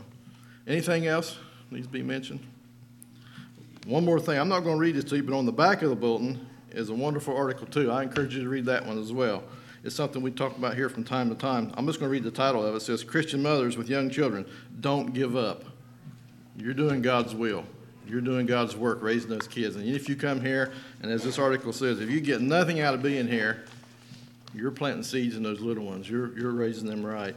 anything 0.66 1.06
else 1.06 1.38
needs 1.70 1.86
to 1.86 1.92
be 1.92 2.02
mentioned? 2.02 2.40
One 3.86 4.04
more 4.04 4.18
thing. 4.18 4.38
I'm 4.38 4.48
not 4.48 4.60
going 4.60 4.76
to 4.76 4.80
read 4.80 4.96
this 4.96 5.04
to 5.04 5.16
you, 5.16 5.22
but 5.22 5.36
on 5.36 5.46
the 5.46 5.52
back 5.52 5.82
of 5.82 5.90
the 5.90 5.96
bulletin 5.96 6.46
is 6.72 6.90
a 6.90 6.94
wonderful 6.94 7.36
article 7.36 7.66
too. 7.66 7.90
I 7.90 8.02
encourage 8.02 8.34
you 8.34 8.42
to 8.42 8.48
read 8.48 8.64
that 8.66 8.84
one 8.84 8.98
as 8.98 9.12
well. 9.12 9.44
It's 9.84 9.94
something 9.94 10.22
we 10.22 10.30
talk 10.30 10.56
about 10.56 10.74
here 10.74 10.88
from 10.88 11.04
time 11.04 11.28
to 11.28 11.34
time. 11.34 11.72
I'm 11.76 11.86
just 11.86 12.00
going 12.00 12.08
to 12.08 12.12
read 12.12 12.24
the 12.24 12.30
title 12.30 12.64
of 12.64 12.74
it. 12.74 12.78
It 12.78 12.80
says, 12.80 13.04
"Christian 13.04 13.42
mothers 13.42 13.76
with 13.76 13.88
young 13.88 14.10
children, 14.10 14.46
don't 14.80 15.12
give 15.12 15.36
up. 15.36 15.64
You're 16.56 16.74
doing 16.74 17.02
God's 17.02 17.34
will." 17.34 17.64
You're 18.06 18.20
doing 18.20 18.46
God's 18.46 18.76
work 18.76 19.02
raising 19.02 19.30
those 19.30 19.48
kids. 19.48 19.76
And 19.76 19.88
if 19.88 20.08
you 20.08 20.16
come 20.16 20.40
here, 20.40 20.72
and 21.02 21.10
as 21.10 21.22
this 21.22 21.38
article 21.38 21.72
says, 21.72 22.00
if 22.00 22.10
you 22.10 22.20
get 22.20 22.40
nothing 22.42 22.80
out 22.80 22.92
of 22.92 23.02
being 23.02 23.26
here, 23.26 23.64
you're 24.54 24.70
planting 24.70 25.02
seeds 25.02 25.36
in 25.36 25.42
those 25.42 25.60
little 25.60 25.84
ones. 25.84 26.08
You're, 26.08 26.36
you're 26.38 26.52
raising 26.52 26.86
them 26.86 27.04
right. 27.04 27.34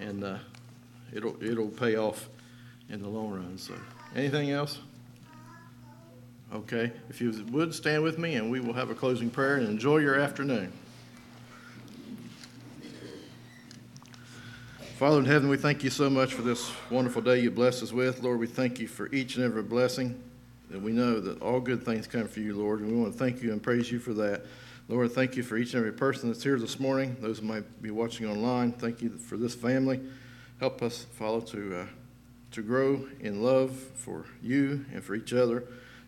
And 0.00 0.24
uh, 0.24 0.38
it'll, 1.12 1.36
it'll 1.42 1.68
pay 1.68 1.96
off 1.96 2.28
in 2.88 3.02
the 3.02 3.08
long 3.08 3.30
run. 3.30 3.58
So, 3.58 3.74
anything 4.14 4.50
else? 4.50 4.78
Okay? 6.54 6.92
If 7.10 7.20
you 7.20 7.44
would, 7.50 7.74
stand 7.74 8.02
with 8.02 8.18
me, 8.18 8.36
and 8.36 8.50
we 8.50 8.60
will 8.60 8.74
have 8.74 8.90
a 8.90 8.94
closing 8.94 9.28
prayer, 9.28 9.56
and 9.56 9.68
enjoy 9.68 9.98
your 9.98 10.18
afternoon. 10.18 10.72
Father 14.96 15.18
in 15.18 15.26
heaven, 15.26 15.50
we 15.50 15.58
thank 15.58 15.84
you 15.84 15.90
so 15.90 16.08
much 16.08 16.32
for 16.32 16.40
this 16.40 16.72
wonderful 16.88 17.20
day 17.20 17.38
you 17.40 17.50
blessed 17.50 17.82
us 17.82 17.92
with. 17.92 18.22
Lord, 18.22 18.38
we 18.38 18.46
thank 18.46 18.80
you 18.80 18.88
for 18.88 19.12
each 19.12 19.36
and 19.36 19.44
every 19.44 19.62
blessing. 19.62 20.18
And 20.72 20.82
we 20.82 20.90
know 20.90 21.20
that 21.20 21.42
all 21.42 21.60
good 21.60 21.84
things 21.84 22.06
come 22.06 22.26
from 22.26 22.44
you, 22.44 22.56
Lord, 22.56 22.80
and 22.80 22.90
we 22.90 22.96
want 22.96 23.12
to 23.12 23.18
thank 23.18 23.42
you 23.42 23.52
and 23.52 23.62
praise 23.62 23.92
you 23.92 23.98
for 23.98 24.14
that. 24.14 24.46
Lord, 24.88 25.12
thank 25.12 25.36
you 25.36 25.42
for 25.42 25.58
each 25.58 25.74
and 25.74 25.80
every 25.80 25.92
person 25.92 26.30
that's 26.30 26.42
here 26.42 26.58
this 26.58 26.80
morning, 26.80 27.14
those 27.20 27.40
who 27.40 27.44
might 27.44 27.82
be 27.82 27.90
watching 27.90 28.26
online. 28.26 28.72
Thank 28.72 29.02
you 29.02 29.10
for 29.10 29.36
this 29.36 29.54
family. 29.54 30.00
Help 30.60 30.80
us, 30.80 31.04
Father, 31.12 31.44
to, 31.48 31.80
uh, 31.80 31.86
to 32.52 32.62
grow 32.62 33.06
in 33.20 33.42
love 33.42 33.76
for 33.76 34.24
you 34.40 34.86
and 34.94 35.04
for 35.04 35.14
each 35.14 35.34
other. 35.34 35.64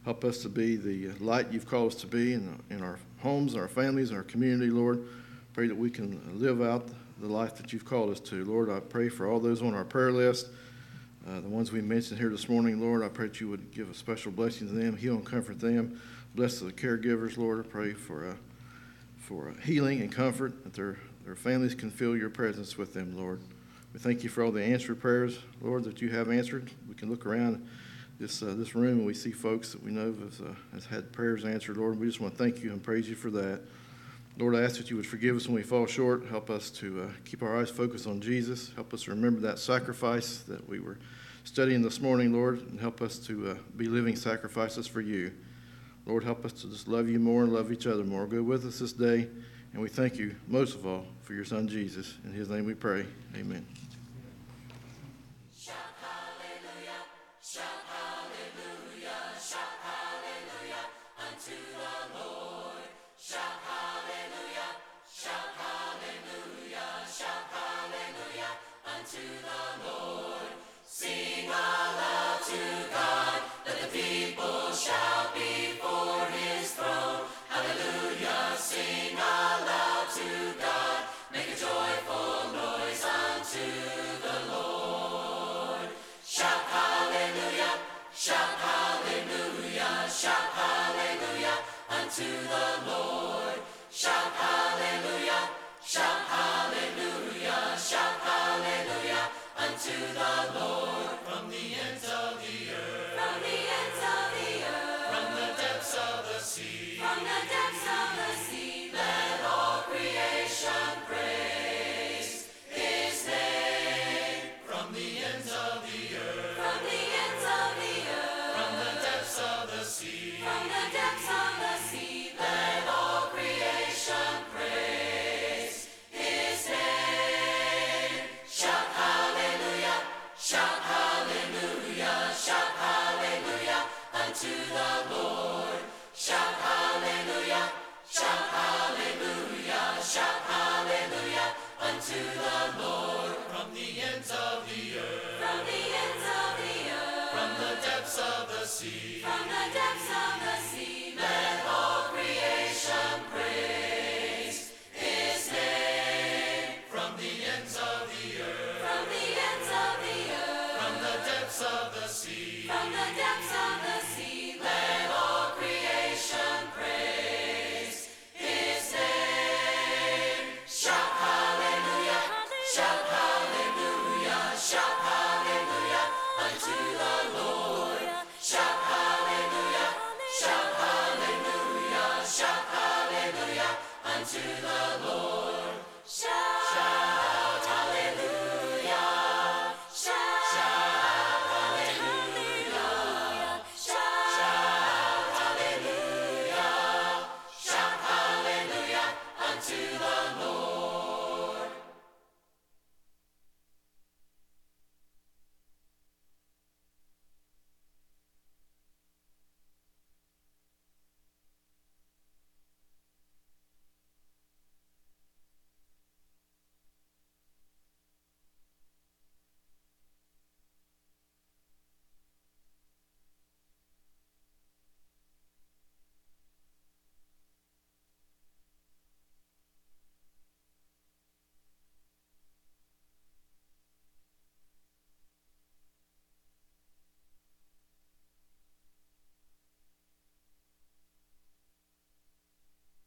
Help 0.06 0.24
us 0.24 0.38
to 0.38 0.48
be 0.48 0.76
the 0.76 1.10
light 1.22 1.52
you've 1.52 1.68
called 1.68 1.92
us 1.92 2.00
to 2.00 2.06
be 2.06 2.32
in, 2.32 2.58
in 2.70 2.82
our 2.82 2.98
homes, 3.18 3.54
our 3.54 3.68
families, 3.68 4.12
our 4.12 4.22
community, 4.22 4.70
Lord. 4.70 5.06
Pray 5.52 5.66
that 5.66 5.76
we 5.76 5.90
can 5.90 6.40
live 6.40 6.62
out 6.62 6.88
the 7.20 7.26
life 7.26 7.56
that 7.56 7.72
you've 7.72 7.84
called 7.84 8.10
us 8.10 8.20
to. 8.20 8.44
Lord, 8.44 8.70
I 8.70 8.80
pray 8.80 9.08
for 9.08 9.26
all 9.26 9.40
those 9.40 9.62
on 9.62 9.74
our 9.74 9.84
prayer 9.84 10.12
list, 10.12 10.46
uh, 11.28 11.40
the 11.40 11.48
ones 11.48 11.72
we 11.72 11.80
mentioned 11.80 12.20
here 12.20 12.28
this 12.28 12.48
morning, 12.48 12.80
Lord. 12.80 13.02
I 13.02 13.08
pray 13.08 13.26
that 13.26 13.40
you 13.40 13.48
would 13.48 13.72
give 13.72 13.90
a 13.90 13.94
special 13.94 14.30
blessing 14.30 14.68
to 14.68 14.72
them, 14.72 14.96
heal 14.96 15.14
and 15.14 15.26
comfort 15.26 15.60
them. 15.60 16.00
Bless 16.34 16.60
the 16.60 16.72
caregivers, 16.72 17.36
Lord. 17.36 17.64
I 17.64 17.68
pray 17.68 17.92
for, 17.92 18.28
uh, 18.28 18.34
for 19.18 19.48
uh, 19.48 19.60
healing 19.62 20.00
and 20.00 20.12
comfort, 20.12 20.62
that 20.64 20.74
their, 20.74 20.98
their 21.24 21.34
families 21.34 21.74
can 21.74 21.90
feel 21.90 22.16
your 22.16 22.30
presence 22.30 22.78
with 22.78 22.94
them, 22.94 23.16
Lord. 23.16 23.40
We 23.92 23.98
thank 23.98 24.22
you 24.22 24.28
for 24.28 24.44
all 24.44 24.52
the 24.52 24.62
answered 24.62 25.00
prayers, 25.00 25.38
Lord, 25.60 25.84
that 25.84 26.00
you 26.00 26.10
have 26.10 26.30
answered. 26.30 26.70
We 26.88 26.94
can 26.94 27.10
look 27.10 27.26
around 27.26 27.66
this, 28.20 28.42
uh, 28.42 28.54
this 28.56 28.74
room 28.74 28.98
and 28.98 29.06
we 29.06 29.14
see 29.14 29.32
folks 29.32 29.72
that 29.72 29.82
we 29.82 29.90
know 29.90 30.14
has, 30.24 30.40
uh, 30.40 30.54
has 30.72 30.86
had 30.86 31.12
prayers 31.12 31.44
answered, 31.44 31.78
Lord. 31.78 31.98
We 31.98 32.06
just 32.06 32.20
want 32.20 32.36
to 32.36 32.42
thank 32.42 32.62
you 32.62 32.70
and 32.70 32.82
praise 32.82 33.08
you 33.08 33.16
for 33.16 33.30
that. 33.30 33.60
Lord, 34.38 34.54
I 34.54 34.62
ask 34.62 34.76
that 34.76 34.88
you 34.88 34.94
would 34.96 35.06
forgive 35.06 35.34
us 35.34 35.46
when 35.48 35.56
we 35.56 35.64
fall 35.64 35.84
short. 35.86 36.26
Help 36.26 36.48
us 36.48 36.70
to 36.70 37.02
uh, 37.02 37.08
keep 37.24 37.42
our 37.42 37.58
eyes 37.58 37.70
focused 37.70 38.06
on 38.06 38.20
Jesus. 38.20 38.70
Help 38.76 38.94
us 38.94 39.08
remember 39.08 39.40
that 39.40 39.58
sacrifice 39.58 40.38
that 40.42 40.68
we 40.68 40.78
were 40.78 40.96
studying 41.42 41.82
this 41.82 42.00
morning, 42.00 42.32
Lord, 42.32 42.60
and 42.60 42.78
help 42.78 43.02
us 43.02 43.18
to 43.20 43.50
uh, 43.50 43.54
be 43.76 43.86
living 43.86 44.14
sacrifices 44.14 44.86
for 44.86 45.00
you. 45.00 45.32
Lord, 46.06 46.22
help 46.22 46.44
us 46.44 46.52
to 46.52 46.68
just 46.68 46.86
love 46.86 47.08
you 47.08 47.18
more 47.18 47.42
and 47.42 47.52
love 47.52 47.72
each 47.72 47.88
other 47.88 48.04
more. 48.04 48.28
Go 48.28 48.40
with 48.42 48.64
us 48.64 48.78
this 48.78 48.92
day, 48.92 49.28
and 49.72 49.82
we 49.82 49.88
thank 49.88 50.16
you 50.16 50.36
most 50.46 50.76
of 50.76 50.86
all 50.86 51.06
for 51.22 51.34
your 51.34 51.44
Son, 51.44 51.66
Jesus. 51.66 52.14
In 52.24 52.32
his 52.32 52.48
name 52.48 52.64
we 52.64 52.74
pray. 52.74 53.06
Amen. 53.36 53.66